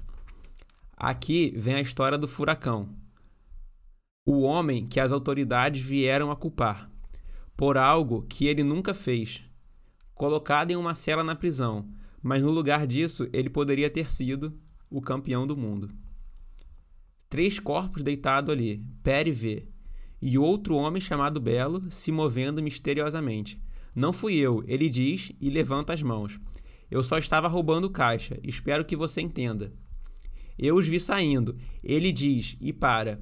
Aqui 0.96 1.52
vem 1.58 1.76
a 1.76 1.82
história 1.82 2.18
do 2.18 2.28
furacão. 2.28 2.90
O 4.28 4.42
homem 4.42 4.86
que 4.86 5.00
as 5.00 5.12
autoridades 5.12 5.82
vieram 5.82 6.30
a 6.30 6.36
culpar 6.36 6.90
por 7.58 7.78
algo 7.78 8.22
que 8.24 8.46
ele 8.46 8.64
nunca 8.64 8.94
fez. 8.94 9.44
Colocado 10.20 10.72
em 10.72 10.76
uma 10.76 10.94
cela 10.96 11.24
na 11.24 11.34
prisão, 11.34 11.88
mas 12.22 12.44
no 12.44 12.52
lugar 12.52 12.86
disso 12.86 13.30
ele 13.32 13.50
poderia 13.50 13.90
ter 13.90 14.10
sido 14.10 14.54
o 14.90 15.00
campeão 15.00 15.48
do 15.48 15.56
mundo. 15.56 15.90
Três 17.30 17.58
corpos 17.58 18.02
deitados 18.02 18.52
ali. 18.52 18.84
Perry 19.02 19.32
vê 19.32 19.68
e 20.22 20.38
outro 20.38 20.76
homem 20.76 21.00
chamado 21.00 21.40
Belo 21.40 21.90
se 21.90 22.12
movendo 22.12 22.62
misteriosamente. 22.62 23.64
Não 23.96 24.12
fui 24.12 24.36
eu, 24.36 24.62
ele 24.68 24.90
diz 24.90 25.32
e 25.40 25.50
levanta 25.50 25.94
as 25.94 26.04
mãos. 26.04 26.38
Eu 26.92 27.02
só 27.02 27.18
estava 27.18 27.48
roubando 27.48 27.90
caixa, 27.90 28.38
espero 28.44 28.84
que 28.84 28.98
você 28.98 29.22
entenda. 29.22 29.72
Eu 30.58 30.76
os 30.76 30.86
vi 30.86 31.00
saindo. 31.00 31.58
Ele 31.82 32.12
diz 32.12 32.58
e 32.60 32.74
para. 32.74 33.22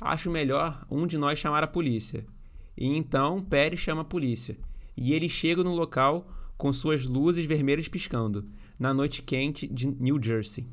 Acho 0.00 0.30
melhor 0.30 0.86
um 0.90 1.06
de 1.06 1.18
nós 1.18 1.38
chamar 1.38 1.62
a 1.62 1.66
polícia. 1.66 2.24
E 2.74 2.86
então 2.86 3.44
Pérez 3.44 3.80
chama 3.80 4.00
a 4.00 4.06
polícia. 4.06 4.56
E 4.96 5.12
ele 5.12 5.28
chega 5.28 5.62
no 5.62 5.74
local 5.74 6.26
com 6.58 6.72
suas 6.72 7.06
luzes 7.06 7.46
vermelhas 7.46 7.88
piscando, 7.88 8.50
na 8.78 8.92
noite 8.92 9.22
quente 9.22 9.66
de 9.66 9.86
New 9.86 10.20
Jersey. 10.20 10.66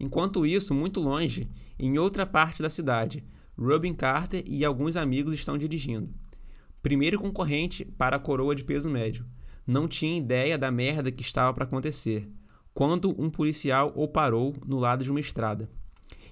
Enquanto 0.00 0.46
isso, 0.46 0.74
muito 0.74 0.98
longe, 0.98 1.48
em 1.78 1.98
outra 1.98 2.24
parte 2.24 2.62
da 2.62 2.70
cidade, 2.70 3.22
Robin 3.56 3.92
Carter 3.92 4.42
e 4.46 4.64
alguns 4.64 4.96
amigos 4.96 5.34
estão 5.34 5.58
dirigindo. 5.58 6.08
Primeiro 6.82 7.18
concorrente 7.18 7.84
para 7.84 8.16
a 8.16 8.20
coroa 8.20 8.54
de 8.54 8.64
peso 8.64 8.88
médio. 8.88 9.26
Não 9.66 9.86
tinha 9.86 10.16
ideia 10.16 10.56
da 10.56 10.70
merda 10.70 11.12
que 11.12 11.22
estava 11.22 11.52
para 11.52 11.64
acontecer, 11.64 12.26
quando 12.72 13.14
um 13.20 13.28
policial 13.28 13.92
o 13.94 14.08
parou 14.08 14.54
no 14.64 14.78
lado 14.78 15.04
de 15.04 15.10
uma 15.10 15.20
estrada. 15.20 15.68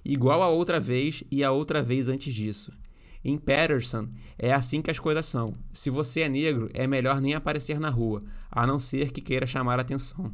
Igual 0.04 0.42
a 0.42 0.48
outra 0.48 0.80
vez 0.80 1.24
e 1.30 1.44
a 1.44 1.50
outra 1.50 1.82
vez 1.82 2.08
antes 2.08 2.32
disso. 2.32 2.72
Em 3.28 3.36
Patterson, 3.36 4.08
é 4.38 4.52
assim 4.52 4.80
que 4.80 4.88
as 4.88 5.00
coisas 5.00 5.26
são. 5.26 5.52
Se 5.72 5.90
você 5.90 6.20
é 6.20 6.28
negro, 6.28 6.70
é 6.72 6.86
melhor 6.86 7.20
nem 7.20 7.34
aparecer 7.34 7.80
na 7.80 7.90
rua, 7.90 8.22
a 8.48 8.64
não 8.64 8.78
ser 8.78 9.10
que 9.10 9.20
queira 9.20 9.48
chamar 9.48 9.80
atenção. 9.80 10.32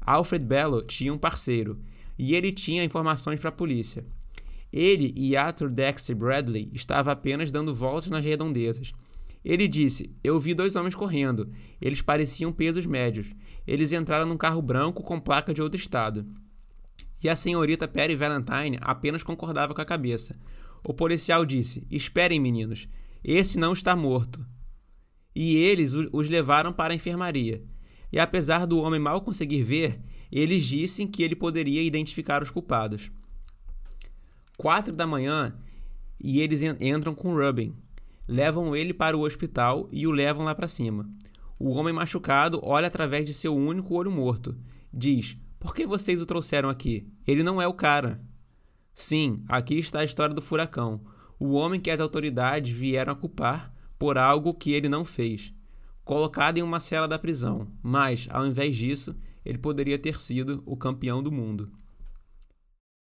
Alfred 0.00 0.44
Bello 0.44 0.82
tinha 0.82 1.14
um 1.14 1.16
parceiro, 1.16 1.78
e 2.18 2.34
ele 2.34 2.52
tinha 2.52 2.82
informações 2.82 3.38
para 3.38 3.50
a 3.50 3.52
polícia. 3.52 4.04
Ele 4.72 5.14
e 5.14 5.36
Arthur 5.36 5.70
Dexter 5.70 6.16
Bradley 6.16 6.68
estavam 6.72 7.12
apenas 7.12 7.52
dando 7.52 7.72
voltas 7.72 8.10
nas 8.10 8.24
redondezas. 8.24 8.92
Ele 9.44 9.68
disse: 9.68 10.10
Eu 10.24 10.40
vi 10.40 10.52
dois 10.52 10.74
homens 10.74 10.96
correndo. 10.96 11.48
Eles 11.80 12.02
pareciam 12.02 12.50
pesos 12.50 12.86
médios. 12.86 13.32
Eles 13.64 13.92
entraram 13.92 14.26
num 14.26 14.36
carro 14.36 14.60
branco 14.60 15.00
com 15.00 15.20
placa 15.20 15.54
de 15.54 15.62
outro 15.62 15.78
estado. 15.78 16.26
E 17.22 17.28
a 17.28 17.36
senhorita 17.36 17.86
Perry 17.86 18.16
Valentine 18.16 18.78
apenas 18.80 19.22
concordava 19.22 19.72
com 19.72 19.80
a 19.80 19.84
cabeça. 19.84 20.36
O 20.86 20.94
policial 20.94 21.44
disse: 21.44 21.86
Esperem, 21.90 22.40
meninos. 22.40 22.88
Esse 23.22 23.58
não 23.58 23.72
está 23.72 23.96
morto. 23.96 24.44
E 25.34 25.56
eles 25.56 25.94
os 26.12 26.28
levaram 26.28 26.72
para 26.72 26.92
a 26.92 26.96
enfermaria. 26.96 27.64
E 28.12 28.18
apesar 28.18 28.66
do 28.66 28.78
homem 28.80 29.00
mal 29.00 29.20
conseguir 29.22 29.62
ver, 29.62 30.00
eles 30.30 30.64
disseram 30.64 31.10
que 31.10 31.22
ele 31.22 31.34
poderia 31.34 31.82
identificar 31.82 32.42
os 32.42 32.50
culpados 32.50 33.10
quatro 34.56 34.94
da 34.94 35.06
manhã 35.06 35.54
e 36.20 36.40
eles 36.40 36.62
entram 36.80 37.14
com 37.14 37.34
Rubin. 37.34 37.74
Levam 38.26 38.74
ele 38.74 38.94
para 38.94 39.16
o 39.16 39.22
hospital 39.22 39.88
e 39.92 40.06
o 40.06 40.10
levam 40.10 40.44
lá 40.44 40.54
para 40.54 40.68
cima. 40.68 41.08
O 41.58 41.70
homem 41.70 41.92
machucado 41.92 42.60
olha 42.62 42.86
através 42.86 43.24
de 43.24 43.34
seu 43.34 43.54
único 43.54 43.94
olho 43.94 44.10
morto. 44.10 44.56
Diz: 44.92 45.36
Por 45.58 45.74
que 45.74 45.86
vocês 45.86 46.22
o 46.22 46.26
trouxeram 46.26 46.68
aqui? 46.68 47.06
Ele 47.26 47.42
não 47.42 47.60
é 47.60 47.66
o 47.66 47.74
cara. 47.74 48.20
Sim, 48.94 49.44
aqui 49.48 49.78
está 49.78 50.00
a 50.00 50.04
história 50.04 50.34
do 50.34 50.40
furacão. 50.40 51.00
O 51.38 51.54
homem 51.54 51.80
que 51.80 51.90
as 51.90 52.00
autoridades 52.00 52.72
vieram 52.72 53.12
a 53.12 53.16
culpar 53.16 53.74
por 53.98 54.16
algo 54.16 54.54
que 54.54 54.72
ele 54.72 54.88
não 54.88 55.04
fez. 55.04 55.52
Colocado 56.04 56.58
em 56.58 56.62
uma 56.62 56.78
cela 56.78 57.08
da 57.08 57.18
prisão, 57.18 57.66
mas, 57.82 58.28
ao 58.30 58.46
invés 58.46 58.76
disso, 58.76 59.16
ele 59.44 59.58
poderia 59.58 59.98
ter 59.98 60.18
sido 60.18 60.62
o 60.64 60.76
campeão 60.76 61.22
do 61.22 61.32
mundo. 61.32 61.72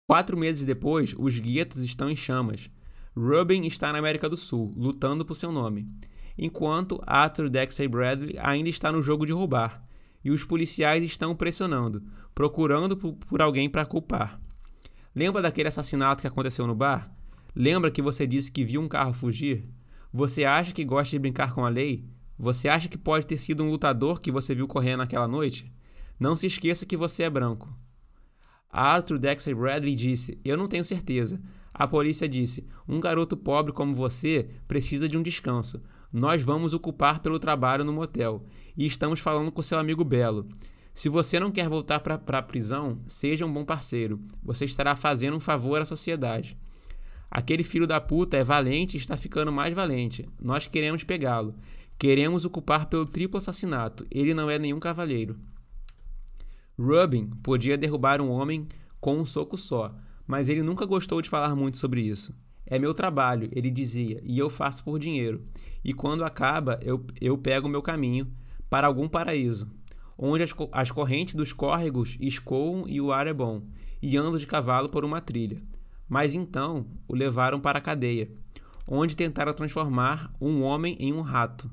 Quatro 0.06 0.36
meses 0.36 0.64
depois, 0.64 1.14
os 1.18 1.38
guetos 1.38 1.78
estão 1.78 2.10
em 2.10 2.16
chamas. 2.16 2.70
Rubin 3.16 3.64
está 3.66 3.92
na 3.92 3.98
América 3.98 4.28
do 4.28 4.36
Sul, 4.36 4.72
lutando 4.76 5.24
por 5.24 5.34
seu 5.34 5.50
nome, 5.50 5.88
enquanto 6.36 7.00
Arthur 7.06 7.48
Dexter 7.48 7.88
Bradley 7.88 8.36
ainda 8.38 8.68
está 8.68 8.92
no 8.92 9.02
jogo 9.02 9.26
de 9.26 9.32
roubar, 9.32 9.82
e 10.24 10.30
os 10.30 10.44
policiais 10.44 11.02
estão 11.02 11.34
pressionando, 11.34 12.02
procurando 12.34 12.96
por 12.96 13.42
alguém 13.42 13.68
para 13.68 13.84
culpar. 13.84 14.40
Lembra 15.14 15.42
daquele 15.42 15.68
assassinato 15.68 16.22
que 16.22 16.26
aconteceu 16.26 16.66
no 16.66 16.74
bar? 16.74 17.14
Lembra 17.54 17.90
que 17.90 18.00
você 18.00 18.26
disse 18.26 18.50
que 18.50 18.64
viu 18.64 18.80
um 18.80 18.88
carro 18.88 19.12
fugir? 19.12 19.64
Você 20.12 20.44
acha 20.44 20.72
que 20.72 20.84
gosta 20.84 21.10
de 21.10 21.18
brincar 21.18 21.52
com 21.52 21.64
a 21.64 21.68
lei? 21.68 22.06
Você 22.38 22.68
acha 22.68 22.88
que 22.88 22.96
pode 22.96 23.26
ter 23.26 23.36
sido 23.36 23.62
um 23.62 23.70
lutador 23.70 24.20
que 24.20 24.32
você 24.32 24.54
viu 24.54 24.66
correndo 24.66 24.98
naquela 24.98 25.28
noite? 25.28 25.70
Não 26.18 26.34
se 26.34 26.46
esqueça 26.46 26.86
que 26.86 26.96
você 26.96 27.24
é 27.24 27.30
branco. 27.30 27.72
Arthur 28.70 29.18
Dexter 29.18 29.54
Bradley 29.54 29.94
disse: 29.94 30.40
Eu 30.42 30.56
não 30.56 30.66
tenho 30.66 30.84
certeza. 30.84 31.40
A 31.74 31.86
polícia 31.86 32.26
disse: 32.28 32.66
Um 32.88 32.98
garoto 32.98 33.36
pobre 33.36 33.72
como 33.72 33.94
você 33.94 34.48
precisa 34.66 35.08
de 35.08 35.18
um 35.18 35.22
descanso. 35.22 35.82
Nós 36.10 36.42
vamos 36.42 36.72
o 36.72 36.80
culpar 36.80 37.20
pelo 37.20 37.38
trabalho 37.38 37.84
no 37.84 37.92
motel. 37.92 38.44
E 38.76 38.86
estamos 38.86 39.20
falando 39.20 39.52
com 39.52 39.60
seu 39.60 39.78
amigo 39.78 40.04
Belo. 40.04 40.48
Se 40.94 41.08
você 41.08 41.40
não 41.40 41.50
quer 41.50 41.68
voltar 41.68 42.00
para 42.00 42.20
a 42.38 42.42
prisão, 42.42 42.98
seja 43.06 43.46
um 43.46 43.52
bom 43.52 43.64
parceiro. 43.64 44.20
Você 44.42 44.64
estará 44.64 44.94
fazendo 44.94 45.36
um 45.36 45.40
favor 45.40 45.80
à 45.80 45.84
sociedade. 45.84 46.56
Aquele 47.30 47.62
filho 47.62 47.86
da 47.86 47.98
puta 48.00 48.36
é 48.36 48.44
valente 48.44 48.96
e 48.96 49.00
está 49.00 49.16
ficando 49.16 49.50
mais 49.50 49.74
valente. 49.74 50.28
Nós 50.38 50.66
queremos 50.66 51.02
pegá-lo. 51.02 51.54
Queremos 51.98 52.44
o 52.44 52.50
pelo 52.50 53.06
triplo 53.06 53.38
assassinato. 53.38 54.06
Ele 54.10 54.34
não 54.34 54.50
é 54.50 54.58
nenhum 54.58 54.78
cavalheiro. 54.78 55.38
Rubin 56.78 57.30
podia 57.42 57.78
derrubar 57.78 58.20
um 58.20 58.30
homem 58.30 58.68
com 59.00 59.18
um 59.18 59.24
soco 59.24 59.56
só, 59.56 59.94
mas 60.26 60.48
ele 60.48 60.62
nunca 60.62 60.84
gostou 60.84 61.22
de 61.22 61.28
falar 61.28 61.54
muito 61.54 61.78
sobre 61.78 62.02
isso. 62.02 62.34
É 62.66 62.78
meu 62.78 62.94
trabalho, 62.94 63.48
ele 63.52 63.70
dizia, 63.70 64.20
e 64.22 64.38
eu 64.38 64.48
faço 64.48 64.84
por 64.84 64.98
dinheiro. 64.98 65.42
E 65.84 65.92
quando 65.92 66.24
acaba, 66.24 66.78
eu, 66.82 67.04
eu 67.20 67.36
pego 67.36 67.66
o 67.66 67.70
meu 67.70 67.82
caminho 67.82 68.30
para 68.70 68.86
algum 68.86 69.08
paraíso, 69.08 69.70
onde 70.24 70.44
as, 70.44 70.54
as 70.70 70.92
correntes 70.92 71.34
dos 71.34 71.52
córregos 71.52 72.16
escoam 72.20 72.84
e 72.86 73.00
o 73.00 73.10
ar 73.10 73.26
é 73.26 73.32
bom, 73.32 73.66
e 74.00 74.16
ando 74.16 74.38
de 74.38 74.46
cavalo 74.46 74.88
por 74.88 75.04
uma 75.04 75.20
trilha. 75.20 75.60
Mas 76.08 76.32
então 76.32 76.86
o 77.08 77.14
levaram 77.16 77.58
para 77.58 77.78
a 77.78 77.82
cadeia, 77.82 78.30
onde 78.86 79.16
tentaram 79.16 79.52
transformar 79.52 80.32
um 80.40 80.62
homem 80.62 80.96
em 81.00 81.12
um 81.12 81.22
rato. 81.22 81.68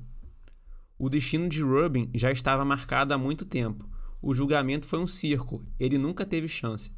O 0.98 1.10
destino 1.10 1.48
de 1.48 1.62
Rubin 1.62 2.10
já 2.16 2.32
estava 2.32 2.66
marcado 2.66 3.14
há 3.14 3.20
muito 3.20 3.46
tempo. 3.46 3.88
O 4.20 4.34
julgamento 4.34 4.88
foi 4.88 4.98
um 4.98 5.06
circo, 5.06 5.64
ele 5.80 6.00
nunca 6.00 6.26
teve 6.26 6.48
chance. 6.48 6.92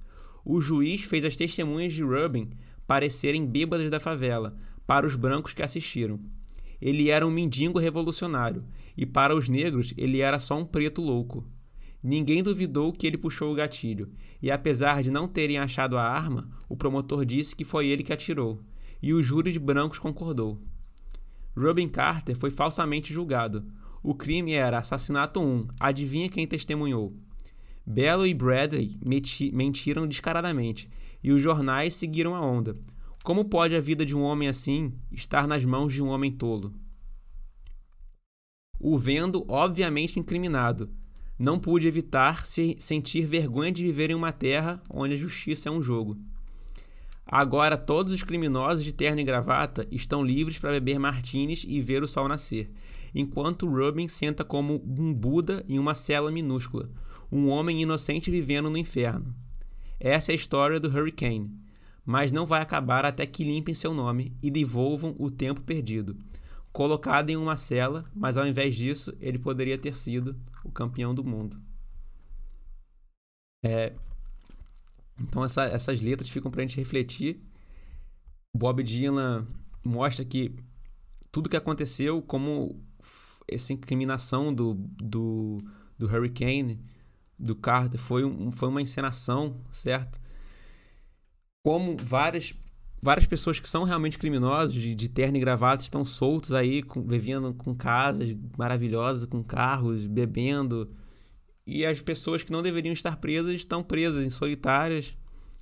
O 0.45 0.61
juiz 0.61 1.03
fez 1.03 1.25
as 1.25 1.35
testemunhas 1.35 1.91
de 1.91 2.01
Rubin 2.01 2.49
parecerem 2.87 3.45
bêbadas 3.45 3.89
da 3.89 3.99
favela, 3.99 4.55
para 4.87 5.05
os 5.05 5.17
brancos 5.17 5.53
que 5.53 5.61
assistiram. 5.61 6.17
Ele 6.81 7.09
era 7.09 7.27
um 7.27 7.31
mendigo 7.31 7.77
revolucionário, 7.77 8.63
e 8.97 9.05
para 9.05 9.35
os 9.35 9.47
negros 9.47 9.93
ele 9.95 10.19
era 10.19 10.39
só 10.39 10.57
um 10.57 10.65
preto 10.65 11.01
louco. 11.01 11.45
Ninguém 12.03 12.41
duvidou 12.41 12.91
que 12.91 13.05
ele 13.05 13.17
puxou 13.17 13.51
o 13.51 13.55
gatilho, 13.55 14.11
e 14.41 14.49
apesar 14.49 15.03
de 15.03 15.11
não 15.11 15.27
terem 15.27 15.59
achado 15.59 15.97
a 15.97 16.03
arma, 16.03 16.49
o 16.67 16.75
promotor 16.75 17.23
disse 17.23 17.55
que 17.55 17.63
foi 17.63 17.87
ele 17.87 18.01
que 18.01 18.11
atirou, 18.11 18.59
e 19.01 19.13
o 19.13 19.21
júri 19.21 19.51
de 19.51 19.59
brancos 19.59 19.99
concordou. 19.99 20.59
Robin 21.55 21.87
Carter 21.87 22.35
foi 22.35 22.49
falsamente 22.49 23.13
julgado. 23.13 23.65
O 24.01 24.15
crime 24.15 24.53
era 24.53 24.79
assassinato 24.79 25.39
1. 25.39 25.67
Adivinha 25.79 26.29
quem 26.29 26.47
testemunhou? 26.47 27.13
Bello 27.85 28.25
e 28.25 28.33
Bradley 28.33 28.97
mentiram 29.53 30.07
descaradamente, 30.07 30.89
e 31.23 31.31
os 31.31 31.41
jornais 31.41 31.93
seguiram 31.93 32.33
a 32.33 32.41
onda. 32.41 32.75
Como 33.23 33.45
pode 33.45 33.75
a 33.75 33.81
vida 33.81 34.03
de 34.03 34.15
um 34.15 34.23
homem 34.23 34.47
assim 34.47 34.93
estar 35.11 35.47
nas 35.47 35.63
mãos 35.63 35.93
de 35.93 36.01
um 36.01 36.07
homem 36.07 36.31
tolo? 36.31 36.73
O 38.79 38.97
vendo, 38.97 39.45
obviamente 39.47 40.19
incriminado, 40.19 40.89
não 41.37 41.59
pude 41.59 41.87
evitar 41.87 42.47
se 42.47 42.75
sentir 42.79 43.27
vergonha 43.27 43.71
de 43.71 43.83
viver 43.83 44.09
em 44.09 44.15
uma 44.15 44.31
terra 44.31 44.81
onde 44.89 45.13
a 45.13 45.17
justiça 45.17 45.69
é 45.69 45.71
um 45.71 45.83
jogo. 45.83 46.17
Agora 47.23 47.77
todos 47.77 48.11
os 48.11 48.23
criminosos 48.23 48.83
de 48.83 48.91
terno 48.91 49.21
e 49.21 49.23
gravata 49.23 49.87
estão 49.91 50.23
livres 50.23 50.57
para 50.57 50.71
beber 50.71 50.97
martinis 50.97 51.63
e 51.67 51.79
ver 51.79 52.03
o 52.03 52.07
sol 52.07 52.27
nascer, 52.27 52.71
enquanto 53.13 53.69
Rubin 53.69 54.07
senta 54.07 54.43
como 54.43 54.83
um 54.83 55.13
Buda 55.13 55.63
em 55.69 55.77
uma 55.77 55.93
cela 55.93 56.31
minúscula, 56.31 56.89
um 57.31 57.49
homem 57.49 57.83
inocente 57.83 58.31
vivendo 58.31 58.69
no 58.69 58.77
inferno. 58.77 59.35
Essa 59.99 60.31
é 60.31 60.33
a 60.33 60.35
história 60.35 60.79
do 60.79 60.89
Hurricane, 60.89 61.51
mas 62.05 62.31
não 62.31 62.45
vai 62.45 62.61
acabar 62.61 63.05
até 63.05 63.25
que 63.25 63.43
limpem 63.43 63.73
seu 63.73 63.93
nome 63.93 64.35
e 64.41 64.49
devolvam 64.49 65.15
o 65.19 65.29
tempo 65.29 65.61
perdido 65.61 66.17
colocado 66.71 67.29
em 67.29 67.35
uma 67.35 67.57
cela, 67.57 68.09
mas 68.15 68.37
ao 68.37 68.47
invés 68.47 68.75
disso, 68.75 69.13
ele 69.19 69.37
poderia 69.37 69.77
ter 69.77 69.95
sido 69.95 70.39
o 70.63 70.71
campeão 70.71 71.13
do 71.13 71.23
mundo. 71.23 71.61
É, 73.63 73.93
então 75.19 75.43
essa, 75.43 75.65
essas 75.65 76.01
letras 76.01 76.29
ficam 76.29 76.49
para 76.49 76.61
a 76.61 76.65
gente 76.65 76.77
refletir. 76.77 77.41
Bob 78.55 78.81
Dylan 78.83 79.47
mostra 79.85 80.25
que 80.25 80.55
tudo 81.31 81.49
que 81.49 81.57
aconteceu, 81.57 82.21
como 82.21 82.81
essa 83.47 83.73
incriminação 83.73 84.53
do, 84.53 84.73
do, 84.73 85.61
do 85.97 86.07
Hurricane, 86.07 86.83
do 87.37 87.55
Carter, 87.55 87.99
foi, 87.99 88.23
um, 88.23 88.51
foi 88.51 88.69
uma 88.69 88.81
encenação, 88.81 89.61
certo? 89.71 90.19
Como 91.63 91.95
várias 91.97 92.53
várias 93.01 93.25
pessoas 93.25 93.59
que 93.59 93.67
são 93.67 93.83
realmente 93.83 94.17
criminosos, 94.17 94.73
de, 94.73 94.93
de 94.93 95.09
terno 95.09 95.37
e 95.37 95.39
gravata, 95.39 95.81
estão 95.81 96.05
soltos 96.05 96.53
aí, 96.53 96.83
com, 96.83 97.01
vivendo 97.01 97.53
com 97.55 97.75
casas 97.75 98.35
maravilhosas, 98.57 99.25
com 99.25 99.43
carros, 99.43 100.05
bebendo. 100.05 100.91
E 101.65 101.85
as 101.85 101.99
pessoas 101.99 102.43
que 102.43 102.51
não 102.51 102.61
deveriam 102.61 102.93
estar 102.93 103.17
presas 103.17 103.53
estão 103.53 103.81
presas, 103.81 104.25
em 104.25 104.29
solitárias. 104.29 105.17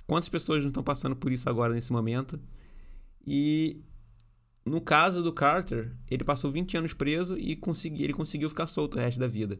Quantas 0.06 0.28
pessoas 0.28 0.62
não 0.62 0.68
estão 0.68 0.82
passando 0.82 1.16
por 1.16 1.32
isso 1.32 1.48
agora, 1.48 1.72
nesse 1.72 1.92
momento? 1.92 2.38
E 3.26 3.80
no 4.64 4.80
caso 4.80 5.22
do 5.22 5.32
Carter, 5.32 5.92
ele 6.10 6.24
passou 6.24 6.50
20 6.50 6.76
anos 6.76 6.94
preso 6.94 7.38
e 7.38 7.56
consegui, 7.56 8.04
ele 8.04 8.12
conseguiu 8.12 8.48
ficar 8.48 8.66
solto 8.66 8.96
o 8.96 9.00
resto 9.00 9.18
da 9.18 9.26
vida. 9.26 9.58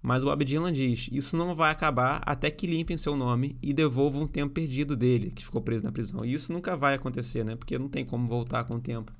Mas 0.00 0.22
o 0.22 0.26
Bob 0.26 0.44
Dylan 0.44 0.72
diz: 0.72 1.08
Isso 1.10 1.36
não 1.36 1.54
vai 1.54 1.70
acabar 1.70 2.22
até 2.24 2.50
que 2.50 2.66
limpem 2.66 2.96
seu 2.96 3.16
nome 3.16 3.58
e 3.62 3.72
devolvam 3.72 4.22
o 4.22 4.28
tempo 4.28 4.54
perdido 4.54 4.96
dele, 4.96 5.30
que 5.30 5.44
ficou 5.44 5.60
preso 5.60 5.84
na 5.84 5.92
prisão. 5.92 6.24
E 6.24 6.32
isso 6.32 6.52
nunca 6.52 6.76
vai 6.76 6.94
acontecer, 6.94 7.44
né? 7.44 7.56
Porque 7.56 7.78
não 7.78 7.88
tem 7.88 8.04
como 8.04 8.26
voltar 8.28 8.64
com 8.64 8.76
o 8.76 8.80
tempo. 8.80 9.12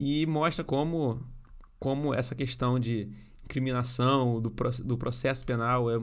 E 0.00 0.24
mostra 0.26 0.64
como, 0.64 1.26
como 1.78 2.14
essa 2.14 2.34
questão 2.34 2.78
de 2.78 3.10
incriminação, 3.44 4.40
do, 4.40 4.52
do 4.84 4.96
processo 4.96 5.44
penal, 5.44 5.90
é, 5.90 6.00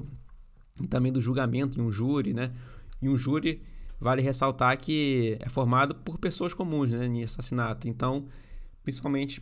também 0.90 1.12
do 1.12 1.22
julgamento 1.22 1.80
em 1.80 1.84
um 1.84 1.92
júri, 1.92 2.34
né? 2.34 2.54
E 3.02 3.10
um 3.10 3.18
júri, 3.18 3.64
vale 4.00 4.22
ressaltar 4.22 4.78
que 4.78 5.38
é 5.40 5.50
formado 5.50 5.96
por 5.96 6.20
pessoas 6.20 6.54
comuns, 6.54 6.92
né? 6.92 7.06
Em 7.08 7.24
assassinato. 7.24 7.88
Então, 7.88 8.28
principalmente 8.84 9.42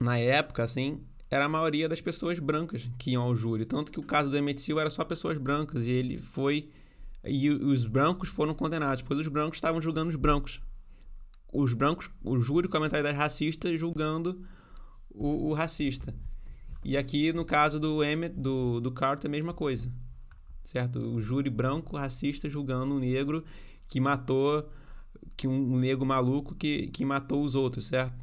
na 0.00 0.18
época, 0.18 0.62
assim, 0.62 1.00
era 1.30 1.44
a 1.44 1.48
maioria 1.48 1.88
das 1.88 2.00
pessoas 2.00 2.38
brancas 2.40 2.90
que 2.98 3.12
iam 3.12 3.22
ao 3.22 3.36
júri. 3.36 3.64
Tanto 3.64 3.92
que 3.92 4.00
o 4.00 4.02
caso 4.02 4.30
do 4.30 4.36
Emmett 4.36 4.62
Till 4.62 4.80
era 4.80 4.90
só 4.90 5.04
pessoas 5.04 5.38
brancas 5.38 5.86
e 5.86 5.92
ele 5.92 6.18
foi. 6.18 6.70
E 7.24 7.48
os 7.50 7.84
brancos 7.84 8.28
foram 8.28 8.54
condenados, 8.54 9.02
pois 9.02 9.20
os 9.20 9.28
brancos 9.28 9.58
estavam 9.58 9.80
julgando 9.80 10.10
os 10.10 10.16
brancos. 10.16 10.60
Os 11.52 11.72
brancos, 11.72 12.10
o 12.24 12.38
júri 12.40 12.66
com 12.66 12.76
a 12.78 12.80
mentalidade 12.80 13.16
racista 13.16 13.74
julgando 13.76 14.44
o, 15.10 15.50
o 15.50 15.54
racista. 15.54 16.14
E 16.84 16.96
aqui 16.96 17.32
no 17.32 17.44
caso 17.44 17.78
do 17.78 18.02
Emmett, 18.02 18.34
do, 18.34 18.80
do 18.80 18.90
Carter, 18.90 19.28
a 19.28 19.30
mesma 19.30 19.54
coisa. 19.54 19.92
Certo? 20.64 20.98
O 20.98 21.20
júri 21.20 21.50
branco 21.50 21.96
racista 21.96 22.48
julgando 22.48 22.94
um 22.94 22.98
negro 22.98 23.44
que 23.86 24.00
matou. 24.00 24.68
que 25.36 25.46
um, 25.46 25.74
um 25.74 25.78
negro 25.78 26.04
maluco 26.04 26.54
que, 26.56 26.88
que 26.88 27.04
matou 27.04 27.44
os 27.44 27.54
outros, 27.54 27.86
certo? 27.86 28.18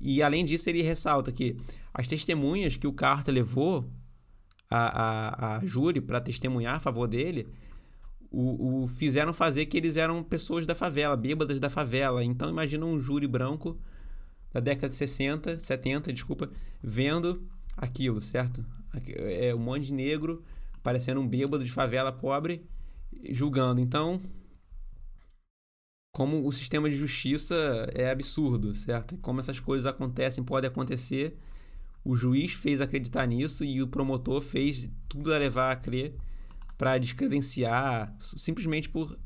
E 0.00 0.22
além 0.22 0.44
disso, 0.44 0.68
ele 0.68 0.82
ressalta 0.82 1.30
que 1.32 1.56
as 1.92 2.06
testemunhas 2.06 2.76
que 2.76 2.86
o 2.86 2.92
Carter 2.92 3.34
levou 3.34 3.90
a, 4.70 5.56
a, 5.56 5.56
a 5.56 5.66
júri 5.66 6.00
para 6.00 6.20
testemunhar 6.20 6.76
a 6.76 6.80
favor 6.80 7.06
dele 7.06 7.52
o, 8.32 8.84
o, 8.84 8.88
fizeram 8.88 9.34
fazer 9.34 9.66
que 9.66 9.76
eles 9.76 9.98
eram 9.98 10.22
pessoas 10.24 10.66
da 10.66 10.74
favela, 10.74 11.16
bêbadas 11.16 11.60
da 11.60 11.68
favela. 11.68 12.24
Então 12.24 12.48
imagina 12.48 12.86
um 12.86 12.98
júri 12.98 13.28
branco 13.28 13.78
da 14.50 14.58
década 14.58 14.88
de 14.88 14.94
60, 14.94 15.60
70, 15.60 16.12
desculpa, 16.12 16.50
vendo 16.82 17.46
aquilo, 17.76 18.20
certo? 18.20 18.64
É 19.16 19.54
um 19.54 19.58
monte 19.58 19.86
de 19.86 19.92
negro 19.92 20.42
parecendo 20.82 21.20
um 21.20 21.28
bêbado 21.28 21.62
de 21.62 21.70
favela 21.70 22.10
pobre 22.10 22.66
julgando. 23.30 23.80
Então, 23.80 24.20
como 26.10 26.46
o 26.46 26.52
sistema 26.52 26.88
de 26.88 26.96
justiça 26.96 27.54
é 27.94 28.10
absurdo, 28.10 28.74
certo? 28.74 29.16
Como 29.18 29.40
essas 29.40 29.60
coisas 29.60 29.86
acontecem, 29.86 30.42
podem 30.42 30.68
acontecer. 30.68 31.36
O 32.04 32.16
juiz 32.16 32.52
fez 32.52 32.80
acreditar 32.80 33.26
nisso 33.26 33.64
e 33.64 33.80
o 33.80 33.88
promotor 33.88 34.40
fez 34.40 34.90
tudo 35.08 35.32
a 35.32 35.38
levar 35.38 35.72
a 35.72 35.76
crer 35.76 36.16
para 36.76 36.98
descredenciar 36.98 38.14
simplesmente 38.18 38.88
por 38.88 39.18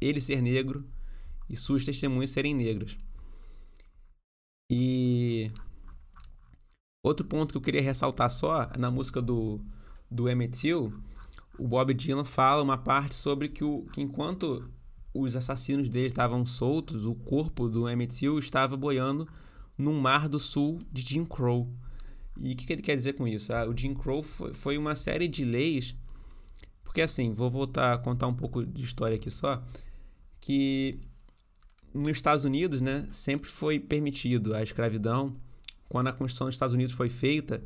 ele 0.00 0.20
ser 0.20 0.40
negro 0.40 0.88
e 1.48 1.56
suas 1.56 1.84
testemunhas 1.84 2.30
serem 2.30 2.54
negras. 2.54 2.96
E 4.70 5.50
outro 7.02 7.26
ponto 7.26 7.52
que 7.52 7.58
eu 7.58 7.62
queria 7.62 7.82
ressaltar 7.82 8.30
só 8.30 8.70
na 8.78 8.90
música 8.90 9.20
do 9.20 9.60
do 10.10 10.28
Emmett 10.28 10.58
Till, 10.58 10.92
o 11.56 11.68
Bob 11.68 11.94
Dylan 11.94 12.24
fala 12.24 12.62
uma 12.62 12.76
parte 12.76 13.14
sobre 13.14 13.48
que, 13.48 13.62
o, 13.62 13.86
que 13.92 14.00
enquanto 14.00 14.68
os 15.14 15.36
assassinos 15.36 15.88
dele 15.88 16.08
estavam 16.08 16.44
soltos, 16.44 17.04
o 17.04 17.14
corpo 17.14 17.68
do 17.68 17.88
Emmett 17.88 18.16
Till 18.16 18.38
estava 18.38 18.76
boiando 18.76 19.28
no 19.78 19.92
mar 19.92 20.28
do 20.28 20.40
sul 20.40 20.78
de 20.90 21.02
Jim 21.02 21.24
Crow. 21.24 21.72
E 22.40 22.54
o 22.54 22.56
que, 22.56 22.66
que, 22.66 22.72
ele 22.72 22.82
quer 22.82 22.96
dizer 22.96 23.12
com 23.12 23.28
isso? 23.28 23.52
Ah, 23.52 23.68
o 23.68 23.76
Jim 23.76 23.92
Crow 23.92 24.22
foi, 24.22 24.78
uma 24.78 24.96
série 24.96 25.28
de 25.28 25.44
leis, 25.44 25.94
porque 26.82 27.02
assim, 27.02 27.32
vou 27.32 27.50
voltar 27.50 27.92
a 27.92 27.98
contar 27.98 28.26
um 28.26 28.34
pouco 28.34 28.64
de 28.64 28.82
história 28.82 29.16
aqui 29.16 29.30
só, 29.30 29.62
que 30.40 30.98
nos 31.92 32.12
Estados 32.12 32.44
Unidos, 32.44 32.80
né, 32.80 33.06
sempre 33.10 33.48
foi 33.48 33.78
permitido 33.78 34.54
a 34.54 34.62
escravidão. 34.62 35.36
Quando 35.88 36.06
a 36.06 36.12
Constituição 36.12 36.46
dos 36.46 36.54
Estados 36.54 36.72
Unidos 36.72 36.94
foi 36.94 37.08
feita, 37.08 37.62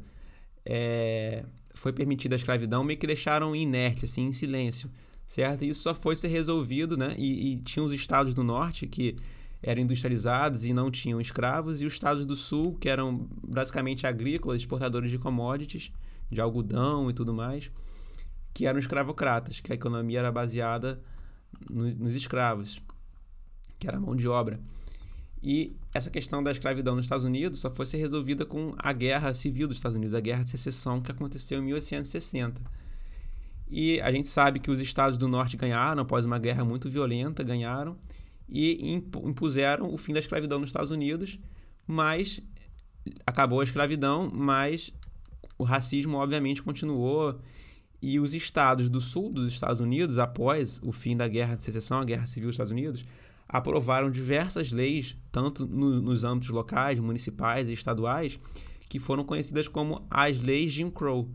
é, 0.64 1.45
foi 1.75 1.93
permitida 1.93 2.35
a 2.35 2.37
escravidão, 2.37 2.83
meio 2.83 2.99
que 2.99 3.07
deixaram 3.07 3.55
inerte, 3.55 4.07
assim, 4.07 4.25
em 4.25 4.33
silêncio, 4.33 4.91
certo? 5.27 5.64
E 5.64 5.68
isso 5.68 5.83
só 5.83 5.95
foi 5.95 6.16
ser 6.16 6.29
resolvido, 6.29 6.97
né? 6.97 7.14
E, 7.18 7.53
e 7.53 7.57
tinha 7.59 7.85
os 7.85 7.93
estados 7.93 8.35
do 8.35 8.43
norte 8.43 8.87
que 8.87 9.16
eram 9.65 9.81
industrializados 9.81 10.65
e 10.65 10.75
não 10.75 10.91
tinham 10.91 11.21
escravos, 11.21 11.81
e 11.81 11.87
os 11.87 11.95
estados 11.95 12.27
do 12.27 12.37
sul, 12.37 12.75
que 12.75 12.89
eram 12.89 13.27
basicamente 13.43 14.07
agrícolas, 14.07 14.61
exportadores 14.61 15.11
de 15.11 15.19
commodities, 15.19 15.91
de 16.31 16.41
algodão 16.41 17.09
e 17.09 17.15
tudo 17.15 17.33
mais, 17.33 17.71
que 18.53 18.67
eram 18.67 18.79
escravocratas, 18.79 19.61
que 19.61 19.73
a 19.73 19.75
economia 19.75 20.19
era 20.19 20.31
baseada 20.31 21.01
no, 21.71 21.85
nos 21.95 22.15
escravos, 22.15 22.81
que 23.79 23.89
era 23.89 23.99
mão 23.99 24.15
de 24.15 24.29
obra. 24.29 24.61
E 25.43 25.77
essa 25.95 26.11
questão 26.11 26.43
da 26.43 26.51
escravidão 26.51 26.95
nos 26.95 27.07
Estados 27.07 27.25
Unidos 27.25 27.61
só 27.61 27.71
foi 27.71 27.87
ser 27.87 27.99
resolvida 27.99 28.45
com 28.45 28.75
a 28.79 28.93
guerra 28.93 29.33
civil 29.33 29.67
dos 29.67 29.79
Estados 29.79 29.97
Unidos, 29.97 30.15
a 30.15 30.21
guerra 30.21 30.45
de 30.45 30.51
secessão 30.51 31.01
que 31.01 31.11
aconteceu 31.11 31.59
em 31.59 31.62
1860. 31.62 32.61
E 33.69 33.99
a 34.03 34.12
gente 34.12 34.29
sabe 34.29 34.61
que 34.61 34.71
os 34.71 34.81
estados 34.81 35.17
do 35.17 35.27
norte 35.27 35.57
ganharam 35.57 36.03
após 36.03 36.27
uma 36.27 36.39
guerra 36.39 36.65
muito 36.65 36.89
violenta, 36.89 37.43
ganharam 37.43 37.97
e 38.49 38.93
impuseram 38.93 39.93
o 39.93 39.97
fim 39.97 40.13
da 40.13 40.21
escravidão 40.21 40.59
nos 40.59 40.69
Estados 40.69 40.91
Unidos, 40.91 41.39
mas 41.87 42.41
acabou 43.27 43.61
a 43.61 43.65
escravidão, 43.65 44.31
mas 44.33 44.93
o 45.59 45.65
racismo 45.65 46.17
obviamente 46.17 46.63
continuou 46.63 47.41
e 48.01 48.21
os 48.21 48.35
estados 48.35 48.91
do 48.91 49.01
sul 49.01 49.33
dos 49.33 49.49
Estados 49.49 49.81
Unidos, 49.81 50.19
após 50.19 50.79
o 50.83 50.93
fim 50.93 51.17
da 51.17 51.27
Guerra 51.27 51.55
de 51.57 51.65
Secessão, 51.65 52.01
a 52.01 52.05
Guerra 52.05 52.27
Civil 52.27 52.49
dos 52.49 52.55
Estados 52.55 52.71
Unidos, 52.73 53.05
aprovaram 53.49 54.11
diversas 54.11 54.73
leis, 54.73 55.17
tanto 55.33 55.67
no, 55.67 56.03
nos 56.03 56.23
âmbitos 56.23 56.51
locais, 56.51 56.99
municipais 56.99 57.69
e 57.71 57.73
estaduais, 57.73 58.39
que 58.89 58.99
foram 58.99 59.25
conhecidas 59.25 59.69
como 59.69 60.07
as 60.11 60.39
leis 60.39 60.73
Jim 60.73 60.91
Crow, 60.91 61.31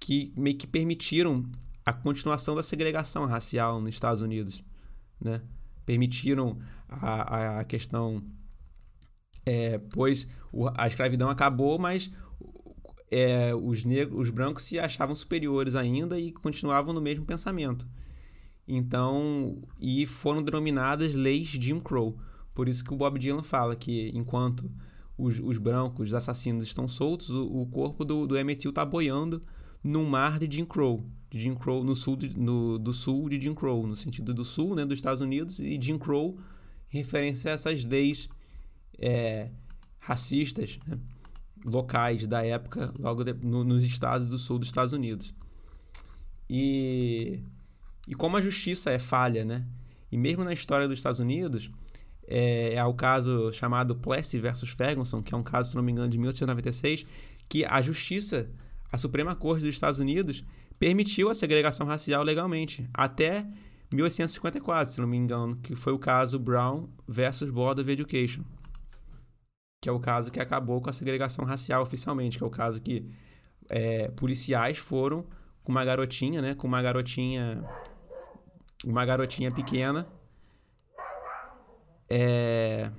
que 0.00 0.32
meio 0.36 0.56
que 0.56 0.66
permitiram 0.66 1.44
a 1.84 1.92
continuação 1.92 2.54
da 2.54 2.62
segregação 2.62 3.26
racial 3.26 3.80
nos 3.80 3.94
Estados 3.94 4.22
Unidos, 4.22 4.62
né? 5.20 5.42
Permitiram 5.88 6.58
a, 6.86 7.60
a 7.60 7.64
questão, 7.64 8.22
é, 9.46 9.78
pois 9.78 10.28
o, 10.52 10.68
a 10.76 10.86
escravidão 10.86 11.30
acabou, 11.30 11.78
mas 11.78 12.10
é, 13.10 13.54
os 13.54 13.86
negros, 13.86 14.20
os 14.20 14.28
brancos 14.28 14.64
se 14.64 14.78
achavam 14.78 15.14
superiores 15.14 15.74
ainda 15.74 16.20
e 16.20 16.30
continuavam 16.30 16.92
no 16.92 17.00
mesmo 17.00 17.24
pensamento. 17.24 17.88
Então, 18.68 19.62
e 19.80 20.04
foram 20.04 20.42
denominadas 20.42 21.14
leis 21.14 21.48
Jim 21.48 21.80
Crow. 21.80 22.18
Por 22.54 22.68
isso 22.68 22.84
que 22.84 22.92
o 22.92 22.96
Bob 22.98 23.18
Dylan 23.18 23.42
fala 23.42 23.74
que 23.74 24.10
enquanto 24.14 24.70
os, 25.16 25.40
os 25.40 25.56
brancos, 25.56 26.08
os 26.08 26.14
assassinos 26.14 26.64
estão 26.64 26.86
soltos, 26.86 27.30
o, 27.30 27.62
o 27.62 27.66
corpo 27.68 28.04
do, 28.04 28.26
do 28.26 28.36
Emmett 28.36 28.60
Till 28.60 28.72
está 28.72 28.84
boiando 28.84 29.40
num 29.82 30.08
mar 30.08 30.38
de 30.38 30.56
Jim 30.56 30.64
Crow. 30.64 31.04
De 31.30 31.38
Jim 31.38 31.54
Crow 31.54 31.84
no 31.84 31.94
sul 31.94 32.16
de, 32.16 32.38
no, 32.38 32.78
do 32.78 32.92
sul 32.92 33.28
de 33.28 33.40
Jim 33.40 33.54
Crow, 33.54 33.86
no 33.86 33.96
sentido 33.96 34.32
do 34.32 34.44
sul, 34.44 34.74
né, 34.74 34.84
dos 34.84 34.98
Estados 34.98 35.20
Unidos, 35.20 35.58
e 35.58 35.78
Jim 35.80 35.98
Crow 35.98 36.38
referência 36.88 37.50
a 37.50 37.54
essas 37.54 37.84
leis 37.84 38.28
é, 38.98 39.50
racistas, 39.98 40.78
né? 40.86 40.98
locais 41.64 42.26
da 42.26 42.44
época, 42.44 42.92
logo 42.98 43.24
de, 43.24 43.34
no, 43.34 43.64
nos 43.64 43.84
estados 43.84 44.26
do 44.26 44.38
sul 44.38 44.58
dos 44.58 44.68
Estados 44.68 44.92
Unidos. 44.92 45.34
E, 46.48 47.40
e 48.06 48.14
como 48.14 48.36
a 48.36 48.40
justiça 48.40 48.90
é 48.90 48.98
falha, 48.98 49.44
né? 49.44 49.66
E 50.10 50.16
mesmo 50.16 50.44
na 50.44 50.52
história 50.52 50.88
dos 50.88 50.98
Estados 50.98 51.20
Unidos, 51.20 51.70
é, 52.26 52.74
é 52.74 52.84
o 52.84 52.94
caso 52.94 53.52
chamado 53.52 53.96
Plessy 53.96 54.38
versus 54.38 54.70
Ferguson, 54.70 55.22
que 55.22 55.34
é 55.34 55.36
um 55.36 55.42
caso, 55.42 55.70
se 55.70 55.76
não 55.76 55.82
me 55.82 55.92
engano, 55.92 56.08
de 56.08 56.18
1896, 56.18 57.06
que 57.48 57.64
a 57.64 57.82
justiça, 57.82 58.48
a 58.90 58.98
Suprema 58.98 59.34
Corte 59.34 59.64
dos 59.64 59.74
Estados 59.74 60.00
Unidos, 60.00 60.44
permitiu 60.78 61.28
a 61.28 61.34
segregação 61.34 61.86
racial 61.86 62.22
legalmente, 62.22 62.88
até 62.94 63.46
1854, 63.92 64.92
se 64.92 65.00
não 65.00 65.08
me 65.08 65.16
engano, 65.16 65.56
que 65.56 65.74
foi 65.74 65.92
o 65.92 65.98
caso 65.98 66.38
Brown 66.38 66.88
versus 67.06 67.50
Board 67.50 67.80
of 67.80 67.90
Education 67.90 68.44
que 69.80 69.88
é 69.88 69.92
o 69.92 70.00
caso 70.00 70.32
que 70.32 70.40
acabou 70.40 70.80
com 70.80 70.90
a 70.90 70.92
segregação 70.92 71.44
racial 71.44 71.82
oficialmente, 71.82 72.36
que 72.36 72.44
é 72.44 72.46
o 72.46 72.50
caso 72.50 72.82
que 72.82 73.08
é, 73.68 74.08
policiais 74.08 74.78
foram 74.78 75.24
com 75.62 75.70
uma 75.70 75.84
garotinha, 75.84 76.42
né, 76.42 76.54
com 76.54 76.66
uma 76.66 76.82
garotinha, 76.82 77.64
uma 78.84 79.04
garotinha 79.04 79.52
pequena, 79.52 80.06
é, 82.10 82.90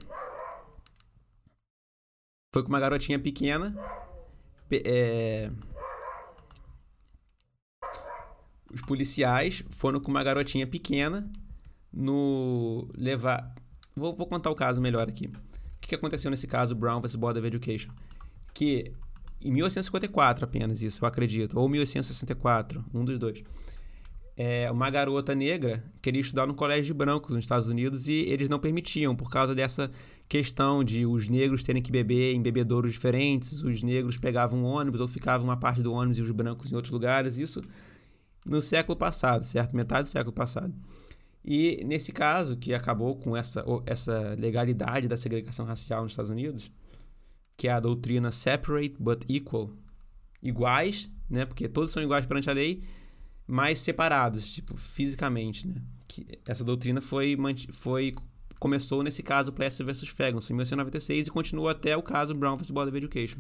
foi 2.53 2.63
com 2.63 2.69
uma 2.69 2.79
garotinha 2.79 3.19
pequena, 3.19 3.75
é, 4.71 5.51
os 8.73 8.81
policiais 8.81 9.63
foram 9.69 9.99
com 9.99 10.11
uma 10.11 10.23
garotinha 10.23 10.67
pequena 10.67 11.29
no 11.91 12.87
levar, 12.95 13.53
vou, 13.95 14.15
vou 14.15 14.27
contar 14.27 14.49
o 14.49 14.55
caso 14.55 14.79
melhor 14.79 15.07
aqui 15.07 15.31
que 15.89 15.95
aconteceu 15.95 16.29
nesse 16.31 16.47
caso 16.47 16.75
Brown 16.75 17.01
vs. 17.01 17.15
Board 17.15 17.39
of 17.39 17.47
Education? 17.47 17.89
Que 18.53 18.93
em 19.43 19.51
1854 19.51 20.45
apenas 20.45 20.81
isso, 20.81 21.03
eu 21.03 21.07
acredito, 21.07 21.59
ou 21.59 21.67
1864, 21.67 22.85
um 22.93 23.03
dos 23.03 23.17
dois. 23.17 23.43
É, 24.37 24.71
uma 24.71 24.89
garota 24.89 25.35
negra 25.35 25.83
queria 26.01 26.21
estudar 26.21 26.47
no 26.47 26.53
colégio 26.53 26.85
de 26.85 26.93
brancos 26.93 27.31
nos 27.31 27.43
Estados 27.43 27.67
Unidos 27.67 28.07
e 28.07 28.21
eles 28.21 28.47
não 28.47 28.57
permitiam 28.57 29.13
por 29.13 29.29
causa 29.29 29.53
dessa 29.53 29.91
questão 30.29 30.81
de 30.81 31.05
os 31.05 31.27
negros 31.27 31.61
terem 31.61 31.81
que 31.81 31.91
beber 31.91 32.33
em 32.33 32.41
bebedouros 32.41 32.93
diferentes, 32.93 33.61
os 33.61 33.83
negros 33.83 34.17
pegavam 34.17 34.63
ônibus 34.63 35.01
ou 35.01 35.09
ficavam 35.09 35.45
uma 35.45 35.57
parte 35.57 35.81
do 35.81 35.91
ônibus 35.91 36.19
e 36.19 36.21
os 36.21 36.31
brancos 36.31 36.71
em 36.71 36.75
outros 36.75 36.93
lugares, 36.93 37.37
isso 37.37 37.61
no 38.45 38.61
século 38.61 38.97
passado, 38.97 39.43
certo? 39.43 39.75
Metade 39.75 40.03
do 40.03 40.11
século 40.11 40.33
passado. 40.33 40.73
E 41.43 41.83
nesse 41.85 42.11
caso, 42.11 42.57
que 42.57 42.73
acabou 42.73 43.15
com 43.15 43.35
essa, 43.35 43.63
essa 43.85 44.35
legalidade 44.37 45.07
da 45.07 45.17
segregação 45.17 45.65
racial 45.65 46.03
nos 46.03 46.11
Estados 46.11 46.29
Unidos, 46.31 46.71
que 47.55 47.67
é 47.67 47.71
a 47.71 47.79
doutrina 47.79 48.31
separate 48.31 48.95
but 48.99 49.23
equal, 49.29 49.71
iguais, 50.41 51.09
né? 51.29 51.45
Porque 51.45 51.67
todos 51.67 51.91
são 51.91 52.03
iguais 52.03 52.25
perante 52.25 52.49
a 52.49 52.53
lei, 52.53 52.83
mas 53.47 53.79
separados, 53.79 54.53
tipo, 54.53 54.77
fisicamente, 54.77 55.67
né? 55.67 55.75
Que 56.07 56.39
essa 56.47 56.63
doutrina 56.63 57.01
foi, 57.01 57.37
foi 57.71 58.13
começou 58.59 59.01
nesse 59.01 59.23
caso 59.23 59.53
Plessy 59.53 59.83
versus 59.83 60.09
Ferguson 60.09 60.53
em 60.53 60.57
1996 60.57 61.27
e 61.27 61.31
continuou 61.31 61.69
até 61.69 61.95
o 61.95 62.03
caso 62.03 62.35
Brown 62.35 62.57
vs. 62.57 62.71
Board 62.71 62.89
of 62.89 62.97
Education. 62.97 63.39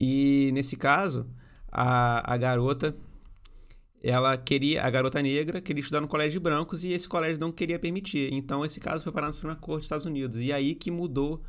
E 0.00 0.50
nesse 0.52 0.76
caso, 0.76 1.28
a, 1.74 2.32
a 2.32 2.36
garota 2.36 2.96
ela 4.02 4.36
queria, 4.36 4.84
a 4.84 4.90
garota 4.90 5.20
negra 5.22 5.62
queria 5.62 5.80
estudar 5.80 6.00
no 6.00 6.06
colégio 6.06 6.32
de 6.32 6.40
brancos 6.40 6.84
e 6.84 6.90
esse 6.90 7.08
colégio 7.08 7.40
não 7.40 7.50
queria 7.50 7.78
permitir. 7.78 8.32
Então 8.34 8.62
esse 8.62 8.78
caso 8.78 9.02
foi 9.02 9.10
parar 9.10 9.28
na 9.28 9.32
Suprema 9.32 9.56
Corte 9.56 9.78
dos 9.78 9.86
Estados 9.86 10.04
Unidos. 10.04 10.38
E 10.40 10.52
aí 10.52 10.74
que 10.74 10.90
mudou 10.90 11.42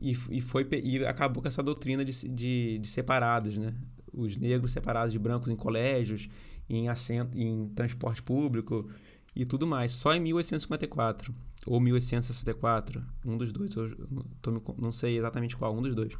e, 0.00 0.16
e, 0.30 0.40
foi, 0.40 0.68
e 0.82 1.04
acabou 1.04 1.40
com 1.40 1.46
essa 1.46 1.62
doutrina 1.62 2.04
de, 2.04 2.28
de, 2.28 2.78
de, 2.78 2.88
separados, 2.88 3.56
né? 3.56 3.72
Os 4.12 4.36
negros 4.36 4.72
separados 4.72 5.12
de 5.12 5.18
brancos 5.18 5.48
em 5.48 5.54
colégios, 5.54 6.28
em 6.68 6.88
assento, 6.88 7.38
em 7.38 7.68
transporte 7.68 8.20
público 8.20 8.90
e 9.36 9.44
tudo 9.44 9.64
mais. 9.64 9.92
Só 9.92 10.12
em 10.12 10.18
1854 10.18 11.32
ou 11.66 11.78
1864, 11.78 13.00
um 13.24 13.38
dos 13.38 13.52
dois, 13.52 13.76
eu 13.76 13.94
tô, 14.42 14.60
não 14.76 14.90
sei 14.90 15.18
exatamente 15.18 15.56
qual, 15.56 15.76
um 15.76 15.82
dos 15.82 15.94
dois 15.94 16.16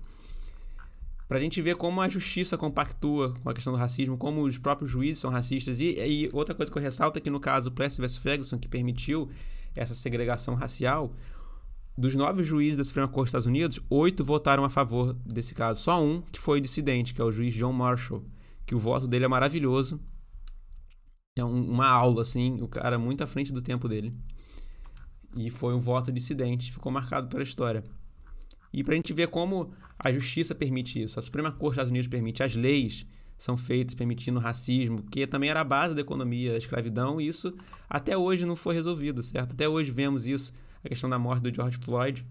para 1.31 1.39
a 1.39 1.41
gente 1.41 1.62
ver 1.62 1.76
como 1.76 2.01
a 2.01 2.09
justiça 2.09 2.59
compactua 2.59 3.33
com 3.41 3.49
a 3.49 3.55
questão 3.55 3.72
do 3.72 3.78
racismo, 3.78 4.18
como 4.18 4.43
os 4.43 4.59
próprios 4.59 4.91
juízes 4.91 5.20
são 5.20 5.31
racistas. 5.31 5.81
E, 5.81 5.95
e 5.97 6.28
outra 6.33 6.57
coisa 6.57 6.72
que 6.72 6.76
eu 6.76 6.83
ressalto 6.83 7.20
é 7.20 7.20
que 7.22 7.31
no 7.31 7.39
caso 7.39 7.70
Plessy 7.70 8.01
vs. 8.01 8.16
Ferguson, 8.16 8.59
que 8.59 8.66
permitiu 8.66 9.31
essa 9.76 9.95
segregação 9.95 10.57
racial, 10.57 11.14
dos 11.97 12.16
nove 12.16 12.43
juízes 12.43 12.76
da 12.76 12.83
Suprema 12.83 13.07
Corte 13.07 13.26
dos 13.26 13.28
Estados 13.28 13.47
Unidos, 13.47 13.81
oito 13.89 14.24
votaram 14.24 14.64
a 14.64 14.68
favor 14.68 15.14
desse 15.24 15.55
caso. 15.55 15.81
Só 15.81 16.03
um 16.03 16.20
que 16.20 16.41
foi 16.41 16.61
dissidente, 16.61 17.14
que 17.14 17.20
é 17.20 17.24
o 17.24 17.31
juiz 17.31 17.55
John 17.55 17.72
Marshall, 17.72 18.24
que 18.66 18.74
o 18.74 18.78
voto 18.81 19.07
dele 19.07 19.26
é 19.26 19.28
maravilhoso. 19.28 20.01
É 21.39 21.45
um, 21.45 21.70
uma 21.70 21.87
aula, 21.87 22.22
assim, 22.22 22.61
o 22.61 22.66
cara 22.66 22.99
muito 22.99 23.22
à 23.22 23.26
frente 23.28 23.53
do 23.53 23.62
tempo 23.62 23.89
dele. 23.89 24.12
E 25.37 25.49
foi 25.49 25.76
um 25.76 25.78
voto 25.78 26.11
dissidente, 26.11 26.72
ficou 26.72 26.91
marcado 26.91 27.28
pela 27.28 27.45
história. 27.45 27.85
E 28.73 28.85
para 28.85 28.95
a 28.95 28.97
gente 28.97 29.12
ver 29.12 29.29
como 29.29 29.73
a 29.99 30.12
justiça 30.12 30.55
permite 30.55 31.03
isso, 31.03 31.18
a 31.18 31.23
Suprema 31.23 31.51
Corte 31.51 31.62
dos 31.62 31.73
Estados 31.73 31.91
Unidos 31.91 32.09
permite, 32.09 32.43
as 32.43 32.55
leis 32.55 33.07
são 33.37 33.57
feitas 33.57 33.95
permitindo 33.95 34.39
racismo, 34.39 35.03
que 35.03 35.27
também 35.27 35.51
era 35.51 35.61
a 35.61 35.64
base 35.64 35.95
da 35.95 36.01
economia, 36.01 36.53
da 36.53 36.59
escravidão, 36.59 37.21
e 37.21 37.27
isso 37.27 37.55
até 37.89 38.16
hoje 38.16 38.45
não 38.45 38.55
foi 38.55 38.75
resolvido, 38.75 39.23
certo? 39.23 39.53
Até 39.53 39.68
hoje 39.68 39.91
vemos 39.91 40.27
isso, 40.27 40.53
a 40.85 40.89
questão 40.89 41.09
da 41.09 41.18
morte 41.18 41.43
do 41.43 41.55
George 41.55 41.79
Floyd, 41.83 42.27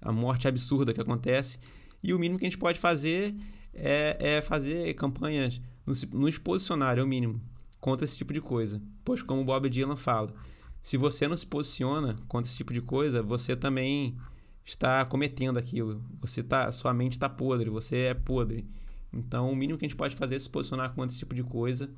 a 0.00 0.10
morte 0.10 0.48
absurda 0.48 0.92
que 0.92 1.00
acontece, 1.00 1.58
e 2.02 2.12
o 2.12 2.18
mínimo 2.18 2.38
que 2.38 2.46
a 2.46 2.48
gente 2.48 2.58
pode 2.58 2.78
fazer 2.78 3.34
é, 3.72 4.36
é 4.36 4.42
fazer 4.42 4.94
campanhas, 4.94 5.60
nos 5.86 6.38
posicionar, 6.38 6.98
é 6.98 7.02
o 7.02 7.06
mínimo, 7.06 7.40
contra 7.78 8.04
esse 8.04 8.16
tipo 8.16 8.32
de 8.32 8.40
coisa. 8.40 8.80
Pois, 9.04 9.22
como 9.22 9.42
o 9.42 9.44
Bob 9.44 9.68
Dylan 9.68 9.96
fala, 9.96 10.34
se 10.80 10.96
você 10.96 11.28
não 11.28 11.36
se 11.36 11.46
posiciona 11.46 12.16
contra 12.28 12.48
esse 12.48 12.56
tipo 12.56 12.72
de 12.72 12.80
coisa, 12.80 13.22
você 13.22 13.54
também 13.54 14.16
está 14.64 15.04
cometendo 15.04 15.58
aquilo. 15.58 16.02
Você 16.20 16.42
tá, 16.42 16.70
sua 16.72 16.94
mente 16.94 17.12
está 17.12 17.28
podre, 17.28 17.70
você 17.70 17.96
é 17.96 18.14
podre. 18.14 18.66
Então, 19.12 19.50
o 19.50 19.56
mínimo 19.56 19.78
que 19.78 19.84
a 19.84 19.88
gente 19.88 19.96
pode 19.96 20.16
fazer 20.16 20.36
é 20.36 20.38
se 20.38 20.48
posicionar 20.48 20.92
contra 20.94 21.10
esse 21.10 21.18
tipo 21.18 21.34
de 21.34 21.44
coisa 21.44 21.90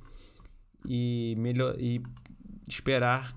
e, 0.87 1.35
melhor, 1.39 1.75
e 1.79 2.03
esperar, 2.69 3.35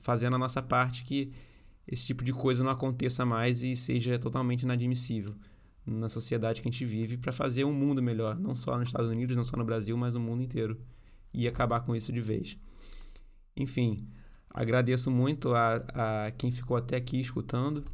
fazendo 0.00 0.36
a 0.36 0.38
nossa 0.38 0.62
parte, 0.62 1.02
que 1.02 1.32
esse 1.86 2.06
tipo 2.06 2.22
de 2.22 2.32
coisa 2.32 2.62
não 2.62 2.70
aconteça 2.70 3.24
mais 3.26 3.62
e 3.62 3.74
seja 3.74 4.18
totalmente 4.18 4.62
inadmissível 4.62 5.34
na 5.84 6.08
sociedade 6.08 6.60
que 6.60 6.68
a 6.68 6.70
gente 6.70 6.84
vive 6.84 7.16
para 7.16 7.32
fazer 7.32 7.64
um 7.64 7.72
mundo 7.72 8.02
melhor, 8.02 8.38
não 8.38 8.54
só 8.54 8.78
nos 8.78 8.88
Estados 8.88 9.10
Unidos, 9.10 9.36
não 9.36 9.42
só 9.42 9.56
no 9.56 9.64
Brasil, 9.64 9.96
mas 9.96 10.14
no 10.14 10.20
mundo 10.20 10.42
inteiro 10.42 10.80
e 11.32 11.48
acabar 11.48 11.80
com 11.80 11.96
isso 11.96 12.12
de 12.12 12.20
vez. 12.20 12.56
Enfim, 13.56 14.06
agradeço 14.48 15.10
muito 15.10 15.54
a, 15.54 15.76
a 16.26 16.30
quem 16.32 16.52
ficou 16.52 16.76
até 16.76 16.96
aqui 16.96 17.20
escutando, 17.20 17.84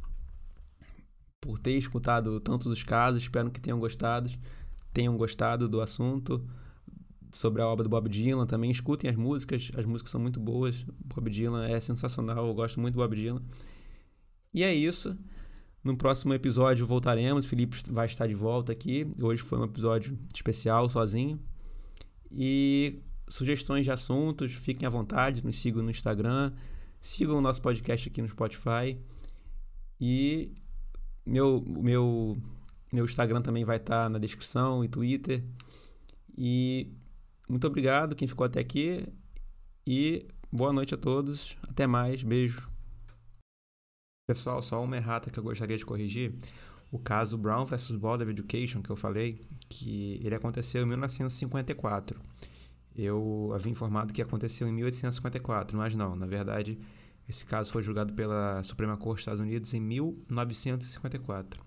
por 1.41 1.59
ter 1.59 1.77
escutado 1.77 2.39
tantos 2.39 2.67
os 2.67 2.83
casos, 2.83 3.23
espero 3.23 3.51
que 3.51 3.61
tenham 3.61 3.79
gostado, 3.79 4.29
tenham 4.93 5.15
gostado 5.15 5.67
do 5.67 5.81
assunto 5.81 6.45
sobre 7.31 7.61
a 7.61 7.67
obra 7.67 7.83
do 7.83 7.89
Bob 7.89 8.09
Dylan, 8.09 8.45
também 8.45 8.71
escutem 8.71 9.09
as 9.09 9.15
músicas, 9.15 9.71
as 9.75 9.85
músicas 9.85 10.11
são 10.11 10.19
muito 10.19 10.39
boas, 10.39 10.85
Bob 11.05 11.29
Dylan 11.29 11.67
é 11.67 11.79
sensacional, 11.79 12.47
eu 12.47 12.53
gosto 12.53 12.79
muito 12.79 12.95
do 12.95 12.97
Bob 12.97 13.15
Dylan. 13.15 13.41
E 14.53 14.63
é 14.63 14.73
isso. 14.73 15.17
No 15.83 15.95
próximo 15.95 16.33
episódio 16.33 16.85
voltaremos, 16.85 17.45
o 17.45 17.49
Felipe 17.49 17.77
vai 17.91 18.07
estar 18.07 18.27
de 18.27 18.33
volta 18.33 18.71
aqui. 18.71 19.07
Hoje 19.21 19.41
foi 19.41 19.59
um 19.59 19.63
episódio 19.63 20.17
especial, 20.33 20.89
sozinho. 20.89 21.39
E 22.31 23.01
sugestões 23.29 23.85
de 23.85 23.91
assuntos, 23.91 24.53
fiquem 24.53 24.87
à 24.87 24.89
vontade, 24.89 25.45
nos 25.45 25.57
sigam 25.57 25.83
no 25.83 25.91
Instagram, 25.91 26.51
sigam 26.99 27.37
o 27.37 27.41
nosso 27.41 27.61
podcast 27.61 28.09
aqui 28.09 28.21
no 28.21 28.27
Spotify. 28.27 28.99
E 29.99 30.55
meu, 31.27 31.61
meu, 31.67 32.37
meu 32.91 33.05
Instagram 33.05 33.41
também 33.41 33.65
vai 33.65 33.77
estar 33.77 34.09
na 34.09 34.17
descrição 34.17 34.83
e 34.83 34.87
Twitter. 34.87 35.43
E 36.37 36.95
muito 37.49 37.67
obrigado 37.67 38.15
quem 38.15 38.27
ficou 38.27 38.45
até 38.45 38.59
aqui. 38.59 39.05
E 39.85 40.25
boa 40.51 40.71
noite 40.71 40.93
a 40.93 40.97
todos. 40.97 41.57
Até 41.69 41.85
mais. 41.85 42.23
Beijo. 42.23 42.69
Pessoal, 44.27 44.61
só 44.61 44.83
uma 44.83 44.95
errata 44.95 45.29
que 45.29 45.37
eu 45.37 45.43
gostaria 45.43 45.77
de 45.77 45.85
corrigir. 45.85 46.33
O 46.91 46.97
caso 46.97 47.37
Brown 47.37 47.65
versus 47.65 47.95
Board 47.97 48.23
of 48.23 48.31
Education 48.31 48.81
que 48.81 48.89
eu 48.89 48.95
falei, 48.95 49.45
que 49.67 50.21
ele 50.23 50.35
aconteceu 50.35 50.83
em 50.83 50.85
1954. 50.85 52.19
Eu 52.95 53.51
havia 53.53 53.71
informado 53.71 54.13
que 54.13 54.21
aconteceu 54.21 54.67
em 54.67 54.71
1854, 54.71 55.77
mas 55.77 55.93
não. 55.93 56.15
Na 56.15 56.25
verdade, 56.25 56.79
esse 57.27 57.45
caso 57.45 57.71
foi 57.71 57.81
julgado 57.83 58.13
pela 58.13 58.63
Suprema 58.63 58.95
Corte 58.95 59.15
dos 59.15 59.21
Estados 59.21 59.41
Unidos 59.41 59.73
em 59.73 59.79
1954. 59.79 61.61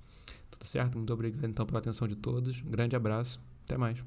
Tudo 0.50 0.64
certo? 0.64 0.96
Muito 0.96 1.12
obrigado 1.12 1.44
então 1.44 1.66
pela 1.66 1.78
atenção 1.78 2.08
de 2.08 2.16
todos. 2.16 2.62
Um 2.62 2.70
grande 2.70 2.96
abraço. 2.96 3.40
Até 3.64 3.76
mais. 3.76 4.02